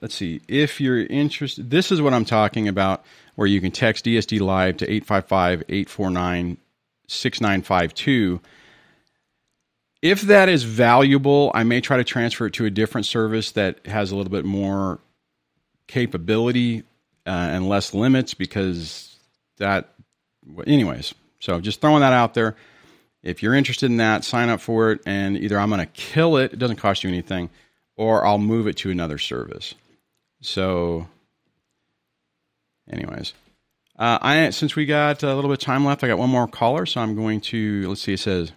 let's 0.00 0.16
see, 0.16 0.40
if 0.48 0.80
you're 0.80 1.06
interested, 1.06 1.70
this 1.70 1.92
is 1.92 2.02
what 2.02 2.12
I'm 2.12 2.24
talking 2.24 2.66
about, 2.66 3.04
where 3.36 3.46
you 3.46 3.60
can 3.60 3.70
text 3.70 4.04
DSD 4.04 4.40
Live 4.40 4.78
to 4.78 4.84
855 4.84 5.62
849 5.68 6.56
6952 7.06 8.40
if 10.02 10.22
that 10.22 10.48
is 10.48 10.62
valuable, 10.62 11.50
I 11.54 11.64
may 11.64 11.80
try 11.80 11.96
to 11.96 12.04
transfer 12.04 12.46
it 12.46 12.54
to 12.54 12.64
a 12.64 12.70
different 12.70 13.06
service 13.06 13.52
that 13.52 13.86
has 13.86 14.12
a 14.12 14.16
little 14.16 14.30
bit 14.30 14.44
more 14.44 15.00
capability 15.86 16.84
uh, 17.26 17.30
and 17.30 17.68
less 17.68 17.94
limits 17.94 18.34
because 18.34 19.16
that, 19.58 19.94
anyways. 20.66 21.14
So 21.40 21.60
just 21.60 21.80
throwing 21.80 22.00
that 22.00 22.12
out 22.12 22.34
there. 22.34 22.56
If 23.22 23.42
you're 23.42 23.54
interested 23.54 23.86
in 23.86 23.96
that, 23.96 24.24
sign 24.24 24.48
up 24.48 24.60
for 24.60 24.92
it, 24.92 25.00
and 25.04 25.36
either 25.36 25.58
I'm 25.58 25.70
going 25.70 25.80
to 25.80 25.86
kill 25.86 26.36
it, 26.36 26.52
it 26.52 26.58
doesn't 26.58 26.76
cost 26.76 27.02
you 27.02 27.08
anything, 27.08 27.50
or 27.96 28.24
I'll 28.24 28.38
move 28.38 28.68
it 28.68 28.76
to 28.78 28.90
another 28.90 29.18
service. 29.18 29.74
So, 30.40 31.08
anyways, 32.88 33.34
uh, 33.98 34.18
I 34.22 34.50
since 34.50 34.76
we 34.76 34.86
got 34.86 35.24
a 35.24 35.34
little 35.34 35.50
bit 35.50 35.58
of 35.60 35.64
time 35.64 35.84
left, 35.84 36.04
I 36.04 36.06
got 36.06 36.18
one 36.18 36.30
more 36.30 36.46
caller, 36.46 36.86
so 36.86 37.00
I'm 37.00 37.16
going 37.16 37.40
to 37.42 37.88
let's 37.88 38.02
see. 38.02 38.12
It 38.12 38.20
says 38.20 38.52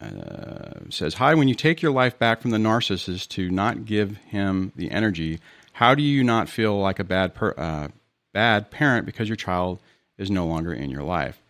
Uh, 0.00 0.88
says, 0.88 1.14
Hi, 1.14 1.34
when 1.34 1.46
you 1.46 1.54
take 1.54 1.82
your 1.82 1.92
life 1.92 2.18
back 2.18 2.40
from 2.40 2.52
the 2.52 2.58
narcissist 2.58 3.28
to 3.30 3.50
not 3.50 3.84
give 3.84 4.16
him 4.16 4.72
the 4.74 4.90
energy, 4.90 5.40
how 5.72 5.94
do 5.94 6.02
you 6.02 6.24
not 6.24 6.48
feel 6.48 6.78
like 6.78 6.98
a 6.98 7.04
bad, 7.04 7.34
per, 7.34 7.54
uh, 7.56 7.88
bad 8.32 8.70
parent 8.70 9.04
because 9.04 9.28
your 9.28 9.36
child 9.36 9.78
is 10.16 10.30
no 10.30 10.46
longer 10.46 10.72
in 10.72 10.90
your 10.90 11.02
life? 11.02 11.42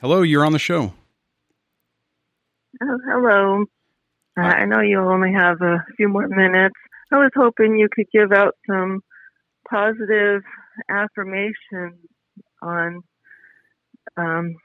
Hello, 0.00 0.22
you're 0.22 0.44
on 0.44 0.52
the 0.52 0.58
show. 0.58 0.92
Oh, 2.82 2.98
hello. 3.08 3.64
Uh, 4.38 4.42
I 4.42 4.64
know 4.66 4.80
you 4.80 5.00
only 5.00 5.32
have 5.32 5.62
a 5.62 5.84
few 5.96 6.08
more 6.08 6.28
minutes. 6.28 6.74
I 7.12 7.16
was 7.16 7.30
hoping 7.34 7.78
you 7.78 7.88
could 7.90 8.06
give 8.12 8.32
out 8.32 8.56
some 8.68 9.02
positive 9.70 10.42
affirmations 10.90 11.96
on 12.60 13.02
um, 14.16 14.56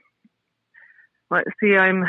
but 1.32 1.46
see, 1.64 1.78
I'm 1.78 2.04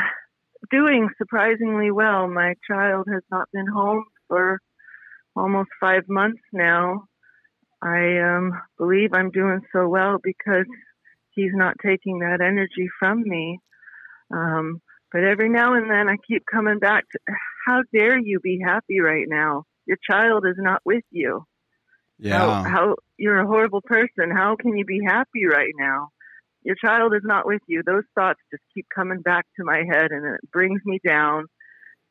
doing 0.69 1.09
surprisingly 1.17 1.91
well. 1.91 2.27
My 2.27 2.55
child 2.69 3.07
has 3.11 3.23
not 3.31 3.47
been 3.53 3.67
home 3.67 4.03
for 4.27 4.59
almost 5.33 5.69
five 5.79 6.03
months 6.09 6.41
now. 6.51 7.05
I 7.81 8.19
um, 8.19 8.51
believe 8.77 9.11
I'm 9.13 9.31
doing 9.31 9.61
so 9.73 9.87
well 9.87 10.17
because 10.21 10.65
he's 11.31 11.53
not 11.53 11.75
taking 11.83 12.19
that 12.19 12.41
energy 12.41 12.89
from 12.99 13.23
me. 13.23 13.59
Um, 14.29 14.81
but 15.13 15.23
every 15.23 15.49
now 15.49 15.75
and 15.75 15.89
then 15.89 16.09
I 16.09 16.17
keep 16.27 16.43
coming 16.51 16.79
back 16.79 17.05
to 17.11 17.19
how 17.65 17.83
dare 17.93 18.19
you 18.19 18.41
be 18.41 18.59
happy 18.61 18.99
right 18.99 19.25
now? 19.27 19.63
Your 19.85 19.97
child 20.09 20.45
is 20.45 20.57
not 20.57 20.81
with 20.83 21.03
you. 21.11 21.45
Yeah. 22.19 22.63
How, 22.63 22.63
how 22.63 22.95
you're 23.17 23.39
a 23.39 23.47
horrible 23.47 23.81
person. 23.81 24.31
How 24.35 24.57
can 24.59 24.77
you 24.77 24.83
be 24.83 25.01
happy 25.05 25.45
right 25.49 25.73
now? 25.77 26.09
Your 26.63 26.75
child 26.75 27.13
is 27.13 27.21
not 27.23 27.45
with 27.45 27.61
you. 27.67 27.83
Those 27.85 28.03
thoughts 28.15 28.39
just 28.51 28.63
keep 28.73 28.87
coming 28.93 29.21
back 29.21 29.45
to 29.57 29.63
my 29.63 29.83
head 29.89 30.11
and 30.11 30.25
it 30.25 30.51
brings 30.51 30.81
me 30.85 30.99
down. 31.05 31.45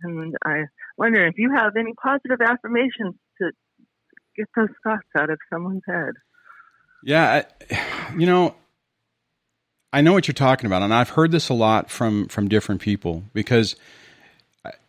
And 0.03 0.37
I 0.45 0.65
wonder 0.97 1.27
if 1.27 1.35
you 1.39 1.55
have 1.55 1.77
any 1.77 1.93
positive 1.95 2.41
affirmations 2.41 3.15
to 3.41 3.51
get 4.37 4.49
those 4.57 4.69
thoughts 4.83 5.07
out 5.17 5.31
of 5.31 5.39
someone's 5.53 5.83
head. 5.87 6.15
Yeah, 7.05 7.43
I, 7.71 8.15
you 8.17 8.27
know, 8.27 8.55
I 9.93 10.01
know 10.01 10.13
what 10.13 10.27
you're 10.27 10.35
talking 10.35 10.67
about, 10.67 10.83
and 10.83 10.95
I've 10.95 11.11
heard 11.11 11.33
this 11.33 11.49
a 11.49 11.55
lot 11.55 11.91
from 11.91 12.29
from 12.29 12.49
different 12.49 12.81
people 12.81 13.25
because 13.35 13.77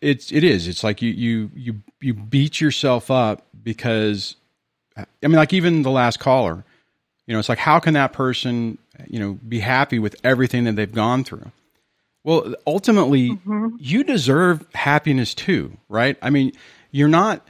it's 0.01 0.32
it 0.32 0.43
is. 0.43 0.68
It's 0.68 0.84
like 0.84 1.01
you 1.01 1.11
you 1.11 1.51
you 1.55 1.82
you 1.99 2.14
beat 2.14 2.61
yourself 2.61 3.11
up 3.11 3.45
because 3.64 4.36
I 4.95 5.05
mean, 5.24 5.34
like 5.34 5.53
even 5.53 5.82
the 5.82 5.91
last 5.91 6.20
caller, 6.20 6.64
you 7.26 7.34
know, 7.34 7.39
it's 7.39 7.49
like 7.49 7.57
how 7.57 7.80
can 7.80 7.95
that 7.95 8.14
person 8.14 8.78
you 9.08 9.20
know, 9.20 9.34
be 9.48 9.60
happy 9.60 10.00
with 10.00 10.16
everything 10.24 10.66
that 10.66 10.76
they've 10.76 10.94
gone 10.94 11.24
through. 11.24 11.52
Well, 12.24 12.56
ultimately, 12.66 13.32
mm-hmm. 13.32 13.76
you 13.80 14.04
deserve 14.04 14.66
happiness 14.74 15.34
too, 15.34 15.78
right? 15.89 16.18
I 16.22 16.30
mean, 16.30 16.54
you're 16.91 17.10
not, 17.10 17.46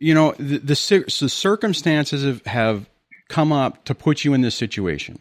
you 0.00 0.14
know, 0.14 0.32
the, 0.38 0.58
the, 0.58 1.04
the 1.20 1.28
circumstances 1.28 2.24
have, 2.24 2.44
have 2.46 2.88
come 3.28 3.52
up 3.52 3.84
to 3.84 3.94
put 3.94 4.24
you 4.24 4.34
in 4.34 4.40
this 4.40 4.54
situation. 4.54 5.18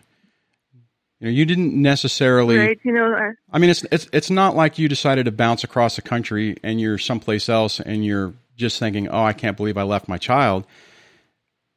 You 1.20 1.28
know, 1.28 1.32
you 1.32 1.46
didn't 1.46 1.80
necessarily. 1.80 2.58
Right. 2.58 2.80
You 2.84 2.91
know, 2.91 3.14
I, 3.14 3.32
I 3.52 3.60
mean, 3.60 3.70
it's 3.70 3.86
it's 3.91 4.10
it's 4.12 4.30
not 4.30 4.58
like 4.58 4.78
you 4.78 4.89
decided 4.89 5.26
to 5.26 5.32
bounce 5.32 5.64
across 5.64 5.96
the 5.96 6.02
country 6.02 6.58
and 6.64 6.82
you're 6.82 6.98
someplace 6.98 7.48
else 7.48 7.80
and 7.80 8.04
you're 8.04 8.34
just 8.58 8.78
thinking, 8.78 9.08
"Oh, 9.08 9.24
I 9.24 9.32
can't 9.32 9.56
believe 9.56 9.78
I 9.78 9.84
left 9.84 10.10
my 10.10 10.18
child." 10.18 10.66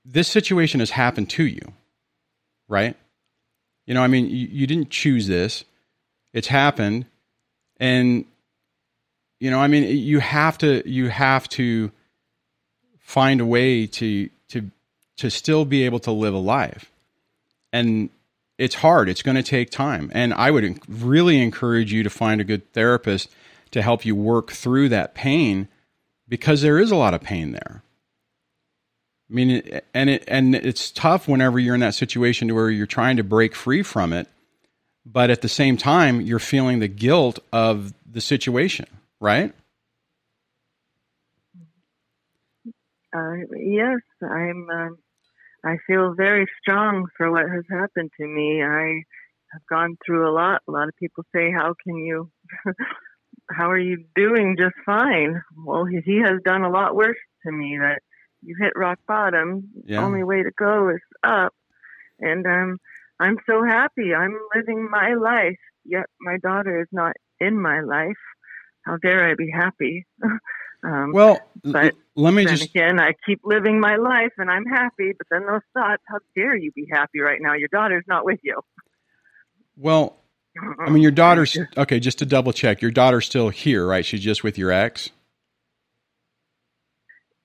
This 0.04 0.26
situation 0.26 0.80
has 0.80 0.90
happened 0.90 1.30
to 1.30 1.44
you, 1.44 1.72
right? 2.68 2.96
You 3.86 3.94
know, 3.94 4.02
I 4.02 4.08
mean, 4.08 4.28
you, 4.28 4.48
you 4.50 4.66
didn't 4.66 4.90
choose 4.90 5.26
this. 5.26 5.64
It's 6.32 6.48
happened. 6.48 7.06
And 7.78 8.24
you 9.38 9.50
know, 9.50 9.60
I 9.60 9.68
mean, 9.68 9.84
you 9.84 10.18
have 10.20 10.58
to 10.58 10.88
you 10.88 11.08
have 11.08 11.48
to 11.50 11.90
find 12.98 13.40
a 13.40 13.46
way 13.46 13.86
to 13.86 14.28
to 14.48 14.70
to 15.18 15.30
still 15.30 15.64
be 15.64 15.84
able 15.84 16.00
to 16.00 16.10
live 16.10 16.34
a 16.34 16.38
life. 16.38 16.90
And 17.72 18.10
it's 18.58 18.74
hard. 18.74 19.08
It's 19.08 19.22
going 19.22 19.36
to 19.36 19.42
take 19.42 19.70
time. 19.70 20.10
And 20.14 20.32
I 20.32 20.50
would 20.50 20.80
really 20.88 21.42
encourage 21.42 21.92
you 21.92 22.02
to 22.02 22.10
find 22.10 22.40
a 22.40 22.44
good 22.44 22.72
therapist 22.72 23.28
to 23.72 23.82
help 23.82 24.04
you 24.04 24.14
work 24.14 24.50
through 24.52 24.88
that 24.90 25.14
pain 25.14 25.68
because 26.28 26.62
there 26.62 26.78
is 26.78 26.90
a 26.90 26.96
lot 26.96 27.14
of 27.14 27.20
pain 27.20 27.52
there. 27.52 27.82
I 29.28 29.34
mean, 29.34 29.80
and 29.92 30.08
it 30.08 30.24
and 30.28 30.54
it's 30.54 30.90
tough 30.92 31.26
whenever 31.26 31.58
you're 31.58 31.74
in 31.74 31.80
that 31.80 31.94
situation 31.94 32.46
to 32.48 32.54
where 32.54 32.70
you're 32.70 32.86
trying 32.86 33.16
to 33.16 33.24
break 33.24 33.56
free 33.56 33.82
from 33.82 34.12
it, 34.12 34.28
but 35.04 35.30
at 35.30 35.42
the 35.42 35.48
same 35.48 35.76
time 35.76 36.20
you're 36.20 36.38
feeling 36.38 36.78
the 36.78 36.88
guilt 36.88 37.40
of 37.52 37.92
the 38.10 38.20
situation, 38.20 38.86
right? 39.20 39.52
Uh, 43.14 43.32
yes, 43.56 44.00
I'm. 44.22 44.68
Uh, 44.72 44.88
I 45.64 45.78
feel 45.88 46.14
very 46.14 46.46
strong 46.60 47.06
for 47.16 47.32
what 47.32 47.50
has 47.50 47.64
happened 47.68 48.10
to 48.20 48.26
me. 48.26 48.62
I 48.62 49.02
have 49.52 49.66
gone 49.68 49.96
through 50.06 50.30
a 50.30 50.32
lot. 50.32 50.62
A 50.68 50.70
lot 50.70 50.88
of 50.88 50.94
people 50.96 51.24
say, 51.34 51.50
"How 51.50 51.74
can 51.82 51.96
you? 51.96 52.30
how 53.50 53.70
are 53.70 53.78
you 53.78 54.04
doing 54.14 54.56
just 54.56 54.76
fine?" 54.84 55.42
Well, 55.56 55.84
he 55.84 56.20
has 56.24 56.40
done 56.44 56.62
a 56.62 56.70
lot 56.70 56.94
worse 56.94 57.16
to 57.44 57.50
me. 57.50 57.78
That 57.80 58.00
you 58.42 58.56
hit 58.58 58.72
rock 58.76 58.98
bottom. 59.06 59.70
Yeah. 59.84 60.04
Only 60.04 60.22
way 60.22 60.42
to 60.42 60.50
go 60.56 60.90
is 60.90 61.00
up. 61.22 61.54
And 62.20 62.46
um, 62.46 62.78
I'm 63.20 63.38
so 63.46 63.64
happy. 63.64 64.14
I'm 64.14 64.38
living 64.54 64.88
my 64.90 65.14
life. 65.14 65.58
Yet 65.84 66.06
my 66.20 66.38
daughter 66.38 66.80
is 66.80 66.88
not 66.92 67.14
in 67.40 67.60
my 67.60 67.80
life. 67.80 68.16
How 68.84 68.96
dare 68.96 69.28
I 69.28 69.34
be 69.34 69.50
happy? 69.50 70.06
um, 70.84 71.12
well, 71.12 71.40
but 71.64 71.94
let 72.14 72.32
me 72.34 72.44
then 72.44 72.56
just 72.56 72.70
again. 72.70 73.00
I 73.00 73.14
keep 73.26 73.40
living 73.44 73.80
my 73.80 73.96
life, 73.96 74.32
and 74.38 74.50
I'm 74.50 74.64
happy. 74.64 75.12
But 75.16 75.26
then 75.30 75.46
those 75.46 75.62
thoughts: 75.74 76.02
How 76.08 76.18
dare 76.36 76.56
you 76.56 76.70
be 76.72 76.86
happy 76.90 77.20
right 77.20 77.40
now? 77.40 77.54
Your 77.54 77.68
daughter's 77.68 78.04
not 78.06 78.24
with 78.24 78.38
you. 78.42 78.60
Well, 79.76 80.16
I 80.78 80.90
mean, 80.90 81.02
your 81.02 81.12
daughter's 81.12 81.58
okay. 81.76 81.98
Just 81.98 82.18
to 82.18 82.26
double 82.26 82.52
check, 82.52 82.80
your 82.80 82.92
daughter's 82.92 83.26
still 83.26 83.48
here, 83.48 83.86
right? 83.86 84.04
She's 84.04 84.22
just 84.22 84.44
with 84.44 84.56
your 84.56 84.70
ex. 84.70 85.10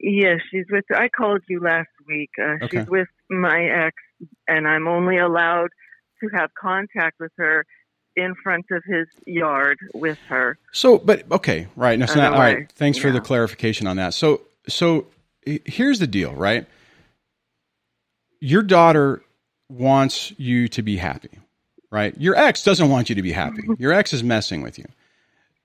Yes, 0.03 0.39
she's 0.49 0.65
with. 0.69 0.85
I 0.93 1.09
called 1.09 1.41
you 1.47 1.59
last 1.59 1.89
week. 2.07 2.31
Uh, 2.39 2.63
Okay. 2.63 2.79
She's 2.79 2.87
with 2.87 3.07
my 3.29 3.63
ex, 3.63 3.95
and 4.47 4.67
I'm 4.67 4.87
only 4.87 5.17
allowed 5.17 5.69
to 6.21 6.29
have 6.33 6.49
contact 6.59 7.19
with 7.19 7.31
her 7.37 7.65
in 8.15 8.35
front 8.43 8.65
of 8.71 8.83
his 8.85 9.07
yard 9.25 9.77
with 9.93 10.17
her. 10.27 10.57
So, 10.71 10.97
but 10.97 11.31
okay, 11.31 11.67
right? 11.75 11.97
No, 11.97 12.03
it's 12.03 12.15
not, 12.15 12.33
all 12.33 12.39
right. 12.39 12.69
Thanks 12.73 12.97
for 12.97 13.11
the 13.11 13.21
clarification 13.21 13.87
on 13.87 13.97
that. 13.97 14.13
So, 14.13 14.41
so 14.67 15.05
here's 15.45 15.99
the 15.99 16.07
deal, 16.07 16.33
right? 16.33 16.65
Your 18.39 18.63
daughter 18.63 19.21
wants 19.69 20.33
you 20.37 20.67
to 20.69 20.81
be 20.81 20.97
happy, 20.97 21.29
right? 21.91 22.13
Your 22.19 22.35
ex 22.35 22.63
doesn't 22.63 22.89
want 22.89 23.09
you 23.09 23.15
to 23.15 23.21
be 23.21 23.31
happy. 23.31 23.63
Your 23.77 23.93
ex 23.93 24.13
is 24.13 24.23
messing 24.23 24.61
with 24.61 24.77
you. 24.77 24.85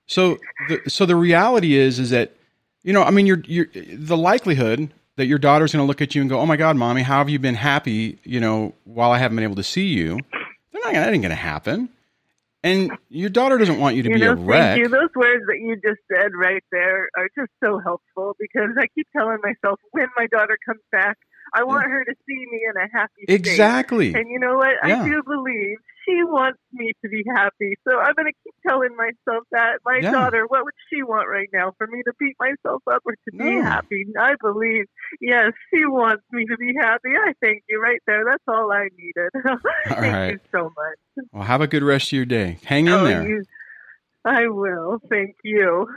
So, 0.05 0.37
the, 0.69 0.81
so 0.87 1.05
the 1.05 1.15
reality 1.17 1.75
is, 1.75 1.99
is 1.99 2.11
that 2.11 2.36
you 2.83 2.93
know, 2.93 3.03
I 3.03 3.11
mean, 3.11 3.25
you're, 3.25 3.41
you're 3.45 3.67
the 3.73 4.17
likelihood 4.17 4.91
that 5.17 5.25
your 5.25 5.39
daughter's 5.39 5.73
going 5.73 5.83
to 5.83 5.87
look 5.87 6.01
at 6.01 6.15
you 6.15 6.21
and 6.21 6.29
go, 6.29 6.39
"Oh 6.39 6.45
my 6.45 6.57
God, 6.57 6.77
mommy, 6.77 7.01
how 7.01 7.17
have 7.17 7.29
you 7.29 7.39
been 7.39 7.55
happy?" 7.55 8.19
You 8.23 8.39
know, 8.39 8.73
while 8.85 9.11
I 9.11 9.17
haven't 9.17 9.35
been 9.35 9.43
able 9.43 9.55
to 9.55 9.63
see 9.63 9.87
you, 9.87 10.19
they're 10.71 10.81
not. 10.83 10.93
That 10.93 11.13
ain't 11.13 11.21
going 11.21 11.29
to 11.29 11.35
happen. 11.35 11.89
And 12.63 12.91
your 13.09 13.29
daughter 13.29 13.57
doesn't 13.57 13.79
want 13.79 13.95
you 13.95 14.03
to 14.03 14.09
you 14.09 14.15
be 14.15 14.21
know, 14.21 14.31
a 14.31 14.35
wreck. 14.35 14.77
you. 14.77 14.87
Those 14.89 15.09
words 15.15 15.45
that 15.47 15.57
you 15.59 15.75
just 15.75 16.01
said 16.11 16.31
right 16.35 16.63
there 16.71 17.09
are 17.15 17.29
just 17.37 17.51
so 17.63 17.79
helpful 17.79 18.35
because 18.39 18.71
I 18.77 18.87
keep 18.93 19.07
telling 19.15 19.37
myself 19.43 19.79
when 19.91 20.07
my 20.17 20.27
daughter 20.27 20.57
comes 20.65 20.81
back, 20.91 21.17
I 21.53 21.63
want 21.63 21.85
her 21.85 22.03
to 22.03 22.13
see 22.27 22.45
me 22.51 22.61
in 22.69 22.81
a 22.81 22.89
happy 22.91 23.23
state. 23.23 23.35
Exactly. 23.35 24.13
And 24.13 24.29
you 24.29 24.39
know 24.39 24.57
what? 24.57 24.73
Yeah. 24.85 25.01
I 25.01 25.05
do 25.05 25.21
believe 25.23 25.77
she 26.07 26.23
wants 26.23 26.59
me 26.71 26.91
to 27.03 27.09
be 27.09 27.23
happy. 27.35 27.75
So 27.87 27.99
I'm 27.99 28.13
going 28.15 28.31
to 28.31 28.37
keep 28.43 28.55
telling 28.67 28.95
myself 28.95 29.43
that. 29.51 29.79
My 29.85 29.99
Yeah. 30.01 30.11
daughter, 30.11 30.45
what 30.47 30.63
would 30.63 30.73
she 30.91 31.03
want 31.03 31.27
right 31.27 31.49
now? 31.51 31.73
For 31.77 31.87
me 31.87 32.01
to 32.03 32.13
beat 32.19 32.35
myself 32.39 32.81
up 32.89 33.01
or 33.05 33.13
to 33.13 33.31
be 33.37 33.59
happy? 33.61 34.05
I 34.19 34.35
believe, 34.41 34.85
yes, 35.19 35.51
she 35.73 35.85
wants 35.85 36.23
me 36.31 36.45
to 36.45 36.57
be 36.57 36.73
happy. 36.79 37.09
I 37.17 37.33
thank 37.41 37.63
you 37.67 37.81
right 37.81 37.99
there. 38.07 38.23
That's 38.25 38.43
all 38.47 38.71
I 38.71 38.87
needed. 38.97 39.29
thank 39.99 40.13
right. 40.13 40.31
you 40.33 40.39
so 40.53 40.63
much. 40.65 41.27
Well, 41.33 41.43
have 41.43 41.61
a 41.61 41.67
good 41.67 41.83
rest 41.83 42.07
of 42.07 42.13
your 42.13 42.25
day. 42.25 42.59
Hang 42.65 42.87
in 42.87 42.93
Oh, 42.93 43.03
there. 43.03 43.27
you- 43.27 43.43
I 44.25 44.47
will. 44.47 44.99
Thank 45.09 45.35
you. 45.43 45.87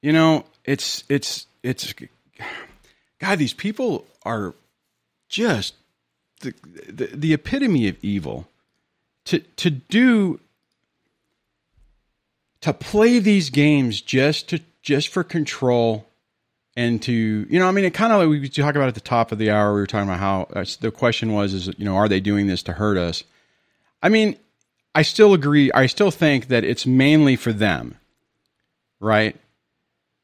you 0.00 0.12
know, 0.12 0.44
it's 0.64 1.04
it's 1.08 1.46
it's 1.62 1.94
God. 3.20 3.38
These 3.38 3.52
people 3.54 4.06
are 4.24 4.54
just 5.28 5.74
the 6.42 6.54
the, 6.88 7.06
the 7.06 7.32
epitome 7.32 7.88
of 7.88 7.96
evil. 8.02 8.46
To 9.26 9.38
to 9.38 9.70
do 9.70 10.40
to 12.62 12.72
play 12.72 13.18
these 13.18 13.50
games 13.50 14.00
just 14.00 14.48
to 14.48 14.60
just 14.82 15.08
for 15.08 15.22
control 15.22 16.06
and 16.76 17.02
to 17.02 17.12
you 17.12 17.58
know 17.58 17.68
i 17.68 17.70
mean 17.70 17.84
it 17.84 17.92
kind 17.92 18.12
of 18.12 18.20
like 18.20 18.28
we 18.28 18.48
talked 18.48 18.76
about 18.76 18.88
at 18.88 18.94
the 18.94 19.00
top 19.00 19.30
of 19.30 19.38
the 19.38 19.50
hour 19.50 19.74
we 19.74 19.80
were 19.80 19.86
talking 19.86 20.08
about 20.08 20.18
how 20.18 20.48
uh, 20.54 20.64
the 20.80 20.90
question 20.90 21.32
was 21.32 21.52
is 21.52 21.66
you 21.78 21.84
know 21.84 21.96
are 21.96 22.08
they 22.08 22.20
doing 22.20 22.46
this 22.46 22.62
to 22.62 22.72
hurt 22.72 22.96
us 22.96 23.24
i 24.02 24.08
mean 24.08 24.36
i 24.94 25.02
still 25.02 25.34
agree 25.34 25.70
i 25.72 25.86
still 25.86 26.10
think 26.10 26.48
that 26.48 26.64
it's 26.64 26.86
mainly 26.86 27.36
for 27.36 27.52
them 27.52 27.96
right 29.00 29.36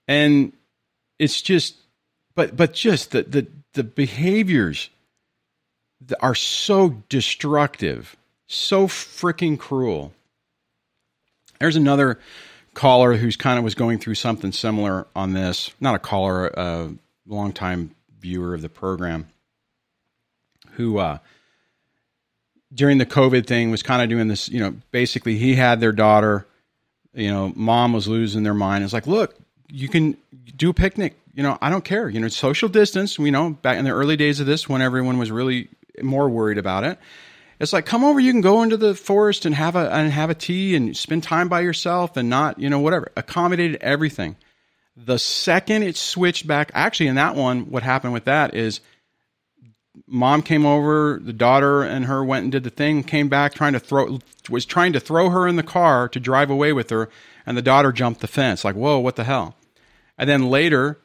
and 0.06 0.52
it's 1.18 1.42
just 1.42 1.76
but 2.34 2.56
but 2.56 2.72
just 2.72 3.10
the 3.10 3.22
the 3.22 3.46
the 3.74 3.84
behaviors 3.84 4.90
are 6.20 6.34
so 6.34 7.02
destructive 7.08 8.16
so 8.48 8.88
freaking 8.88 9.58
cruel. 9.58 10.12
There's 11.60 11.76
another 11.76 12.18
caller 12.74 13.14
who's 13.14 13.36
kind 13.36 13.58
of 13.58 13.64
was 13.64 13.74
going 13.74 13.98
through 13.98 14.14
something 14.14 14.52
similar 14.52 15.06
on 15.14 15.34
this. 15.34 15.70
Not 15.80 15.94
a 15.94 15.98
caller 15.98 16.46
a 16.48 16.90
longtime 17.26 17.94
viewer 18.20 18.54
of 18.54 18.62
the 18.62 18.68
program 18.68 19.28
who 20.72 20.98
uh 20.98 21.18
during 22.72 22.98
the 22.98 23.06
covid 23.06 23.46
thing 23.46 23.70
was 23.70 23.82
kind 23.82 24.02
of 24.02 24.08
doing 24.08 24.26
this 24.28 24.48
you 24.48 24.58
know 24.58 24.74
basically 24.90 25.36
he 25.36 25.54
had 25.54 25.78
their 25.78 25.92
daughter 25.92 26.46
you 27.14 27.30
know 27.30 27.52
mom 27.54 27.92
was 27.92 28.08
losing 28.08 28.42
their 28.42 28.54
mind. 28.54 28.82
It's 28.82 28.92
like 28.92 29.06
look 29.06 29.36
you 29.68 29.88
can 29.88 30.16
do 30.56 30.70
a 30.70 30.74
picnic 30.74 31.16
you 31.34 31.42
know 31.42 31.58
i 31.60 31.68
don't 31.68 31.84
care 31.84 32.08
you 32.08 32.18
know 32.18 32.28
social 32.28 32.68
distance 32.68 33.18
we 33.18 33.30
know 33.30 33.50
back 33.50 33.76
in 33.76 33.84
the 33.84 33.90
early 33.90 34.16
days 34.16 34.40
of 34.40 34.46
this 34.46 34.68
when 34.68 34.80
everyone 34.80 35.18
was 35.18 35.30
really 35.30 35.68
more 36.02 36.28
worried 36.28 36.58
about 36.58 36.84
it. 36.84 36.98
It's 37.60 37.72
like 37.72 37.86
come 37.86 38.04
over 38.04 38.20
you 38.20 38.32
can 38.32 38.40
go 38.40 38.62
into 38.62 38.76
the 38.76 38.94
forest 38.94 39.44
and 39.44 39.54
have 39.54 39.74
a 39.74 39.90
and 39.92 40.12
have 40.12 40.30
a 40.30 40.34
tea 40.34 40.76
and 40.76 40.96
spend 40.96 41.24
time 41.24 41.48
by 41.48 41.60
yourself 41.60 42.16
and 42.16 42.30
not 42.30 42.58
you 42.58 42.70
know 42.70 42.78
whatever. 42.78 43.10
Accommodated 43.16 43.78
everything. 43.80 44.36
The 44.96 45.18
second 45.18 45.82
it 45.82 45.96
switched 45.96 46.46
back 46.46 46.70
actually 46.74 47.08
in 47.08 47.16
that 47.16 47.34
one 47.34 47.70
what 47.70 47.82
happened 47.82 48.12
with 48.12 48.26
that 48.26 48.54
is 48.54 48.80
mom 50.06 50.42
came 50.42 50.64
over 50.64 51.20
the 51.22 51.32
daughter 51.32 51.82
and 51.82 52.04
her 52.04 52.24
went 52.24 52.44
and 52.44 52.52
did 52.52 52.62
the 52.62 52.70
thing 52.70 53.02
came 53.02 53.28
back 53.28 53.54
trying 53.54 53.72
to 53.72 53.80
throw 53.80 54.20
was 54.48 54.64
trying 54.64 54.92
to 54.92 55.00
throw 55.00 55.30
her 55.30 55.48
in 55.48 55.56
the 55.56 55.62
car 55.62 56.08
to 56.08 56.20
drive 56.20 56.50
away 56.50 56.72
with 56.72 56.90
her 56.90 57.08
and 57.44 57.56
the 57.56 57.62
daughter 57.62 57.90
jumped 57.90 58.20
the 58.20 58.28
fence. 58.28 58.64
Like 58.64 58.76
whoa 58.76 58.98
what 59.00 59.16
the 59.16 59.24
hell? 59.24 59.56
And 60.16 60.30
then 60.30 60.48
later 60.48 60.98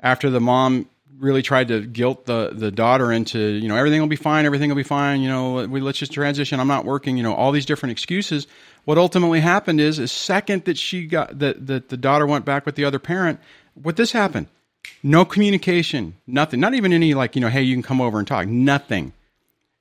after 0.00 0.30
the 0.30 0.40
mom 0.40 0.88
really 1.18 1.42
tried 1.42 1.68
to 1.68 1.84
guilt 1.86 2.26
the 2.26 2.50
the 2.52 2.70
daughter 2.70 3.12
into 3.12 3.38
you 3.38 3.68
know 3.68 3.76
everything 3.76 4.00
will 4.00 4.08
be 4.08 4.16
fine 4.16 4.44
everything 4.44 4.68
will 4.68 4.76
be 4.76 4.82
fine 4.82 5.20
you 5.20 5.28
know 5.28 5.66
we 5.66 5.80
let's 5.80 5.98
just 5.98 6.12
transition 6.12 6.58
i'm 6.58 6.68
not 6.68 6.84
working 6.84 7.16
you 7.16 7.22
know 7.22 7.34
all 7.34 7.52
these 7.52 7.66
different 7.66 7.92
excuses. 7.92 8.46
What 8.84 8.98
ultimately 8.98 9.40
happened 9.40 9.80
is 9.80 9.98
is 9.98 10.10
second 10.10 10.64
that 10.64 10.76
she 10.76 11.06
got 11.06 11.38
that 11.38 11.66
that 11.68 11.88
the 11.88 11.96
daughter 11.96 12.26
went 12.26 12.44
back 12.44 12.66
with 12.66 12.74
the 12.74 12.84
other 12.84 12.98
parent 12.98 13.38
what 13.74 13.96
this 13.96 14.12
happened. 14.12 14.48
No 15.02 15.24
communication 15.24 16.16
nothing 16.26 16.58
not 16.58 16.74
even 16.74 16.92
any 16.92 17.14
like 17.14 17.36
you 17.36 17.40
know 17.40 17.48
hey 17.48 17.62
you 17.62 17.74
can 17.74 17.82
come 17.82 18.00
over 18.00 18.18
and 18.18 18.26
talk 18.26 18.46
nothing. 18.46 19.12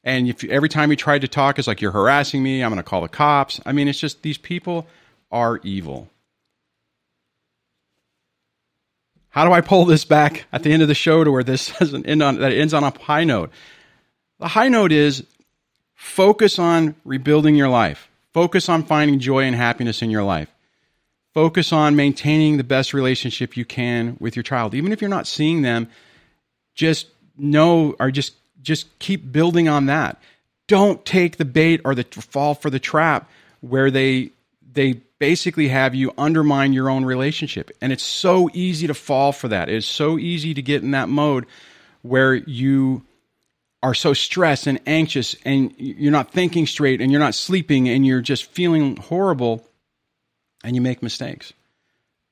And 0.04 0.28
if 0.28 0.44
every 0.46 0.70
time 0.70 0.92
you 0.92 0.96
tried 0.96 1.22
to 1.22 1.28
talk 1.28 1.58
it's 1.58 1.68
like 1.68 1.82
you're 1.82 1.92
harassing 1.92 2.44
me 2.44 2.64
i'm 2.64 2.70
going 2.70 2.78
to 2.78 2.88
call 2.88 3.02
the 3.02 3.10
cops. 3.10 3.60
I 3.66 3.72
mean 3.72 3.88
it's 3.88 4.00
just 4.00 4.22
these 4.22 4.38
people 4.38 4.86
are 5.32 5.60
evil 5.64 6.10
how 9.32 9.46
do 9.46 9.54
I 9.54 9.62
pull 9.62 9.86
this 9.86 10.06
back 10.06 10.46
at 10.52 10.62
the 10.62 10.72
end 10.72 10.82
of 10.82 10.88
the 10.88 10.94
show 10.94 11.24
to 11.24 11.32
where 11.32 11.44
this 11.44 11.72
doesn't 11.80 12.06
end 12.06 12.22
on 12.22 12.40
that 12.40 12.52
ends 12.54 12.74
on 12.74 12.84
a 12.84 12.98
high 13.00 13.24
note? 13.24 13.50
The 14.40 14.50
high 14.50 14.70
note 14.70 14.92
is 14.92 15.26
focus 15.96 16.60
on 16.60 16.96
rebuilding 17.04 17.56
your 17.56 17.70
life. 17.70 18.10
Focus 18.34 18.70
on 18.70 18.84
finding 18.84 19.20
joy 19.20 19.44
and 19.44 19.56
happiness 19.56 20.02
in 20.02 20.10
your 20.10 20.24
life. 20.24 20.50
Focus 21.34 21.72
on 21.72 21.96
maintaining 21.96 22.58
the 22.58 22.64
best 22.64 22.94
relationship 22.94 23.56
you 23.56 23.64
can 23.64 24.18
with 24.20 24.36
your 24.36 24.44
child. 24.44 24.76
Even 24.76 24.92
if 24.92 25.02
you're 25.02 25.10
not 25.10 25.28
seeing 25.28 25.62
them, 25.62 25.90
just 26.76 27.08
know 27.38 27.96
or 28.00 28.12
just 28.12 28.34
just 28.62 29.00
keep 29.00 29.32
building 29.32 29.68
on 29.68 29.86
that. 29.86 30.22
Don't 30.68 31.04
take 31.06 31.38
the 31.38 31.46
bait 31.46 31.82
or 31.86 31.96
the 31.96 32.04
fall 32.04 32.54
for 32.54 32.70
the 32.70 32.80
trap 32.80 33.30
where 33.62 33.90
they 33.90 34.32
they 34.74 35.02
basically 35.22 35.68
have 35.68 35.94
you 35.94 36.12
undermine 36.18 36.74
your 36.74 36.90
own 36.90 37.06
relationship. 37.06 37.70
And 37.80 37.94
it's 37.94 38.02
so 38.02 38.50
easy 38.54 38.88
to 38.88 38.96
fall 38.96 39.32
for 39.32 39.50
that. 39.50 39.70
It's 39.70 39.86
so 39.86 40.18
easy 40.18 40.56
to 40.56 40.64
get 40.64 40.82
in 40.82 40.92
that 40.92 41.10
mode 41.10 41.46
where 42.02 42.34
you 42.34 43.04
are 43.84 43.94
so 43.94 44.14
stressed 44.14 44.66
and 44.66 44.80
anxious 44.88 45.36
and 45.46 45.76
you're 45.78 46.12
not 46.12 46.32
thinking 46.32 46.66
straight 46.66 47.02
and 47.02 47.12
you're 47.12 47.20
not 47.20 47.36
sleeping 47.36 47.88
and 47.88 48.04
you're 48.04 48.20
just 48.20 48.46
feeling 48.46 48.98
horrible 48.98 49.64
and 50.64 50.76
you 50.76 50.82
make 50.82 51.04
mistakes. 51.04 51.54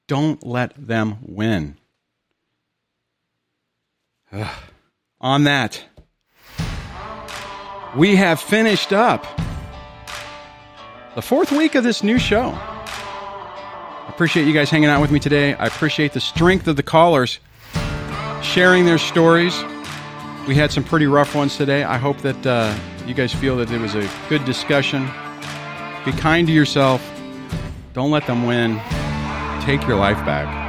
Don't 0.08 0.44
let 0.44 0.74
them 0.76 1.20
win. 1.22 1.78
Ugh. 4.32 4.48
On 5.22 5.44
that, 5.44 5.84
we 7.96 8.16
have 8.16 8.40
finished 8.40 8.94
up 8.94 9.28
the 11.14 11.22
fourth 11.22 11.52
week 11.52 11.76
of 11.76 11.84
this 11.84 12.04
new 12.04 12.18
show. 12.18 12.58
Appreciate 14.20 14.48
you 14.48 14.54
guys 14.54 14.70
hanging 14.70 14.90
out 14.90 15.00
with 15.00 15.12
me 15.12 15.20
today. 15.22 15.54
I 15.54 15.68
appreciate 15.68 16.12
the 16.12 16.20
strength 16.20 16.68
of 16.68 16.76
the 16.76 16.84
callers 16.84 17.40
sharing 18.44 18.84
their 18.84 18.98
stories. 18.98 19.58
We 20.46 20.56
had 20.56 20.74
some 20.74 20.84
pretty 20.84 21.08
rough 21.08 21.34
ones 21.36 21.56
today. 21.56 21.86
I 21.86 21.98
hope 21.98 22.18
that 22.18 22.46
uh, 22.46 22.78
you 23.06 23.14
guys 23.14 23.34
feel 23.34 23.56
that 23.56 23.72
it 23.72 23.80
was 23.80 23.96
a 23.96 24.06
good 24.28 24.44
discussion. 24.44 25.06
Be 26.04 26.12
kind 26.12 26.46
to 26.48 26.54
yourself. 26.54 27.02
Don't 27.94 28.12
let 28.12 28.28
them 28.28 28.46
win. 28.46 28.82
Take 29.62 29.88
your 29.88 29.96
life 29.96 30.18
back. 30.26 30.69